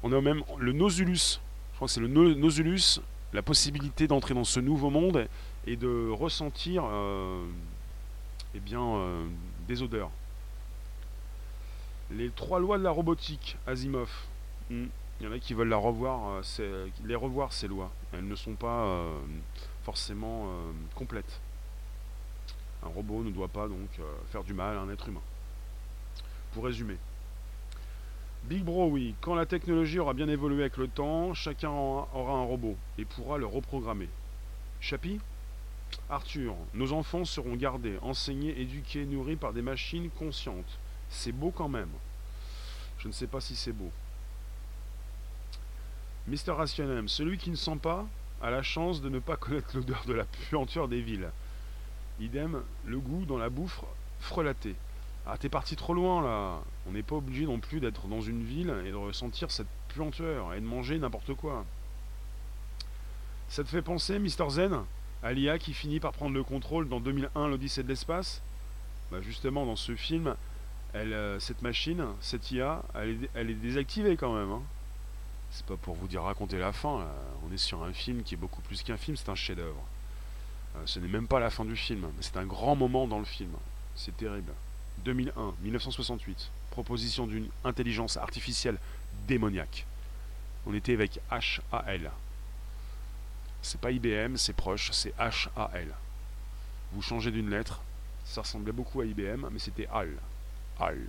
on 0.02 0.12
a 0.12 0.20
même 0.20 0.42
le 0.58 0.72
Nosulus. 0.72 1.40
Je 1.72 1.76
crois 1.76 1.88
que 1.88 1.92
c'est 1.92 2.00
le 2.00 2.08
Nosulus, 2.08 3.00
la 3.32 3.42
possibilité 3.42 4.06
d'entrer 4.06 4.34
dans 4.34 4.44
ce 4.44 4.60
nouveau 4.60 4.90
monde 4.90 5.26
et 5.66 5.76
de 5.76 6.10
ressentir 6.10 6.84
eh 8.56 8.60
bien, 8.60 8.82
euh, 8.82 9.26
des 9.68 9.82
odeurs. 9.82 10.10
Les 12.10 12.30
trois 12.30 12.58
lois 12.58 12.78
de 12.78 12.82
la 12.82 12.90
robotique, 12.90 13.58
Asimov. 13.66 14.10
Hmm. 14.70 14.86
Il 15.20 15.26
y 15.26 15.28
en 15.28 15.32
a 15.32 15.38
qui 15.38 15.54
veulent 15.54 15.68
la 15.68 15.76
revoir, 15.76 16.42
euh, 16.60 16.88
les 17.04 17.14
revoir 17.14 17.52
ces 17.52 17.68
lois. 17.68 17.90
Elles 18.12 18.26
ne 18.26 18.34
sont 18.34 18.54
pas 18.54 18.84
euh, 18.84 19.18
forcément 19.84 20.48
complètes. 20.94 21.40
Un 22.86 22.94
robot 22.94 23.22
ne 23.22 23.30
doit 23.30 23.48
pas 23.48 23.68
donc 23.68 23.88
faire 24.30 24.44
du 24.44 24.54
mal 24.54 24.76
à 24.76 24.80
un 24.80 24.88
être 24.90 25.08
humain. 25.08 25.22
Pour 26.52 26.64
résumer. 26.64 26.96
Big 28.44 28.62
Bro, 28.62 28.90
oui, 28.90 29.16
quand 29.20 29.34
la 29.34 29.44
technologie 29.44 29.98
aura 29.98 30.14
bien 30.14 30.28
évolué 30.28 30.60
avec 30.60 30.76
le 30.76 30.86
temps, 30.86 31.34
chacun 31.34 31.70
aura 31.70 32.32
un 32.32 32.44
robot 32.44 32.76
et 32.96 33.04
pourra 33.04 33.38
le 33.38 33.46
reprogrammer. 33.46 34.08
Chapi 34.80 35.18
Arthur, 36.08 36.54
nos 36.74 36.92
enfants 36.92 37.24
seront 37.24 37.56
gardés, 37.56 37.98
enseignés, 38.02 38.60
éduqués, 38.60 39.04
nourris 39.04 39.36
par 39.36 39.52
des 39.52 39.62
machines 39.62 40.10
conscientes. 40.10 40.78
C'est 41.08 41.32
beau 41.32 41.50
quand 41.50 41.68
même. 41.68 41.90
Je 42.98 43.08
ne 43.08 43.12
sais 43.12 43.26
pas 43.26 43.40
si 43.40 43.56
c'est 43.56 43.72
beau. 43.72 43.90
Mister 46.28 46.52
Rationem, 46.52 47.08
celui 47.08 47.38
qui 47.38 47.50
ne 47.50 47.56
sent 47.56 47.78
pas 47.82 48.06
a 48.42 48.50
la 48.50 48.62
chance 48.62 49.00
de 49.00 49.08
ne 49.08 49.18
pas 49.18 49.36
connaître 49.36 49.76
l'odeur 49.76 50.04
de 50.06 50.14
la 50.14 50.24
puanteur 50.24 50.86
des 50.88 51.00
villes. 51.00 51.30
Idem, 52.20 52.62
le 52.84 52.98
goût 52.98 53.24
dans 53.26 53.38
la 53.38 53.50
bouffe 53.50 53.82
frelaté. 54.20 54.74
Ah, 55.26 55.36
t'es 55.38 55.48
parti 55.48 55.76
trop 55.76 55.92
loin 55.92 56.22
là. 56.22 56.60
On 56.88 56.92
n'est 56.92 57.02
pas 57.02 57.16
obligé 57.16 57.46
non 57.46 57.58
plus 57.58 57.80
d'être 57.80 58.06
dans 58.06 58.20
une 58.20 58.44
ville 58.44 58.74
et 58.86 58.90
de 58.90 58.96
ressentir 58.96 59.50
cette 59.50 59.66
puanteur 59.88 60.54
et 60.54 60.60
de 60.60 60.66
manger 60.66 60.98
n'importe 60.98 61.34
quoi. 61.34 61.64
Ça 63.48 63.64
te 63.64 63.68
fait 63.68 63.82
penser, 63.82 64.18
Mister 64.18 64.48
Zen 64.48 64.82
Alia 65.22 65.58
qui 65.58 65.72
finit 65.72 66.00
par 66.00 66.12
prendre 66.12 66.34
le 66.34 66.44
contrôle 66.44 66.88
dans 66.88 67.00
2001 67.00 67.48
l'Odyssée 67.48 67.82
de 67.82 67.88
l'espace? 67.88 68.42
Bah 69.10 69.20
Justement, 69.20 69.66
dans 69.66 69.76
ce 69.76 69.96
film, 69.96 70.36
euh, 70.94 71.38
cette 71.40 71.62
machine, 71.62 72.04
cette 72.20 72.50
IA, 72.50 72.82
elle 72.94 73.50
est, 73.50 73.54
désactivée 73.54 74.16
quand 74.16 74.34
même. 74.34 74.50
Hein. 74.50 74.62
C'est 75.50 75.66
pas 75.66 75.76
pour 75.76 75.94
vous 75.94 76.06
dire 76.08 76.22
raconter 76.22 76.58
la 76.58 76.72
fin, 76.72 77.06
on 77.48 77.52
est 77.52 77.58
sur 77.58 77.82
un 77.82 77.92
film 77.92 78.22
qui 78.22 78.34
est 78.34 78.38
beaucoup 78.38 78.60
plus 78.62 78.82
qu'un 78.82 78.96
film, 78.96 79.16
c'est 79.16 79.28
un 79.28 79.34
chef-d'œuvre. 79.34 79.82
Euh, 80.76 80.82
ce 80.84 80.98
n'est 80.98 81.08
même 81.08 81.26
pas 81.26 81.40
la 81.40 81.50
fin 81.50 81.64
du 81.64 81.76
film, 81.76 82.06
c'est 82.20 82.36
un 82.36 82.46
grand 82.46 82.76
moment 82.76 83.06
dans 83.06 83.18
le 83.18 83.24
film. 83.24 83.50
C'est 83.94 84.16
terrible. 84.16 84.52
2001, 85.04 85.54
1968, 85.62 86.50
proposition 86.70 87.26
d'une 87.26 87.48
intelligence 87.64 88.16
artificielle 88.16 88.78
démoniaque. 89.26 89.86
On 90.66 90.74
était 90.74 90.94
avec 90.94 91.20
HAL, 91.30 92.10
c'est 93.62 93.80
pas 93.80 93.90
IBM, 93.90 94.36
c'est 94.36 94.54
proche, 94.54 94.90
c'est 94.92 95.12
HAL. 95.18 95.88
Vous 96.92 97.02
changez 97.02 97.30
d'une 97.30 97.50
lettre, 97.50 97.82
ça 98.24 98.42
ressemblait 98.42 98.72
beaucoup 98.72 99.00
à 99.00 99.04
IBM, 99.04 99.48
mais 99.50 99.58
c'était 99.58 99.88
HAL. 99.92 100.12
HAL. 100.78 101.08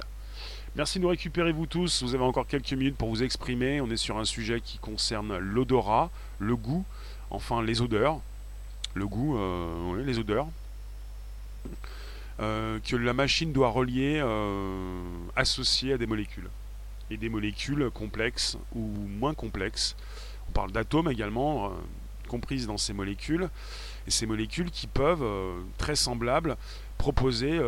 Merci 0.75 0.99
de 0.99 1.03
nous 1.03 1.09
récupérer 1.09 1.51
vous 1.51 1.65
tous. 1.65 2.03
Vous 2.03 2.13
avez 2.13 2.23
encore 2.23 2.45
quelques 2.45 2.73
minutes 2.73 2.97
pour 2.97 3.09
vous 3.09 3.23
exprimer. 3.23 3.81
On 3.81 3.89
est 3.89 3.97
sur 3.97 4.17
un 4.17 4.25
sujet 4.25 4.61
qui 4.61 4.77
concerne 4.77 5.37
l'odorat, 5.37 6.11
le 6.39 6.55
goût, 6.55 6.85
enfin 7.31 7.63
les 7.63 7.81
odeurs. 7.81 8.21
Le 8.97 9.05
goût, 9.05 9.37
euh, 9.37 10.03
les 10.03 10.17
odeurs. 10.17 10.47
Euh, 12.39 12.79
que 12.79 12.95
la 12.95 13.13
machine 13.13 13.53
doit 13.53 13.69
relier, 13.69 14.19
euh, 14.23 15.01
associer 15.35 15.93
à 15.93 15.97
des 15.97 16.07
molécules. 16.07 16.49
Et 17.11 17.17
des 17.17 17.29
molécules 17.29 17.91
complexes 17.91 18.57
ou 18.75 18.81
moins 19.19 19.35
complexes. 19.35 19.95
On 20.49 20.51
parle 20.51 20.71
d'atomes 20.71 21.11
également 21.11 21.71
comprises 22.27 22.65
dans 22.67 22.77
ces 22.77 22.93
molécules, 22.93 23.49
et 24.07 24.11
ces 24.11 24.25
molécules 24.25 24.71
qui 24.71 24.87
peuvent, 24.87 25.25
très 25.77 25.95
semblables, 25.95 26.57
proposer 26.97 27.61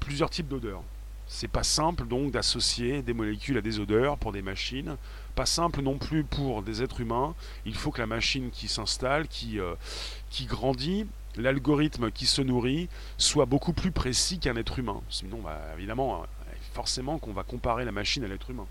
plusieurs 0.00 0.30
types 0.30 0.48
d'odeurs. 0.48 0.82
C'est 1.26 1.48
pas 1.48 1.62
simple 1.62 2.06
donc 2.06 2.30
d'associer 2.30 3.02
des 3.02 3.12
molécules 3.12 3.58
à 3.58 3.60
des 3.60 3.78
odeurs 3.78 4.16
pour 4.16 4.32
des 4.32 4.42
machines, 4.42 4.96
pas 5.40 5.46
simple 5.46 5.80
non 5.80 5.96
plus 5.96 6.22
pour 6.22 6.62
des 6.62 6.82
êtres 6.82 7.00
humains. 7.00 7.34
Il 7.64 7.74
faut 7.74 7.90
que 7.90 7.98
la 7.98 8.06
machine 8.06 8.50
qui 8.50 8.68
s'installe, 8.68 9.26
qui, 9.26 9.58
euh, 9.58 9.74
qui 10.28 10.44
grandit, 10.44 11.06
l'algorithme 11.34 12.10
qui 12.10 12.26
se 12.26 12.42
nourrit 12.42 12.90
soit 13.16 13.46
beaucoup 13.46 13.72
plus 13.72 13.90
précis 13.90 14.38
qu'un 14.38 14.54
être 14.56 14.78
humain. 14.78 15.00
Sinon, 15.08 15.38
bah, 15.38 15.58
évidemment, 15.78 16.26
forcément 16.74 17.18
qu'on 17.18 17.32
va 17.32 17.42
comparer 17.42 17.86
la 17.86 17.90
machine 17.90 18.22
à 18.22 18.28
l'être 18.28 18.50
humain. 18.50 18.66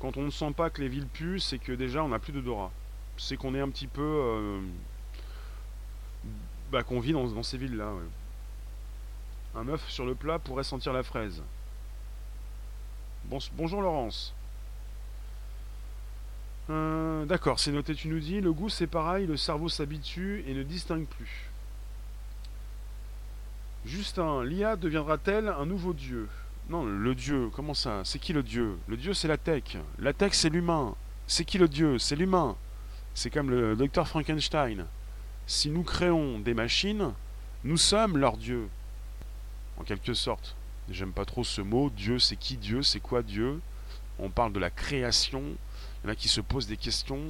Quand 0.00 0.16
on 0.16 0.22
ne 0.22 0.30
sent 0.30 0.52
pas 0.56 0.68
que 0.68 0.82
les 0.82 0.88
villes 0.88 1.06
puent, 1.06 1.38
c'est 1.38 1.60
que 1.60 1.70
déjà 1.70 2.02
on 2.02 2.08
n'a 2.08 2.18
plus 2.18 2.32
d'odorat. 2.32 2.72
C'est 3.16 3.36
qu'on 3.36 3.54
est 3.54 3.60
un 3.60 3.68
petit 3.68 3.86
peu... 3.86 4.02
Euh, 4.02 4.60
bah, 6.72 6.82
qu'on 6.82 6.98
vit 6.98 7.12
dans, 7.12 7.42
ces 7.44 7.56
villes-là. 7.56 7.92
Un 9.54 9.68
œuf 9.68 9.88
sur 9.88 10.04
le 10.04 10.16
plat 10.16 10.40
pourrait 10.40 10.64
sentir 10.64 10.92
la 10.92 11.04
fraise. 11.04 11.40
Bonjour 13.28 13.82
Laurence. 13.82 14.34
Euh, 16.70 17.24
d'accord, 17.26 17.60
c'est 17.60 17.72
noté, 17.72 17.94
tu 17.94 18.08
nous 18.08 18.20
dis. 18.20 18.40
Le 18.40 18.52
goût, 18.52 18.68
c'est 18.68 18.86
pareil, 18.86 19.26
le 19.26 19.36
cerveau 19.36 19.68
s'habitue 19.68 20.44
et 20.46 20.54
ne 20.54 20.62
distingue 20.62 21.06
plus. 21.06 21.50
Justin, 23.84 24.44
l'IA 24.44 24.76
deviendra-t-elle 24.76 25.48
un 25.48 25.66
nouveau 25.66 25.92
dieu? 25.92 26.28
Non, 26.70 26.84
le 26.84 27.14
dieu, 27.14 27.50
comment 27.52 27.74
ça? 27.74 28.00
C'est 28.04 28.18
qui 28.18 28.32
le 28.32 28.42
dieu? 28.42 28.78
Le 28.88 28.96
dieu, 28.96 29.12
c'est 29.12 29.28
la 29.28 29.36
tech. 29.36 29.76
La 29.98 30.14
tech, 30.14 30.32
c'est 30.32 30.48
l'humain. 30.48 30.94
C'est 31.26 31.44
qui 31.44 31.58
le 31.58 31.68
dieu? 31.68 31.98
C'est 31.98 32.16
l'humain. 32.16 32.56
C'est 33.14 33.28
comme 33.28 33.50
le 33.50 33.76
docteur 33.76 34.08
Frankenstein. 34.08 34.86
Si 35.46 35.68
nous 35.68 35.82
créons 35.82 36.38
des 36.38 36.54
machines, 36.54 37.12
nous 37.64 37.76
sommes 37.76 38.16
leur 38.16 38.38
dieu. 38.38 38.68
En 39.76 39.84
quelque 39.84 40.14
sorte. 40.14 40.56
J'aime 40.90 41.12
pas 41.12 41.24
trop 41.24 41.44
ce 41.44 41.60
mot. 41.60 41.90
Dieu, 41.90 42.18
c'est 42.18 42.36
qui 42.36 42.56
Dieu? 42.56 42.82
C'est 42.82 43.00
quoi 43.00 43.22
Dieu? 43.22 43.60
On 44.18 44.30
parle 44.30 44.52
de 44.52 44.60
la 44.60 44.70
création. 44.70 45.42
Il 45.42 46.06
y 46.06 46.10
en 46.10 46.12
a 46.12 46.16
qui 46.16 46.28
se 46.28 46.40
posent 46.40 46.66
des 46.66 46.76
questions. 46.76 47.22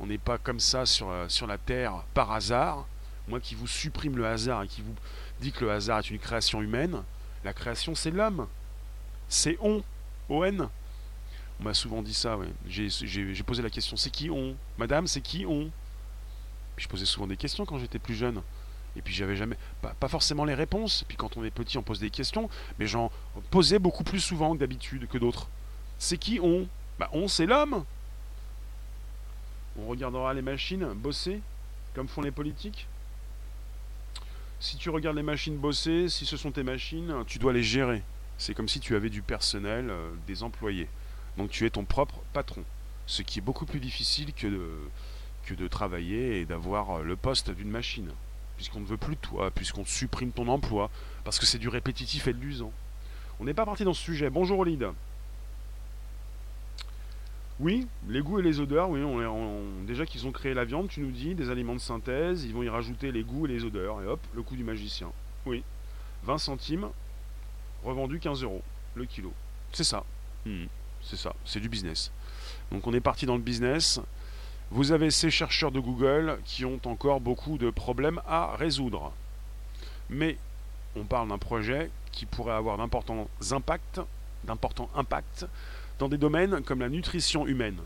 On 0.00 0.06
n'est 0.06 0.18
pas 0.18 0.38
comme 0.38 0.60
ça 0.60 0.86
sur, 0.86 1.10
euh, 1.10 1.26
la 1.46 1.58
Terre 1.58 2.04
par 2.14 2.32
hasard. 2.32 2.86
Moi 3.28 3.38
qui 3.40 3.54
vous 3.54 3.68
supprime 3.68 4.16
le 4.16 4.26
hasard 4.26 4.64
et 4.64 4.68
qui 4.68 4.82
vous 4.82 4.94
dit 5.40 5.52
que 5.52 5.64
le 5.64 5.70
hasard 5.70 5.98
est 5.98 6.10
une 6.10 6.18
création 6.18 6.60
humaine, 6.60 7.02
la 7.44 7.52
création 7.52 7.94
c'est 7.94 8.10
l'homme. 8.10 8.48
C'est 9.28 9.56
on. 9.60 9.82
O-N. 10.28 10.68
On 11.60 11.64
m'a 11.64 11.74
souvent 11.74 12.02
dit 12.02 12.14
ça, 12.14 12.36
J'ai 12.66 13.42
posé 13.44 13.62
la 13.62 13.70
question, 13.70 13.96
c'est 13.96 14.10
qui 14.10 14.30
on? 14.30 14.56
Madame, 14.78 15.06
c'est 15.06 15.20
qui 15.20 15.46
on? 15.46 15.70
Je 16.76 16.88
posais 16.88 17.04
souvent 17.04 17.26
des 17.26 17.36
questions 17.36 17.64
quand 17.64 17.78
j'étais 17.78 17.98
plus 17.98 18.14
jeune. 18.14 18.42
Et 18.96 19.02
puis 19.02 19.14
j'avais 19.14 19.36
jamais. 19.36 19.56
Pas, 19.80 20.08
forcément 20.08 20.44
les 20.44 20.54
réponses. 20.54 21.04
Puis 21.08 21.16
quand 21.16 21.36
on 21.36 21.44
est 21.44 21.50
petit, 21.50 21.78
on 21.78 21.82
pose 21.82 22.00
des 22.00 22.10
questions. 22.10 22.48
Mais 22.78 22.86
j'en 22.86 23.10
posais 23.50 23.78
beaucoup 23.78 24.04
plus 24.04 24.20
souvent 24.20 24.54
que 24.54 24.60
d'habitude 24.60 25.08
que 25.08 25.18
d'autres. 25.18 25.48
C'est 25.98 26.18
qui 26.18 26.40
on? 26.40 26.68
Bah 26.98 27.08
on, 27.12 27.28
c'est 27.28 27.46
l'homme. 27.46 27.84
On 29.78 29.86
regardera 29.86 30.34
les 30.34 30.42
machines 30.42 30.86
bosser, 30.94 31.40
comme 31.94 32.08
font 32.08 32.20
les 32.20 32.30
politiques. 32.30 32.86
Si 34.60 34.76
tu 34.76 34.90
regardes 34.90 35.16
les 35.16 35.22
machines 35.22 35.56
bosser, 35.56 36.08
si 36.08 36.26
ce 36.26 36.36
sont 36.36 36.52
tes 36.52 36.62
machines, 36.62 37.24
tu 37.26 37.38
dois 37.38 37.52
les 37.52 37.62
gérer. 37.62 38.02
C'est 38.38 38.54
comme 38.54 38.68
si 38.68 38.80
tu 38.80 38.94
avais 38.94 39.10
du 39.10 39.22
personnel, 39.22 39.88
euh, 39.90 40.12
des 40.26 40.42
employés. 40.42 40.88
Donc 41.36 41.50
tu 41.50 41.64
es 41.64 41.70
ton 41.70 41.84
propre 41.84 42.20
patron. 42.32 42.64
Ce 43.06 43.22
qui 43.22 43.38
est 43.38 43.42
beaucoup 43.42 43.66
plus 43.66 43.80
difficile 43.80 44.32
que 44.32 44.46
de, 44.46 44.68
que 45.44 45.54
de 45.54 45.66
travailler 45.68 46.40
et 46.40 46.44
d'avoir 46.44 46.98
euh, 46.98 47.02
le 47.02 47.16
poste 47.16 47.50
d'une 47.50 47.70
machine. 47.70 48.12
Puisqu'on 48.62 48.78
ne 48.78 48.86
veut 48.86 48.96
plus 48.96 49.16
de 49.16 49.20
toi, 49.20 49.50
puisqu'on 49.50 49.84
supprime 49.84 50.30
ton 50.30 50.46
emploi, 50.46 50.88
parce 51.24 51.40
que 51.40 51.46
c'est 51.46 51.58
du 51.58 51.66
répétitif 51.66 52.28
et 52.28 52.32
de 52.32 52.38
l'usant. 52.38 52.70
On 53.40 53.44
n'est 53.44 53.54
pas 53.54 53.64
parti 53.64 53.82
dans 53.82 53.92
ce 53.92 54.00
sujet. 54.00 54.30
Bonjour 54.30 54.60
Olide. 54.60 54.86
Oui, 57.58 57.88
les 58.06 58.20
goûts 58.20 58.38
et 58.38 58.42
les 58.42 58.60
odeurs, 58.60 58.88
oui, 58.88 59.02
on, 59.02 59.82
déjà 59.84 60.06
qu'ils 60.06 60.28
ont 60.28 60.30
créé 60.30 60.54
la 60.54 60.64
viande, 60.64 60.86
tu 60.86 61.00
nous 61.00 61.10
dis, 61.10 61.34
des 61.34 61.50
aliments 61.50 61.74
de 61.74 61.80
synthèse, 61.80 62.44
ils 62.44 62.54
vont 62.54 62.62
y 62.62 62.68
rajouter 62.68 63.10
les 63.10 63.24
goûts 63.24 63.46
et 63.46 63.48
les 63.48 63.64
odeurs, 63.64 64.00
et 64.00 64.06
hop, 64.06 64.20
le 64.32 64.42
coût 64.42 64.54
du 64.54 64.62
magicien. 64.62 65.10
Oui, 65.44 65.64
20 66.22 66.38
centimes, 66.38 66.88
revendu 67.82 68.20
15 68.20 68.44
euros 68.44 68.62
le 68.94 69.06
kilo. 69.06 69.32
C'est 69.72 69.82
ça, 69.82 70.04
hmm, 70.46 70.66
c'est 71.02 71.16
ça, 71.16 71.34
c'est 71.44 71.58
du 71.58 71.68
business. 71.68 72.12
Donc 72.70 72.86
on 72.86 72.92
est 72.92 73.00
parti 73.00 73.26
dans 73.26 73.34
le 73.34 73.42
business. 73.42 74.00
Vous 74.74 74.90
avez 74.90 75.10
ces 75.10 75.30
chercheurs 75.30 75.70
de 75.70 75.80
Google 75.80 76.38
qui 76.46 76.64
ont 76.64 76.80
encore 76.86 77.20
beaucoup 77.20 77.58
de 77.58 77.68
problèmes 77.68 78.22
à 78.26 78.56
résoudre. 78.56 79.12
Mais 80.08 80.38
on 80.96 81.04
parle 81.04 81.28
d'un 81.28 81.36
projet 81.36 81.90
qui 82.10 82.24
pourrait 82.24 82.54
avoir 82.54 82.78
d'importants 82.78 83.28
impacts, 83.50 84.00
dans 85.98 86.08
des 86.08 86.16
domaines 86.16 86.62
comme 86.62 86.80
la 86.80 86.88
nutrition 86.88 87.46
humaine. 87.46 87.76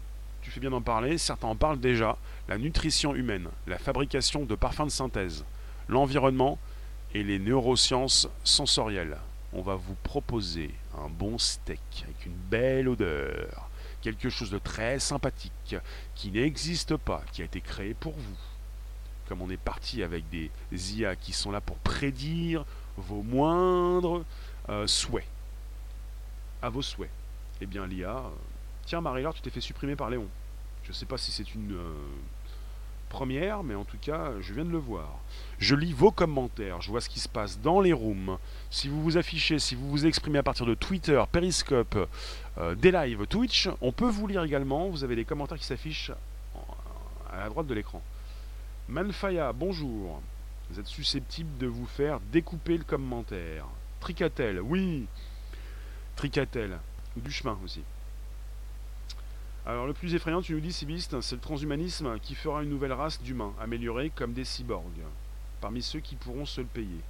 Tu 0.43 0.53
fais 0.53 0.61
bien 0.61 0.70
d'en 0.70 0.80
parler, 0.80 1.18
certains 1.18 1.49
en 1.49 1.57
parlent 1.57 1.80
déjà, 1.80 2.16
la 2.47 2.57
nutrition 2.57 3.16
humaine, 3.16 3.49
la 3.66 3.78
fabrication 3.78 4.45
de 4.45 4.55
parfums 4.55 4.84
de 4.84 4.91
synthèse, 4.91 5.45
l'environnement 5.89 6.57
et 7.14 7.24
les 7.24 7.41
neurosciences 7.41 8.28
sensorielles. 8.45 9.18
On 9.53 9.61
va 9.61 9.74
vous 9.74 9.97
proposer 10.05 10.70
un 10.97 11.09
bon 11.09 11.37
steak 11.37 11.80
avec 12.05 12.26
une 12.26 12.37
belle 12.49 12.89
odeur, 12.89 13.65
quelque 14.12 14.30
chose 14.30 14.50
de 14.50 14.59
très 14.59 15.00
sympathique, 15.00 15.76
qui 16.14 16.30
n'existe 16.30 16.96
pas, 16.96 17.22
qui 17.32 17.42
a 17.42 17.44
été 17.44 17.61
créé 17.61 17.94
pour 17.94 18.12
vous. 18.12 18.38
Comme 19.28 19.42
on 19.42 19.50
est 19.50 19.57
parti 19.57 20.04
avec 20.04 20.28
des 20.28 20.50
IA 20.94 21.16
qui 21.16 21.32
sont 21.32 21.50
là 21.50 21.61
pour 21.61 21.76
prédire 21.78 22.64
vos 22.96 23.22
moindres 23.22 24.24
euh, 24.68 24.86
souhaits. 24.86 25.26
À 26.62 26.68
vos 26.68 26.82
souhaits 26.82 27.11
eh 27.61 27.66
bien 27.66 27.86
l'IA, 27.86 28.11
euh, 28.11 28.28
tiens 28.84 29.00
Marie-Laure, 29.00 29.34
tu 29.34 29.40
t'es 29.40 29.50
fait 29.50 29.61
supprimer 29.61 29.96
par 29.96 30.11
Léon. 30.11 30.28
Je 30.84 30.90
ne 30.90 30.94
sais 30.94 31.07
pas 31.07 31.18
si 31.18 31.32
c'est 31.32 31.54
une 31.54 31.72
euh, 31.72 31.94
première, 33.09 33.62
mais 33.62 33.74
en 33.74 33.84
tout 33.84 33.96
cas, 34.00 34.32
je 34.40 34.52
viens 34.52 34.64
de 34.64 34.70
le 34.70 34.78
voir. 34.78 35.09
Je 35.59 35.74
lis 35.74 35.92
vos 35.92 36.11
commentaires, 36.11 36.80
je 36.82 36.90
vois 36.90 37.00
ce 37.00 37.09
qui 37.09 37.18
se 37.18 37.28
passe 37.28 37.59
dans 37.61 37.80
les 37.80 37.92
rooms. 37.92 38.38
Si 38.70 38.88
vous 38.88 39.02
vous 39.02 39.16
affichez, 39.16 39.59
si 39.59 39.74
vous 39.74 39.88
vous 39.90 40.07
exprimez 40.07 40.38
à 40.38 40.42
partir 40.42 40.66
de 40.66 40.74
Twitter, 40.74 41.22
Periscope, 41.32 42.09
des 42.76 42.90
lives 42.90 43.26
Twitch, 43.26 43.68
on 43.80 43.92
peut 43.92 44.09
vous 44.09 44.26
lire 44.26 44.42
également. 44.42 44.88
Vous 44.88 45.04
avez 45.04 45.16
des 45.16 45.24
commentaires 45.24 45.59
qui 45.59 45.64
s'affichent 45.64 46.12
à 47.30 47.38
la 47.38 47.48
droite 47.48 47.66
de 47.66 47.74
l'écran. 47.74 48.02
Manfaya, 48.88 49.52
bonjour. 49.52 50.22
Vous 50.70 50.80
êtes 50.80 50.86
susceptible 50.86 51.59
de 51.59 51.66
vous 51.66 51.86
faire 51.86 52.20
découper 52.32 52.78
le 52.78 52.84
commentaire. 52.84 53.66
Tricatel, 54.00 54.61
oui. 54.61 55.07
Tricatel 56.16 56.78
du 57.16 57.30
chemin 57.30 57.59
aussi. 57.64 57.82
Alors 59.66 59.86
le 59.86 59.92
plus 59.92 60.14
effrayant, 60.14 60.42
tu 60.42 60.54
nous 60.54 60.61
dis, 60.61 60.72
Sibiste, 60.72 61.20
c'est 61.20 61.34
le 61.34 61.40
transhumanisme 61.40 62.18
qui 62.20 62.34
fera 62.34 62.62
une 62.62 62.70
nouvelle 62.70 62.92
race 62.92 63.20
d'humains, 63.20 63.52
améliorés 63.61 64.11
comme 64.14 64.32
des 64.32 64.44
cyborgs, 64.44 65.02
parmi 65.61 65.82
ceux 65.82 66.00
qui 66.00 66.14
pourront 66.14 66.46
se 66.46 66.61
le 66.61 66.66
payer. 66.68 67.00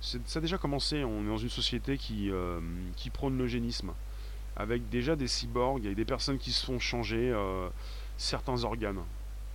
Ça 0.00 0.18
a 0.34 0.40
déjà 0.40 0.58
commencé, 0.58 1.04
on 1.04 1.22
est 1.22 1.28
dans 1.28 1.38
une 1.38 1.48
société 1.48 1.96
qui, 1.96 2.30
euh, 2.30 2.60
qui 2.96 3.10
prône 3.10 3.38
l'eugénisme, 3.38 3.92
avec 4.56 4.88
déjà 4.88 5.16
des 5.16 5.28
cyborgs 5.28 5.84
et 5.84 5.94
des 5.94 6.04
personnes 6.04 6.38
qui 6.38 6.52
se 6.52 6.64
font 6.64 6.78
changer 6.78 7.30
euh, 7.30 7.68
certains 8.16 8.64
organes. 8.64 9.02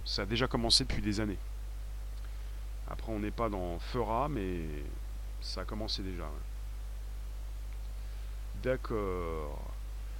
Ça 0.05 0.23
a 0.23 0.25
déjà 0.25 0.47
commencé 0.47 0.83
depuis 0.83 1.01
des 1.01 1.19
années. 1.19 1.37
Après, 2.89 3.11
on 3.11 3.19
n'est 3.19 3.31
pas 3.31 3.49
dans 3.49 3.79
fera, 3.79 4.27
mais 4.29 4.59
ça 5.41 5.61
a 5.61 5.65
commencé 5.65 6.03
déjà. 6.03 6.29
D'accord. 8.63 9.71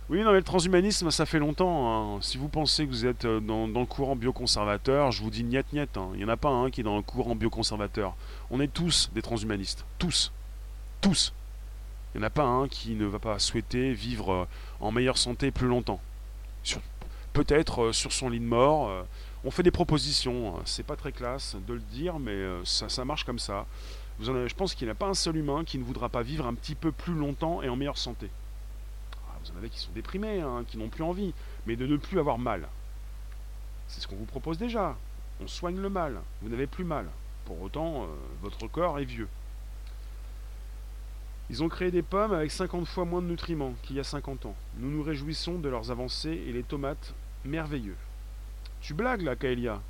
Oui, 0.10 0.22
non, 0.24 0.32
mais 0.32 0.40
le 0.40 0.44
transhumanisme, 0.44 1.12
ça 1.12 1.26
fait 1.26 1.40
longtemps. 1.40 2.18
Hein. 2.18 2.22
Si 2.22 2.38
vous 2.38 2.50
pensez 2.50 2.86
que 2.86 2.90
vous 2.90 3.06
êtes 3.06 3.26
euh, 3.26 3.40
dans, 3.40 3.68
le 3.68 3.86
courant 3.86 4.16
bioconservateur, 4.16 5.12
je 5.12 5.22
vous 5.22 5.30
dis 5.30 5.44
niet 5.44 5.72
niet. 5.72 5.96
Hein. 5.96 6.10
Il 6.14 6.18
n'y 6.18 6.26
en 6.26 6.30
a 6.30 6.38
pas 6.38 6.50
un 6.50 6.70
qui 6.70 6.82
est 6.82 6.84
dans 6.84 6.98
le 6.98 7.02
courant 7.02 7.36
bioconservateur. 7.36 8.16
On 8.50 8.60
est 8.60 8.68
tous 8.68 9.10
des 9.14 9.22
transhumanistes. 9.22 9.86
Tous. 10.00 10.34
Tous. 11.00 11.34
Il 12.14 12.20
n'y 12.20 12.26
en 12.26 12.28
a 12.28 12.30
pas 12.30 12.44
un 12.44 12.68
qui 12.68 12.96
ne 12.96 13.06
va 13.06 13.20
pas 13.20 13.40
souhaiter 13.40 13.94
vivre 13.94 14.34
euh, 14.34 14.46
en 14.82 14.92
meilleure 14.92 15.18
santé 15.18 15.52
plus 15.52 15.68
longtemps. 15.68 16.02
Peut-être 17.34 17.84
euh, 17.84 17.94
sur 17.94 18.12
son 18.12 18.30
lit 18.30 18.40
de 18.40 18.46
mort. 18.46 19.06
on 19.46 19.52
fait 19.52 19.64
des 19.64 19.72
propositions. 19.72 20.56
C'est 20.66 20.86
pas 20.86 20.96
très 20.96 21.12
classe 21.12 21.56
de 21.68 21.74
le 21.74 21.80
dire, 21.80 22.20
mais 22.20 22.38
ça, 22.64 23.06
marche 23.06 23.24
comme 23.24 23.40
ça. 23.40 23.66
je 24.20 24.54
pense 24.54 24.76
qu'il 24.76 24.88
n'y 24.88 24.92
a 24.92 24.96
pas 24.96 25.08
un 25.08 25.14
seul 25.14 25.38
humain 25.38 25.64
qui 25.64 25.78
ne 25.78 25.84
voudra 25.84 26.10
pas 26.10 26.24
vivre 26.24 26.46
un 26.46 26.54
petit 26.54 26.76
peu 26.76 26.92
plus 26.92 27.14
longtemps 27.14 27.62
et 27.62 27.70
en 27.70 27.76
meilleure 27.76 27.98
santé 27.98 28.30
vous 29.44 29.52
en 29.52 29.58
avez 29.58 29.70
qui 29.70 29.80
sont 29.80 29.92
déprimés, 29.94 30.42
hein, 30.42 30.64
qui 30.68 30.78
n'ont 30.78 30.90
plus 30.90 31.04
envie, 31.04 31.34
mais 31.66 31.76
de 31.76 31.86
ne 31.86 31.98
plus 31.98 32.20
avoir 32.20 32.38
mal. 32.38 32.68
C'est 33.88 34.02
ce 34.02 34.08
qu'on 34.08 34.16
vous 34.16 34.26
propose 34.26 34.58
déjà. 34.58 34.96
On 35.42 35.48
soigne 35.48 35.78
le 35.78 35.90
mal. 35.90 36.20
Vous 36.42 36.50
n'avez 36.50 36.68
plus 36.68 36.84
mal. 36.84 37.08
Pour 37.46 37.62
autant, 37.62 38.04
euh, 38.04 38.08
votre 38.42 38.68
corps 38.68 39.00
est 39.00 39.06
vieux. 39.06 39.28
Ils 41.52 41.62
ont 41.64 41.68
créé 41.68 41.92
des 41.92 42.02
pommes 42.02 42.32
avec 42.32 42.50
50 42.50 42.88
fois 42.88 43.04
moins 43.04 43.22
de 43.22 43.28
nutriments 43.28 43.74
qu'il 43.84 43.98
y 43.98 44.00
a 44.00 44.06
50 44.06 44.46
ans. 44.46 44.56
Nous 44.78 44.90
nous 44.90 45.04
réjouissons 45.04 45.60
de 45.60 45.68
leurs 45.68 45.92
avancées 45.92 46.42
et 46.48 46.54
les 46.54 46.64
tomates, 46.64 47.14
merveilleux. 47.44 47.98
Tu 48.80 48.94
blagues 48.94 49.24
là, 49.24 49.36
Kaelia 49.36 49.82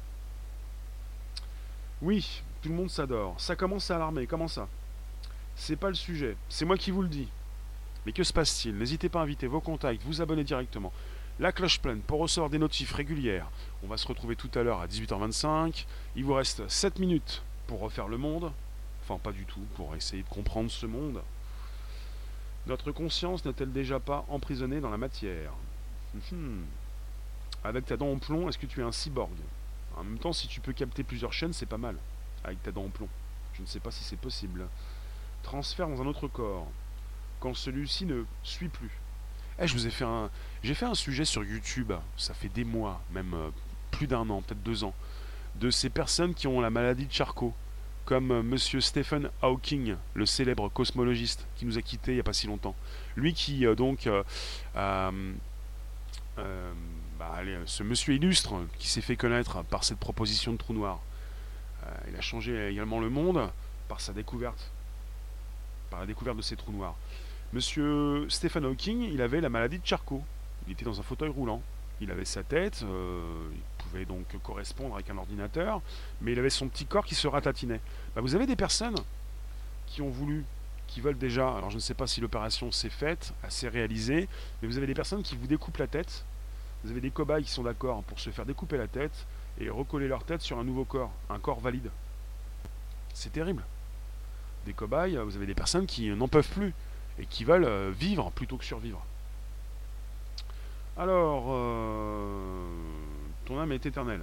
Oui, 2.01 2.41
tout 2.63 2.69
le 2.69 2.75
monde 2.75 2.89
s'adore. 2.89 3.39
Ça 3.39 3.55
commence 3.55 3.91
à 3.91 3.97
alarmer. 3.97 4.25
Comment 4.25 4.47
ça? 4.47 4.67
C'est 5.55 5.75
pas 5.75 5.89
le 5.89 5.93
sujet. 5.93 6.35
C'est 6.49 6.65
moi 6.65 6.77
qui 6.77 6.89
vous 6.89 7.03
le 7.03 7.07
dis. 7.07 7.29
Mais 8.07 8.11
que 8.11 8.23
se 8.23 8.33
passe-t-il? 8.33 8.75
N'hésitez 8.75 9.07
pas 9.07 9.19
à 9.19 9.23
inviter 9.23 9.45
vos 9.45 9.61
contacts, 9.61 10.01
vous 10.03 10.19
abonner 10.19 10.43
directement. 10.43 10.91
la 11.39 11.51
cloche 11.51 11.79
pleine 11.79 12.01
pour 12.01 12.21
recevoir 12.21 12.49
des 12.49 12.57
notifs 12.57 12.93
régulières. 12.93 13.51
On 13.83 13.87
va 13.87 13.97
se 13.97 14.07
retrouver 14.07 14.35
tout 14.35 14.49
à 14.55 14.63
l'heure 14.63 14.81
à 14.81 14.87
18h25. 14.87 15.85
Il 16.15 16.25
vous 16.25 16.33
reste 16.33 16.67
7 16.67 16.97
minutes 16.97 17.43
pour 17.67 17.81
refaire 17.81 18.07
le 18.07 18.17
monde. 18.17 18.51
Enfin, 19.03 19.19
pas 19.19 19.31
du 19.31 19.45
tout, 19.45 19.61
pour 19.75 19.95
essayer 19.95 20.23
de 20.23 20.29
comprendre 20.29 20.71
ce 20.71 20.87
monde. 20.87 21.21
Notre 22.67 22.91
conscience 22.91 23.43
n'est-elle 23.45 23.71
déjà 23.71 23.99
pas 23.99 24.25
emprisonnée 24.29 24.79
dans 24.79 24.89
la 24.89 24.97
matière? 24.97 25.53
Mhm. 26.13 26.65
Avec 27.63 27.85
ta 27.85 27.97
dent 27.97 28.11
en 28.11 28.17
plomb, 28.17 28.49
est-ce 28.49 28.57
que 28.57 28.65
tu 28.65 28.81
es 28.81 28.83
un 28.83 28.91
cyborg? 28.91 29.31
En 29.97 30.03
même 30.03 30.19
temps, 30.19 30.33
si 30.33 30.47
tu 30.47 30.61
peux 30.61 30.73
capter 30.73 31.03
plusieurs 31.03 31.33
chaînes, 31.33 31.53
c'est 31.53 31.65
pas 31.65 31.77
mal. 31.77 31.95
Avec 32.43 32.61
ta 32.63 32.71
dent 32.71 32.85
en 32.85 32.89
plomb. 32.89 33.09
Je 33.53 33.61
ne 33.61 33.67
sais 33.67 33.79
pas 33.79 33.91
si 33.91 34.03
c'est 34.03 34.17
possible. 34.17 34.67
Transfert 35.43 35.87
dans 35.87 36.01
un 36.01 36.07
autre 36.07 36.27
corps. 36.27 36.67
Quand 37.39 37.53
celui-ci 37.53 38.05
ne 38.05 38.23
suit 38.43 38.69
plus. 38.69 38.91
Eh, 39.59 39.67
je 39.67 39.73
vous 39.73 39.87
ai 39.87 39.91
fait 39.91 40.05
un. 40.05 40.29
J'ai 40.63 40.73
fait 40.73 40.85
un 40.85 40.95
sujet 40.95 41.25
sur 41.25 41.43
YouTube, 41.43 41.91
ça 42.17 42.33
fait 42.33 42.49
des 42.49 42.63
mois, 42.63 43.01
même 43.11 43.33
euh, 43.33 43.49
plus 43.91 44.07
d'un 44.07 44.29
an, 44.29 44.41
peut-être 44.41 44.63
deux 44.63 44.83
ans, 44.83 44.93
de 45.55 45.69
ces 45.69 45.89
personnes 45.89 46.33
qui 46.33 46.47
ont 46.47 46.61
la 46.61 46.69
maladie 46.69 47.05
de 47.05 47.11
Charcot, 47.11 47.53
comme 48.05 48.31
euh, 48.31 48.43
Monsieur 48.43 48.81
Stephen 48.81 49.29
Hawking, 49.41 49.95
le 50.13 50.25
célèbre 50.25 50.69
cosmologiste 50.69 51.47
qui 51.55 51.65
nous 51.65 51.77
a 51.77 51.81
quittés 51.81 52.11
il 52.11 52.15
n'y 52.15 52.19
a 52.19 52.23
pas 52.23 52.33
si 52.33 52.47
longtemps. 52.47 52.75
Lui 53.15 53.33
qui 53.33 53.65
euh, 53.65 53.75
donc 53.75 54.07
euh, 54.07 54.23
bah, 57.19 57.39
ce 57.65 57.83
monsieur 57.83 58.15
illustre 58.15 58.55
qui 58.79 58.87
s'est 58.87 59.01
fait 59.01 59.15
connaître 59.15 59.63
par 59.63 59.83
cette 59.83 59.99
proposition 59.99 60.53
de 60.53 60.57
trou 60.57 60.73
noir. 60.73 60.99
Il 62.07 62.15
a 62.15 62.21
changé 62.21 62.69
également 62.69 62.99
le 62.99 63.09
monde 63.09 63.49
par 63.87 64.01
sa 64.01 64.13
découverte, 64.13 64.71
par 65.89 65.99
la 65.99 66.05
découverte 66.05 66.37
de 66.37 66.41
ces 66.41 66.55
trous 66.55 66.71
noirs. 66.71 66.95
Monsieur 67.53 68.27
Stephen 68.29 68.65
Hawking, 68.65 69.01
il 69.01 69.21
avait 69.21 69.41
la 69.41 69.49
maladie 69.49 69.79
de 69.79 69.85
Charcot. 69.85 70.23
Il 70.67 70.73
était 70.73 70.85
dans 70.85 70.99
un 70.99 71.03
fauteuil 71.03 71.29
roulant. 71.29 71.61
Il 71.99 72.11
avait 72.11 72.25
sa 72.25 72.43
tête, 72.43 72.83
pouvait 73.91 74.05
donc 74.05 74.25
correspondre 74.43 74.95
avec 74.95 75.09
un 75.09 75.17
ordinateur, 75.17 75.81
mais 76.21 76.31
il 76.31 76.39
avait 76.39 76.49
son 76.49 76.67
petit 76.67 76.85
corps 76.85 77.05
qui 77.05 77.15
se 77.15 77.27
ratatinait. 77.27 77.81
Bah, 78.15 78.21
vous 78.21 78.35
avez 78.35 78.45
des 78.45 78.55
personnes 78.55 78.95
qui 79.87 80.01
ont 80.01 80.09
voulu 80.09 80.45
qui 80.87 81.01
veulent 81.01 81.17
déjà, 81.17 81.49
alors 81.55 81.69
je 81.69 81.75
ne 81.75 81.81
sais 81.81 81.93
pas 81.93 82.05
si 82.05 82.19
l'opération 82.19 82.71
s'est 82.71 82.89
faite, 82.89 83.33
s'est 83.47 83.69
réalisée, 83.69 84.27
mais 84.61 84.67
vous 84.67 84.77
avez 84.77 84.87
des 84.87 84.93
personnes 84.93 85.23
qui 85.23 85.37
vous 85.37 85.47
découpent 85.47 85.77
la 85.77 85.87
tête, 85.87 86.25
vous 86.83 86.91
avez 86.91 86.99
des 86.99 87.11
cobayes 87.11 87.43
qui 87.43 87.51
sont 87.51 87.63
d'accord 87.63 88.03
pour 88.03 88.19
se 88.19 88.29
faire 88.29 88.45
découper 88.45 88.77
la 88.77 88.87
tête 88.87 89.25
et 89.59 89.69
recoller 89.69 90.07
leur 90.07 90.23
tête 90.23 90.41
sur 90.41 90.59
un 90.59 90.63
nouveau 90.63 90.83
corps, 90.83 91.11
un 91.29 91.39
corps 91.39 91.59
valide. 91.59 91.89
C'est 93.13 93.31
terrible. 93.31 93.63
Des 94.65 94.73
cobayes, 94.73 95.17
vous 95.17 95.35
avez 95.35 95.45
des 95.45 95.55
personnes 95.55 95.85
qui 95.85 96.09
n'en 96.09 96.27
peuvent 96.27 96.49
plus 96.49 96.73
et 97.19 97.25
qui 97.25 97.45
veulent 97.45 97.65
euh, 97.65 97.91
vivre 97.91 98.31
plutôt 98.31 98.57
que 98.57 98.65
survivre. 98.65 99.03
Alors, 100.97 101.45
euh, 101.49 102.40
ton 103.51 103.59
âme 103.59 103.73
est 103.73 103.85
éternelle. 103.85 104.21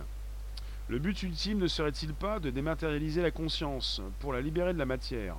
Le 0.89 0.99
but 0.99 1.23
ultime 1.23 1.59
ne 1.59 1.67
serait-il 1.67 2.15
pas 2.15 2.41
de 2.41 2.49
dématérialiser 2.49 3.21
la 3.21 3.31
conscience 3.31 4.01
pour 4.21 4.33
la 4.33 4.41
libérer 4.41 4.73
de 4.73 4.79
la 4.79 4.87
matière? 4.87 5.37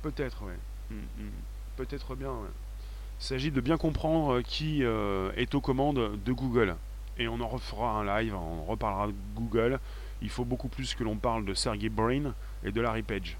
Peut-être, 0.00 0.42
oui. 0.42 0.54
Mm, 0.90 1.24
mm. 1.24 1.30
Peut-être 1.76 2.14
bien. 2.14 2.32
Il 3.20 3.24
s'agit 3.24 3.50
de 3.50 3.60
bien 3.60 3.76
comprendre 3.76 4.40
qui 4.40 4.84
euh, 4.84 5.30
est 5.36 5.54
aux 5.54 5.60
commandes 5.60 6.18
de 6.24 6.32
Google. 6.32 6.76
Et 7.18 7.28
on 7.28 7.40
en 7.40 7.48
refera 7.48 7.90
un 7.90 8.22
live, 8.22 8.34
on 8.34 8.64
reparlera 8.64 9.08
de 9.08 9.14
Google. 9.34 9.78
Il 10.22 10.30
faut 10.30 10.46
beaucoup 10.46 10.68
plus 10.68 10.94
que 10.94 11.04
l'on 11.04 11.16
parle 11.16 11.44
de 11.44 11.52
Sergey 11.52 11.90
Brin 11.90 12.32
et 12.64 12.72
de 12.72 12.80
Larry 12.80 13.02
Page. 13.02 13.36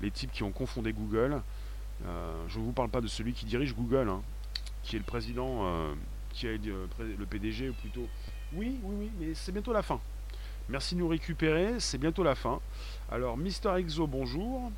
Les 0.00 0.10
types 0.10 0.32
qui 0.32 0.42
ont 0.42 0.52
confondé 0.52 0.94
Google. 0.94 1.42
Euh, 2.06 2.44
je 2.48 2.58
ne 2.58 2.64
vous 2.64 2.72
parle 2.72 2.88
pas 2.88 3.02
de 3.02 3.08
celui 3.08 3.34
qui 3.34 3.44
dirige 3.44 3.74
Google, 3.74 4.08
hein, 4.08 4.22
qui 4.82 4.96
est 4.96 5.00
le 5.00 5.04
président, 5.04 5.66
euh, 5.66 5.92
qui 6.30 6.46
est 6.46 6.58
le 6.64 7.26
PDG 7.26 7.68
ou 7.68 7.74
plutôt. 7.74 8.08
Oui, 8.56 8.78
oui, 8.84 8.94
oui, 9.00 9.10
mais 9.18 9.34
c'est 9.34 9.50
bientôt 9.50 9.72
la 9.72 9.82
fin. 9.82 10.00
Merci 10.68 10.94
de 10.94 11.00
nous 11.00 11.08
récupérer, 11.08 11.80
c'est 11.80 11.98
bientôt 11.98 12.22
la 12.22 12.36
fin. 12.36 12.60
Alors, 13.10 13.36
Mister 13.36 13.74
Exo, 13.76 14.06
bonjour. 14.06 14.70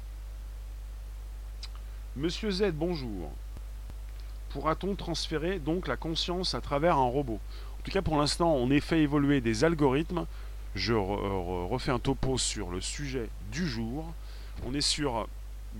Monsieur 2.16 2.50
Z, 2.50 2.72
bonjour. 2.72 3.30
Pourra-t-on 4.48 4.94
transférer 4.94 5.58
donc 5.58 5.88
la 5.88 5.98
conscience 5.98 6.54
à 6.54 6.62
travers 6.62 6.96
un 6.96 7.04
robot? 7.04 7.38
En 7.78 7.82
tout 7.84 7.90
cas, 7.90 8.00
pour 8.00 8.16
l'instant, 8.16 8.54
on 8.54 8.70
est 8.70 8.80
fait 8.80 9.00
évoluer 9.02 9.42
des 9.42 9.62
algorithmes. 9.62 10.26
Je 10.74 10.94
refais 10.94 11.90
un 11.92 11.98
topo 11.98 12.38
sur 12.38 12.70
le 12.70 12.80
sujet 12.80 13.28
du 13.52 13.68
jour. 13.68 14.12
On 14.64 14.72
est 14.72 14.80
sur, 14.80 15.28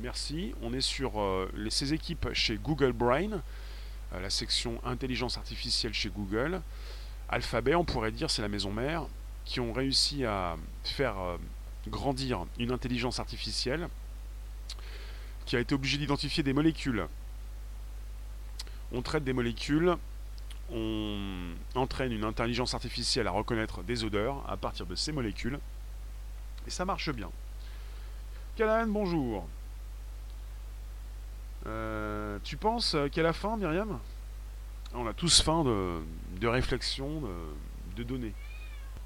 merci, 0.02 0.54
on 0.62 0.74
est 0.74 0.82
sur 0.82 1.18
euh, 1.18 1.50
ces 1.70 1.94
équipes 1.94 2.28
chez 2.34 2.56
Google 2.56 2.92
Brain, 2.92 3.40
euh, 4.12 4.20
la 4.20 4.30
section 4.30 4.80
intelligence 4.84 5.38
artificielle 5.38 5.94
chez 5.94 6.10
Google. 6.10 6.60
Alphabet, 7.28 7.74
on 7.74 7.84
pourrait 7.84 8.12
dire, 8.12 8.30
c'est 8.30 8.42
la 8.42 8.48
maison 8.48 8.72
mère, 8.72 9.06
qui 9.44 9.60
ont 9.60 9.72
réussi 9.72 10.24
à 10.24 10.56
faire 10.84 11.18
euh, 11.18 11.36
grandir 11.88 12.46
une 12.58 12.72
intelligence 12.72 13.20
artificielle 13.20 13.88
qui 15.44 15.56
a 15.56 15.60
été 15.60 15.74
obligé 15.74 15.98
d'identifier 15.98 16.42
des 16.42 16.52
molécules. 16.52 17.06
On 18.92 19.02
traite 19.02 19.24
des 19.24 19.32
molécules, 19.32 19.96
on 20.72 21.54
entraîne 21.74 22.12
une 22.12 22.24
intelligence 22.24 22.74
artificielle 22.74 23.28
à 23.28 23.30
reconnaître 23.30 23.82
des 23.82 24.04
odeurs 24.04 24.44
à 24.48 24.56
partir 24.56 24.86
de 24.86 24.94
ces 24.94 25.12
molécules, 25.12 25.58
et 26.66 26.70
ça 26.70 26.84
marche 26.84 27.10
bien. 27.10 27.30
Callahan, 28.56 28.88
bonjour. 28.88 29.48
Euh, 31.66 32.38
tu 32.42 32.56
penses 32.56 32.96
qu'à 33.12 33.22
la 33.22 33.32
fin, 33.32 33.56
Myriam? 33.56 34.00
On 34.96 35.06
a 35.06 35.12
tous 35.12 35.42
faim 35.42 35.64
de, 35.64 36.46
réflexion, 36.46 37.22
de, 37.96 38.02
données. 38.02 38.32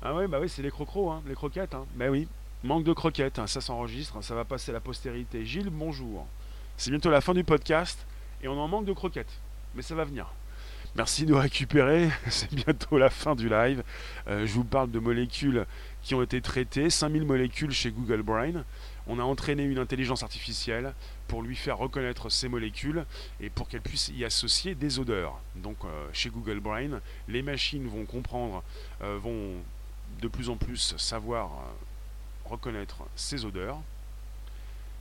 Ah 0.03 0.15
ouais, 0.15 0.29
bah 0.29 0.39
oui, 0.41 0.49
c'est 0.49 0.63
les 0.63 0.71
crocros, 0.71 1.11
hein, 1.11 1.23
les 1.27 1.35
croquettes. 1.35 1.75
Hein. 1.75 1.85
Bah 1.97 2.09
oui, 2.09 2.29
Manque 2.63 2.85
de 2.85 2.93
croquettes, 2.93 3.39
hein, 3.39 3.47
ça 3.47 3.63
s'enregistre, 3.63 4.19
hein, 4.19 4.23
ça 4.23 4.35
va 4.35 4.45
passer 4.45 4.71
à 4.71 4.75
la 4.75 4.81
postérité. 4.81 5.47
Gilles, 5.47 5.71
bonjour. 5.71 6.27
C'est 6.77 6.91
bientôt 6.91 7.09
la 7.09 7.23
fin 7.23 7.33
du 7.33 7.43
podcast 7.43 8.07
et 8.43 8.49
on 8.49 8.59
en 8.59 8.69
manque 8.69 8.85
de 8.85 8.93
croquettes. 8.93 9.41
Mais 9.75 9.81
ça 9.81 9.95
va 9.95 10.05
venir. 10.05 10.27
Merci 10.95 11.25
de 11.25 11.33
récupérer. 11.33 12.11
C'est 12.29 12.53
bientôt 12.53 12.99
la 12.99 13.09
fin 13.09 13.35
du 13.35 13.49
live. 13.49 13.83
Euh, 14.29 14.47
je 14.47 14.53
vous 14.53 14.65
parle 14.65 14.91
de 14.91 14.99
molécules 14.99 15.65
qui 16.03 16.15
ont 16.15 16.21
été 16.21 16.43
traitées. 16.43 16.91
5000 16.91 17.25
molécules 17.25 17.73
chez 17.73 17.91
Google 17.91 18.23
Brain. 18.23 18.65
On 19.07 19.19
a 19.19 19.23
entraîné 19.23 19.65
une 19.65 19.79
intelligence 19.79 20.23
artificielle 20.23 20.95
pour 21.29 21.43
lui 21.43 21.57
faire 21.57 21.79
reconnaître 21.79 22.29
ces 22.29 22.49
molécules 22.49 23.05
et 23.41 23.51
pour 23.51 23.69
qu'elle 23.69 23.83
puisse 23.83 24.09
y 24.09 24.25
associer 24.25 24.75
des 24.75 24.99
odeurs. 24.99 25.41
Donc 25.57 25.77
euh, 25.85 26.09
chez 26.13 26.31
Google 26.31 26.61
Brain, 26.61 27.01
les 27.29 27.43
machines 27.43 27.89
vont 27.89 28.05
comprendre, 28.05 28.63
euh, 29.03 29.19
vont 29.21 29.55
de 30.21 30.29
plus 30.29 30.51
en 30.51 30.57
plus 30.57 30.97
savoir 30.97 31.51
reconnaître 32.45 33.05
ces 33.15 33.45
odeurs. 33.45 33.81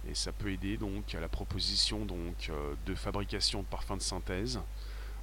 Et 0.08 0.16
ça 0.16 0.32
peut 0.32 0.52
aider 0.52 0.78
donc 0.78 1.14
à 1.14 1.20
la 1.20 1.28
proposition 1.28 2.08
euh, 2.50 2.74
de 2.86 2.96
fabrication 2.96 3.62
de 3.62 3.66
parfums 3.66 3.98
de 3.98 4.02
synthèse. 4.02 4.60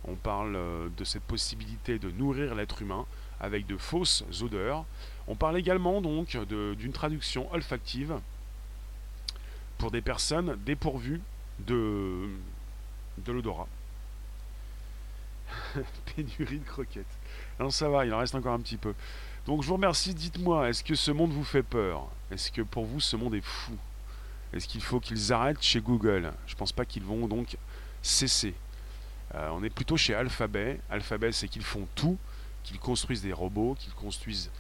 On 0.04 0.14
parle 0.14 0.56
euh, 0.56 0.88
de 0.96 1.04
cette 1.04 1.22
possibilité 1.22 1.98
de 1.98 2.10
nourrir 2.10 2.54
l'être 2.54 2.82
humain 2.82 3.06
avec 3.40 3.66
de 3.66 3.76
fausses 3.76 4.24
odeurs. 4.42 4.84
On 5.28 5.34
parle 5.34 5.58
également 5.58 6.00
donc 6.00 6.38
d'une 6.46 6.92
traduction 6.92 7.52
olfactive 7.52 8.18
pour 9.78 9.90
des 9.90 10.00
personnes 10.00 10.56
dépourvues 10.64 11.20
de, 11.60 12.28
de 13.18 13.32
l'odorat. 13.32 13.68
Pénurie 16.16 16.58
de 16.58 16.64
croquettes. 16.64 17.04
Non, 17.60 17.70
ça 17.70 17.88
va, 17.88 18.04
il 18.04 18.12
en 18.12 18.18
reste 18.18 18.34
encore 18.34 18.54
un 18.54 18.60
petit 18.60 18.76
peu. 18.76 18.94
Donc 19.46 19.62
je 19.62 19.68
vous 19.68 19.74
remercie, 19.74 20.14
dites-moi, 20.14 20.68
est-ce 20.68 20.82
que 20.82 20.94
ce 20.94 21.10
monde 21.10 21.30
vous 21.32 21.44
fait 21.44 21.62
peur? 21.62 22.06
Est-ce 22.30 22.50
que 22.50 22.62
pour 22.62 22.84
vous 22.84 23.00
ce 23.00 23.16
monde 23.16 23.34
est 23.34 23.44
fou? 23.44 23.76
Est-ce 24.52 24.66
qu'il 24.66 24.82
faut 24.82 25.00
qu'ils 25.00 25.32
arrêtent 25.32 25.62
chez 25.62 25.80
Google? 25.80 26.32
Je 26.46 26.54
pense 26.54 26.72
pas 26.72 26.84
qu'ils 26.84 27.04
vont 27.04 27.28
donc 27.28 27.56
cesser. 28.02 28.54
Euh, 29.34 29.48
on 29.52 29.62
est 29.62 29.70
plutôt 29.70 29.96
chez 29.96 30.14
Alphabet. 30.14 30.80
Alphabet, 30.90 31.32
c'est 31.32 31.48
qu'ils 31.48 31.64
font 31.64 31.86
tout, 31.94 32.16
qu'ils 32.64 32.78
construisent 32.78 33.22
des 33.22 33.32
robots, 33.32 33.76
qu'ils 33.78 33.92
construisent 33.92 34.50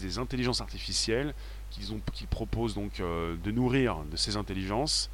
des 0.00 0.18
intelligences 0.18 0.60
artificielles, 0.60 1.34
qu'ils 1.70 2.26
proposent 2.28 2.74
donc 2.74 3.00
euh, 3.00 3.36
de 3.42 3.50
nourrir 3.50 4.04
de 4.10 4.16
ces 4.16 4.36
intelligences 4.36 5.10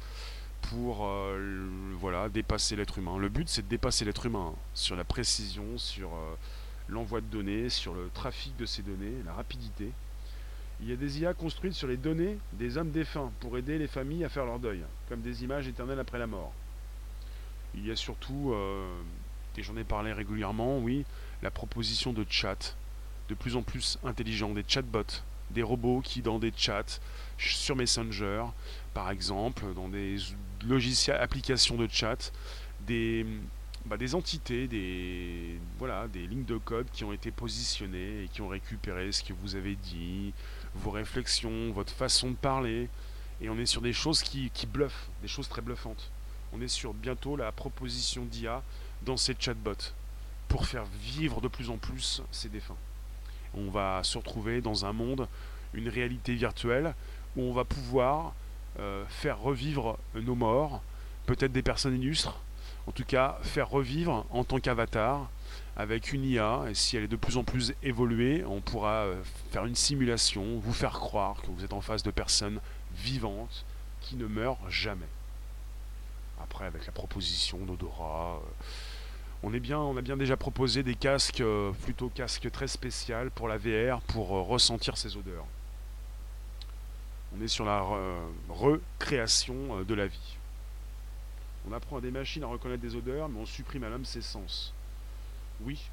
pour 0.61 1.05
euh, 1.05 2.29
dépasser 2.33 2.75
l'être 2.75 2.97
humain. 2.97 3.17
Le 3.17 3.29
but, 3.29 3.47
c'est 3.47 3.61
de 3.61 3.67
dépasser 3.67 4.05
l'être 4.05 4.25
humain 4.25 4.53
sur 4.73 4.95
la 4.95 5.03
précision, 5.03 5.77
sur 5.77 6.09
l'envoi 6.89 7.21
de 7.21 7.27
données, 7.27 7.69
sur 7.69 7.93
le 7.93 8.09
trafic 8.13 8.55
de 8.57 8.65
ces 8.65 8.81
données, 8.81 9.13
la 9.25 9.33
rapidité. 9.33 9.91
Il 10.79 10.89
y 10.89 10.93
a 10.93 10.95
des 10.95 11.19
IA 11.19 11.33
construites 11.33 11.73
sur 11.73 11.87
les 11.87 11.97
données 11.97 12.37
des 12.53 12.77
hommes 12.77 12.91
défunts 12.91 13.31
pour 13.39 13.57
aider 13.57 13.77
les 13.77 13.87
familles 13.87 14.23
à 14.23 14.29
faire 14.29 14.45
leur 14.45 14.59
deuil, 14.59 14.83
comme 15.09 15.21
des 15.21 15.43
images 15.43 15.67
éternelles 15.67 15.99
après 15.99 16.19
la 16.19 16.27
mort. 16.27 16.53
Il 17.73 17.85
y 17.85 17.91
a 17.91 17.95
surtout, 17.95 18.51
euh, 18.53 18.87
et 19.57 19.63
j'en 19.63 19.75
ai 19.75 19.83
parlé 19.83 20.13
régulièrement, 20.13 20.77
oui, 20.77 21.03
la 21.41 21.49
proposition 21.49 22.13
de 22.13 22.25
chat, 22.29 22.75
de 23.29 23.33
plus 23.33 23.55
en 23.55 23.63
plus 23.63 23.97
intelligents, 24.03 24.53
des 24.53 24.63
chatbots, 24.67 25.23
des 25.51 25.63
robots 25.63 26.01
qui 26.01 26.21
dans 26.21 26.39
des 26.39 26.53
chats 26.55 26.99
sur 27.37 27.75
Messenger, 27.75 28.45
par 28.93 29.11
exemple, 29.11 29.73
dans 29.75 29.89
des 29.89 30.17
logiciels, 30.65 31.17
applications 31.17 31.75
de 31.75 31.87
chat, 31.89 32.31
des, 32.85 33.25
bah, 33.85 33.97
des 33.97 34.15
entités, 34.15 34.67
des, 34.67 35.59
voilà, 35.77 36.07
des 36.07 36.27
lignes 36.27 36.45
de 36.45 36.57
code 36.57 36.87
qui 36.91 37.03
ont 37.03 37.13
été 37.13 37.31
positionnées 37.31 38.23
et 38.23 38.27
qui 38.27 38.41
ont 38.41 38.47
récupéré 38.47 39.11
ce 39.11 39.23
que 39.23 39.33
vous 39.33 39.55
avez 39.55 39.75
dit, 39.75 40.33
vos 40.75 40.91
réflexions, 40.91 41.71
votre 41.71 41.93
façon 41.93 42.31
de 42.31 42.35
parler. 42.35 42.89
Et 43.39 43.49
on 43.49 43.57
est 43.57 43.67
sur 43.67 43.81
des 43.81 43.93
choses 43.93 44.23
qui, 44.23 44.49
qui 44.49 44.65
bluffent, 44.65 45.09
des 45.21 45.27
choses 45.27 45.47
très 45.47 45.61
bluffantes. 45.61 46.11
On 46.53 46.61
est 46.61 46.67
sur 46.67 46.93
bientôt 46.93 47.35
la 47.35 47.51
proposition 47.51 48.25
d'IA 48.25 48.63
dans 49.03 49.17
ces 49.17 49.35
chatbots 49.39 49.93
pour 50.47 50.65
faire 50.65 50.85
vivre 51.01 51.41
de 51.41 51.47
plus 51.47 51.69
en 51.69 51.77
plus 51.77 52.21
ces 52.31 52.49
défunts. 52.49 52.77
On 53.55 53.69
va 53.69 54.01
se 54.03 54.17
retrouver 54.17 54.61
dans 54.61 54.85
un 54.85 54.93
monde, 54.93 55.27
une 55.73 55.89
réalité 55.89 56.33
virtuelle, 56.33 56.93
où 57.35 57.43
on 57.43 57.53
va 57.53 57.63
pouvoir 57.63 58.33
euh, 58.79 59.03
faire 59.09 59.39
revivre 59.39 59.97
nos 60.15 60.35
morts, 60.35 60.81
peut-être 61.25 61.51
des 61.51 61.61
personnes 61.61 61.95
illustres, 61.95 62.39
en 62.87 62.91
tout 62.91 63.05
cas 63.05 63.37
faire 63.41 63.69
revivre 63.69 64.25
en 64.29 64.43
tant 64.43 64.59
qu'avatar 64.59 65.29
avec 65.75 66.11
une 66.11 66.23
IA, 66.23 66.65
et 66.69 66.73
si 66.73 66.97
elle 66.97 67.03
est 67.03 67.07
de 67.07 67.15
plus 67.15 67.37
en 67.37 67.43
plus 67.43 67.73
évoluée, 67.83 68.43
on 68.45 68.61
pourra 68.61 69.03
euh, 69.03 69.21
faire 69.51 69.65
une 69.65 69.75
simulation, 69.75 70.57
vous 70.59 70.73
faire 70.73 70.93
croire 70.93 71.41
que 71.41 71.51
vous 71.51 71.63
êtes 71.63 71.73
en 71.73 71.81
face 71.81 72.01
de 72.01 72.09
personnes 72.09 72.59
vivantes 72.95 73.63
qui 74.01 74.15
ne 74.15 74.25
meurent 74.25 74.69
jamais. 74.69 75.07
Après, 76.41 76.65
avec 76.65 76.85
la 76.85 76.91
proposition 76.91 77.59
d'odorat, 77.59 78.39
euh, 78.41 78.63
on, 79.43 79.51
on 79.53 79.97
a 79.97 80.01
bien 80.01 80.17
déjà 80.17 80.37
proposé 80.37 80.83
des 80.83 80.95
casques, 80.95 81.43
plutôt 81.83 82.09
casques 82.09 82.51
très 82.51 82.67
spéciaux 82.67 83.29
pour 83.35 83.47
la 83.47 83.57
VR, 83.57 84.01
pour 84.01 84.29
ressentir 84.29 84.97
ces 84.97 85.15
odeurs. 85.17 85.45
On 87.35 87.41
est 87.41 87.47
sur 87.47 87.65
la 87.65 87.83
recréation 88.49 89.79
euh, 89.79 89.83
de 89.83 89.93
la 89.93 90.07
vie. 90.07 90.37
On 91.69 91.73
apprend 91.73 91.97
à 91.97 92.01
des 92.01 92.11
machines 92.11 92.43
à 92.43 92.47
reconnaître 92.47 92.81
des 92.81 92.95
odeurs, 92.95 93.27
mais 93.27 93.39
on 93.39 93.45
supprime 93.45 93.83
à 93.83 93.89
l'homme 93.89 94.05
ses 94.05 94.21
sens. 94.21 94.73
Oui, 95.61 95.89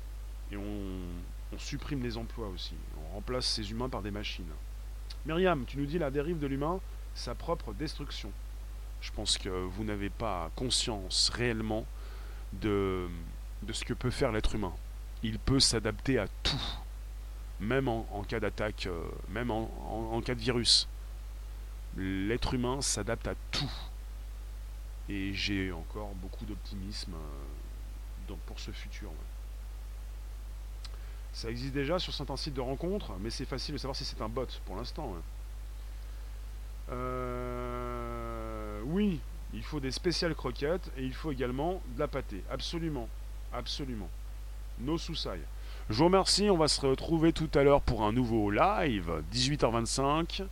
et 0.52 0.56
on, 0.56 1.58
supprime 1.58 2.02
les 2.02 2.16
emplois 2.16 2.48
aussi. 2.48 2.74
On 2.98 3.14
remplace 3.14 3.46
ces 3.46 3.70
humains 3.70 3.88
par 3.88 4.02
des 4.02 4.10
machines. 4.10 4.44
Myriam, 5.24 5.64
tu 5.66 5.78
nous 5.78 5.86
dis 5.86 5.98
la 6.00 6.10
dérive 6.10 6.40
de 6.40 6.48
l'humain, 6.48 6.80
sa 7.14 7.36
propre 7.36 7.72
destruction. 7.72 8.32
Je 9.00 9.12
pense 9.12 9.38
que 9.38 9.48
vous 9.48 9.84
n'avez 9.84 10.10
pas 10.10 10.50
conscience 10.56 11.28
réellement 11.28 11.86
de, 12.54 13.06
de 13.64 13.72
ce 13.72 13.84
que 13.84 13.94
peut 13.94 14.10
faire 14.10 14.32
l'être 14.32 14.54
humain. 14.54 14.72
Il 15.22 15.38
peut 15.38 15.60
s'adapter 15.60 16.18
à 16.18 16.28
tout, 16.42 16.62
même 17.60 17.88
en, 17.88 18.24
cas 18.28 18.40
d'attaque, 18.40 18.86
euh, 18.86 19.02
même 19.28 19.50
en, 19.50 20.20
cas 20.20 20.34
de 20.34 20.40
virus 20.40 20.88
l'être 21.96 22.54
humain 22.54 22.80
s'adapte 22.80 23.28
à 23.28 23.34
tout. 23.50 23.72
Et 25.08 25.32
j'ai 25.34 25.70
encore 25.72 26.14
beaucoup 26.14 26.44
d'optimisme 26.44 27.14
euh, 27.14 28.34
pour 28.46 28.58
ce 28.58 28.70
futur. 28.70 29.10
Ça 31.32 31.50
existe 31.50 31.74
déjà 31.74 31.98
sur 31.98 32.14
certains 32.14 32.36
sites 32.36 32.54
de 32.54 32.60
rencontres, 32.60 33.12
mais 33.20 33.30
c'est 33.30 33.44
facile 33.44 33.74
de 33.74 33.78
savoir 33.78 33.96
si 33.96 34.04
c'est 34.04 34.20
un 34.22 34.28
bot 34.28 34.46
pour 34.64 34.76
l'instant. 34.76 35.14
Euh, 36.90 38.80
oui, 38.86 39.20
il 39.52 39.62
faut 39.62 39.80
des 39.80 39.90
spéciales 39.90 40.34
croquettes 40.34 40.90
et 40.96 41.02
il 41.02 41.12
faut 41.12 41.32
également 41.32 41.82
de 41.94 42.00
la 42.00 42.08
pâtée. 42.08 42.42
Absolument. 42.50 43.08
Absolument. 43.56 44.08
No 44.80 44.98
soussailles. 44.98 45.46
Je 45.88 45.94
vous 45.94 46.06
remercie. 46.06 46.50
On 46.50 46.56
va 46.56 46.66
se 46.66 46.84
retrouver 46.84 47.32
tout 47.32 47.50
à 47.54 47.62
l'heure 47.62 47.82
pour 47.82 48.02
un 48.02 48.12
nouveau 48.12 48.50
live, 48.50 49.22
18h25. 49.32 50.42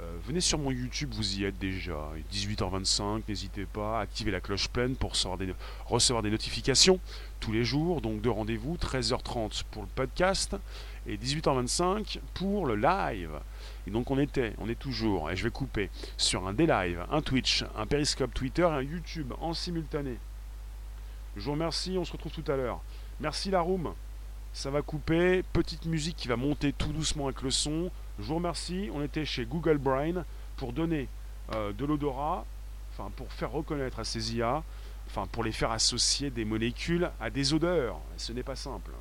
Euh, 0.00 0.16
venez 0.26 0.40
sur 0.40 0.58
mon 0.58 0.72
YouTube, 0.72 1.14
vous 1.14 1.38
y 1.38 1.44
êtes 1.44 1.58
déjà. 1.58 2.10
18h25, 2.32 3.22
n'hésitez 3.28 3.64
pas 3.64 3.98
à 3.98 4.02
activer 4.02 4.30
la 4.30 4.40
cloche 4.40 4.68
pleine 4.68 4.96
pour 4.96 5.12
recevoir 5.86 6.22
des 6.22 6.30
notifications 6.30 6.98
tous 7.38 7.52
les 7.52 7.64
jours. 7.64 8.00
Donc 8.00 8.20
deux 8.20 8.30
rendez-vous, 8.30 8.76
13h30 8.76 9.62
pour 9.70 9.82
le 9.82 9.88
podcast 9.94 10.56
et 11.06 11.16
18h25 11.16 12.18
pour 12.34 12.66
le 12.66 12.74
live. 12.74 13.38
Et 13.86 13.90
donc 13.90 14.10
on 14.10 14.18
était, 14.18 14.52
on 14.58 14.68
est 14.68 14.78
toujours, 14.78 15.30
et 15.30 15.36
je 15.36 15.44
vais 15.44 15.50
couper, 15.50 15.90
sur 16.16 16.46
un 16.46 16.52
des 16.52 16.66
live, 16.66 17.06
un 17.10 17.22
Twitch, 17.22 17.64
un 17.76 17.86
Periscope 17.86 18.34
Twitter 18.34 18.62
et 18.62 18.64
un 18.64 18.82
YouTube 18.82 19.32
en 19.40 19.54
simultané. 19.54 20.18
Je 21.36 21.42
vous 21.42 21.52
remercie, 21.52 21.96
on 21.98 22.04
se 22.04 22.12
retrouve 22.12 22.32
tout 22.32 22.50
à 22.50 22.56
l'heure. 22.56 22.80
Merci 23.20 23.50
la 23.50 23.60
room. 23.60 23.92
Ça 24.54 24.70
va 24.70 24.80
couper, 24.80 25.42
petite 25.52 25.84
musique 25.84 26.16
qui 26.16 26.28
va 26.28 26.36
monter 26.36 26.72
tout 26.72 26.92
doucement 26.92 27.26
avec 27.26 27.42
le 27.42 27.50
son. 27.50 27.90
Je 28.18 28.24
vous 28.24 28.36
remercie. 28.36 28.88
On 28.94 29.02
était 29.02 29.26
chez 29.26 29.44
Google 29.44 29.76
Brain 29.76 30.24
pour 30.56 30.72
donner 30.72 31.08
euh, 31.54 31.74
de 31.74 31.84
l'odorat, 31.84 32.46
enfin 32.92 33.10
pour 33.16 33.30
faire 33.32 33.52
reconnaître 33.52 33.98
à 33.98 34.04
ces 34.04 34.34
IA, 34.34 34.64
enfin 35.08 35.26
pour 35.30 35.44
les 35.44 35.52
faire 35.52 35.70
associer 35.70 36.30
des 36.30 36.46
molécules 36.46 37.10
à 37.20 37.28
des 37.28 37.52
odeurs. 37.52 38.00
Ce 38.16 38.32
n'est 38.32 38.42
pas 38.42 38.56
simple. 38.56 38.92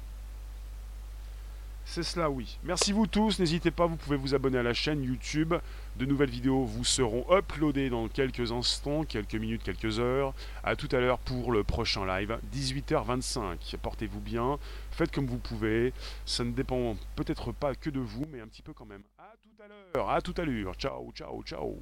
C'est 1.85 2.03
cela, 2.03 2.29
oui. 2.29 2.57
Merci 2.63 2.91
vous 2.91 3.07
tous. 3.07 3.39
N'hésitez 3.39 3.71
pas, 3.71 3.85
vous 3.85 3.95
pouvez 3.95 4.17
vous 4.17 4.35
abonner 4.35 4.57
à 4.57 4.63
la 4.63 4.73
chaîne 4.73 5.03
YouTube. 5.03 5.53
De 5.97 6.05
nouvelles 6.05 6.29
vidéos 6.29 6.65
vous 6.65 6.83
seront 6.83 7.25
uploadées 7.31 7.89
dans 7.89 8.09
quelques 8.09 8.51
instants, 8.51 9.05
quelques 9.05 9.35
minutes, 9.35 9.63
quelques 9.63 9.99
heures. 9.99 10.33
A 10.63 10.75
tout 10.75 10.89
à 10.91 10.99
l'heure 10.99 11.19
pour 11.19 11.53
le 11.53 11.63
prochain 11.63 12.05
live, 12.05 12.37
18h25. 12.53 13.77
Portez-vous 13.77 14.19
bien, 14.19 14.59
faites 14.91 15.11
comme 15.11 15.25
vous 15.25 15.37
pouvez. 15.37 15.93
Ça 16.25 16.43
ne 16.43 16.51
dépend 16.51 16.97
peut-être 17.15 17.53
pas 17.53 17.75
que 17.75 17.89
de 17.89 18.01
vous, 18.01 18.25
mais 18.29 18.41
un 18.41 18.47
petit 18.47 18.61
peu 18.61 18.73
quand 18.73 18.85
même. 18.85 19.03
A 19.17 19.33
tout 19.41 19.63
à 19.63 19.67
l'heure, 19.67 20.09
à 20.09 20.21
tout 20.21 20.33
à 20.37 20.43
l'heure. 20.43 20.75
Ciao, 20.75 21.11
ciao, 21.13 21.41
ciao. 21.43 21.77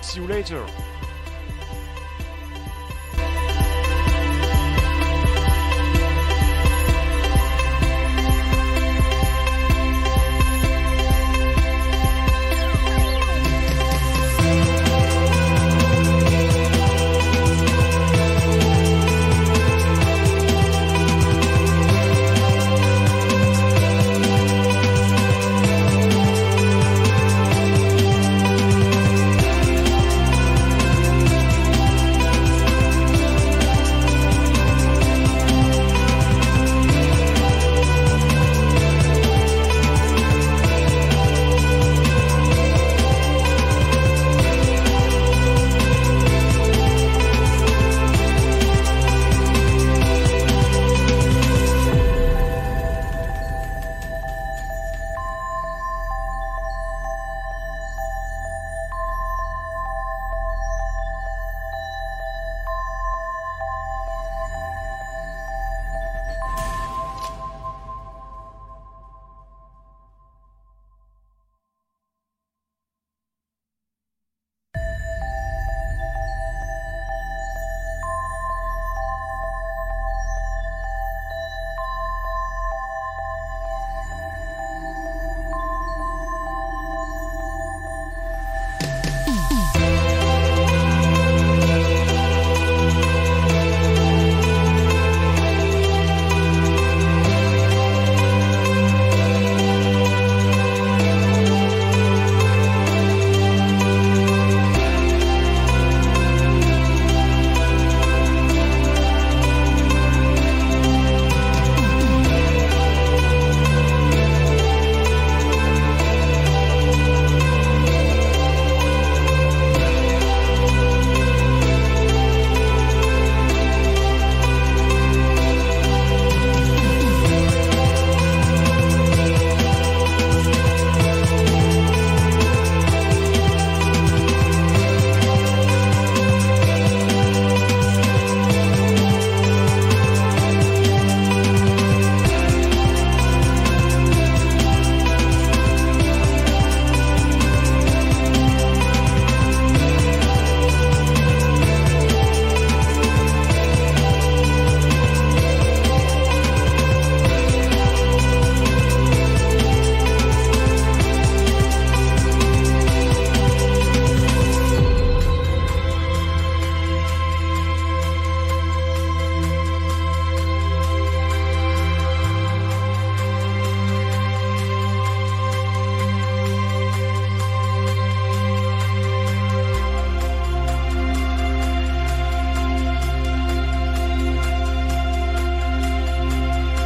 See 0.00 0.20
you 0.20 0.26
later. 0.26 0.64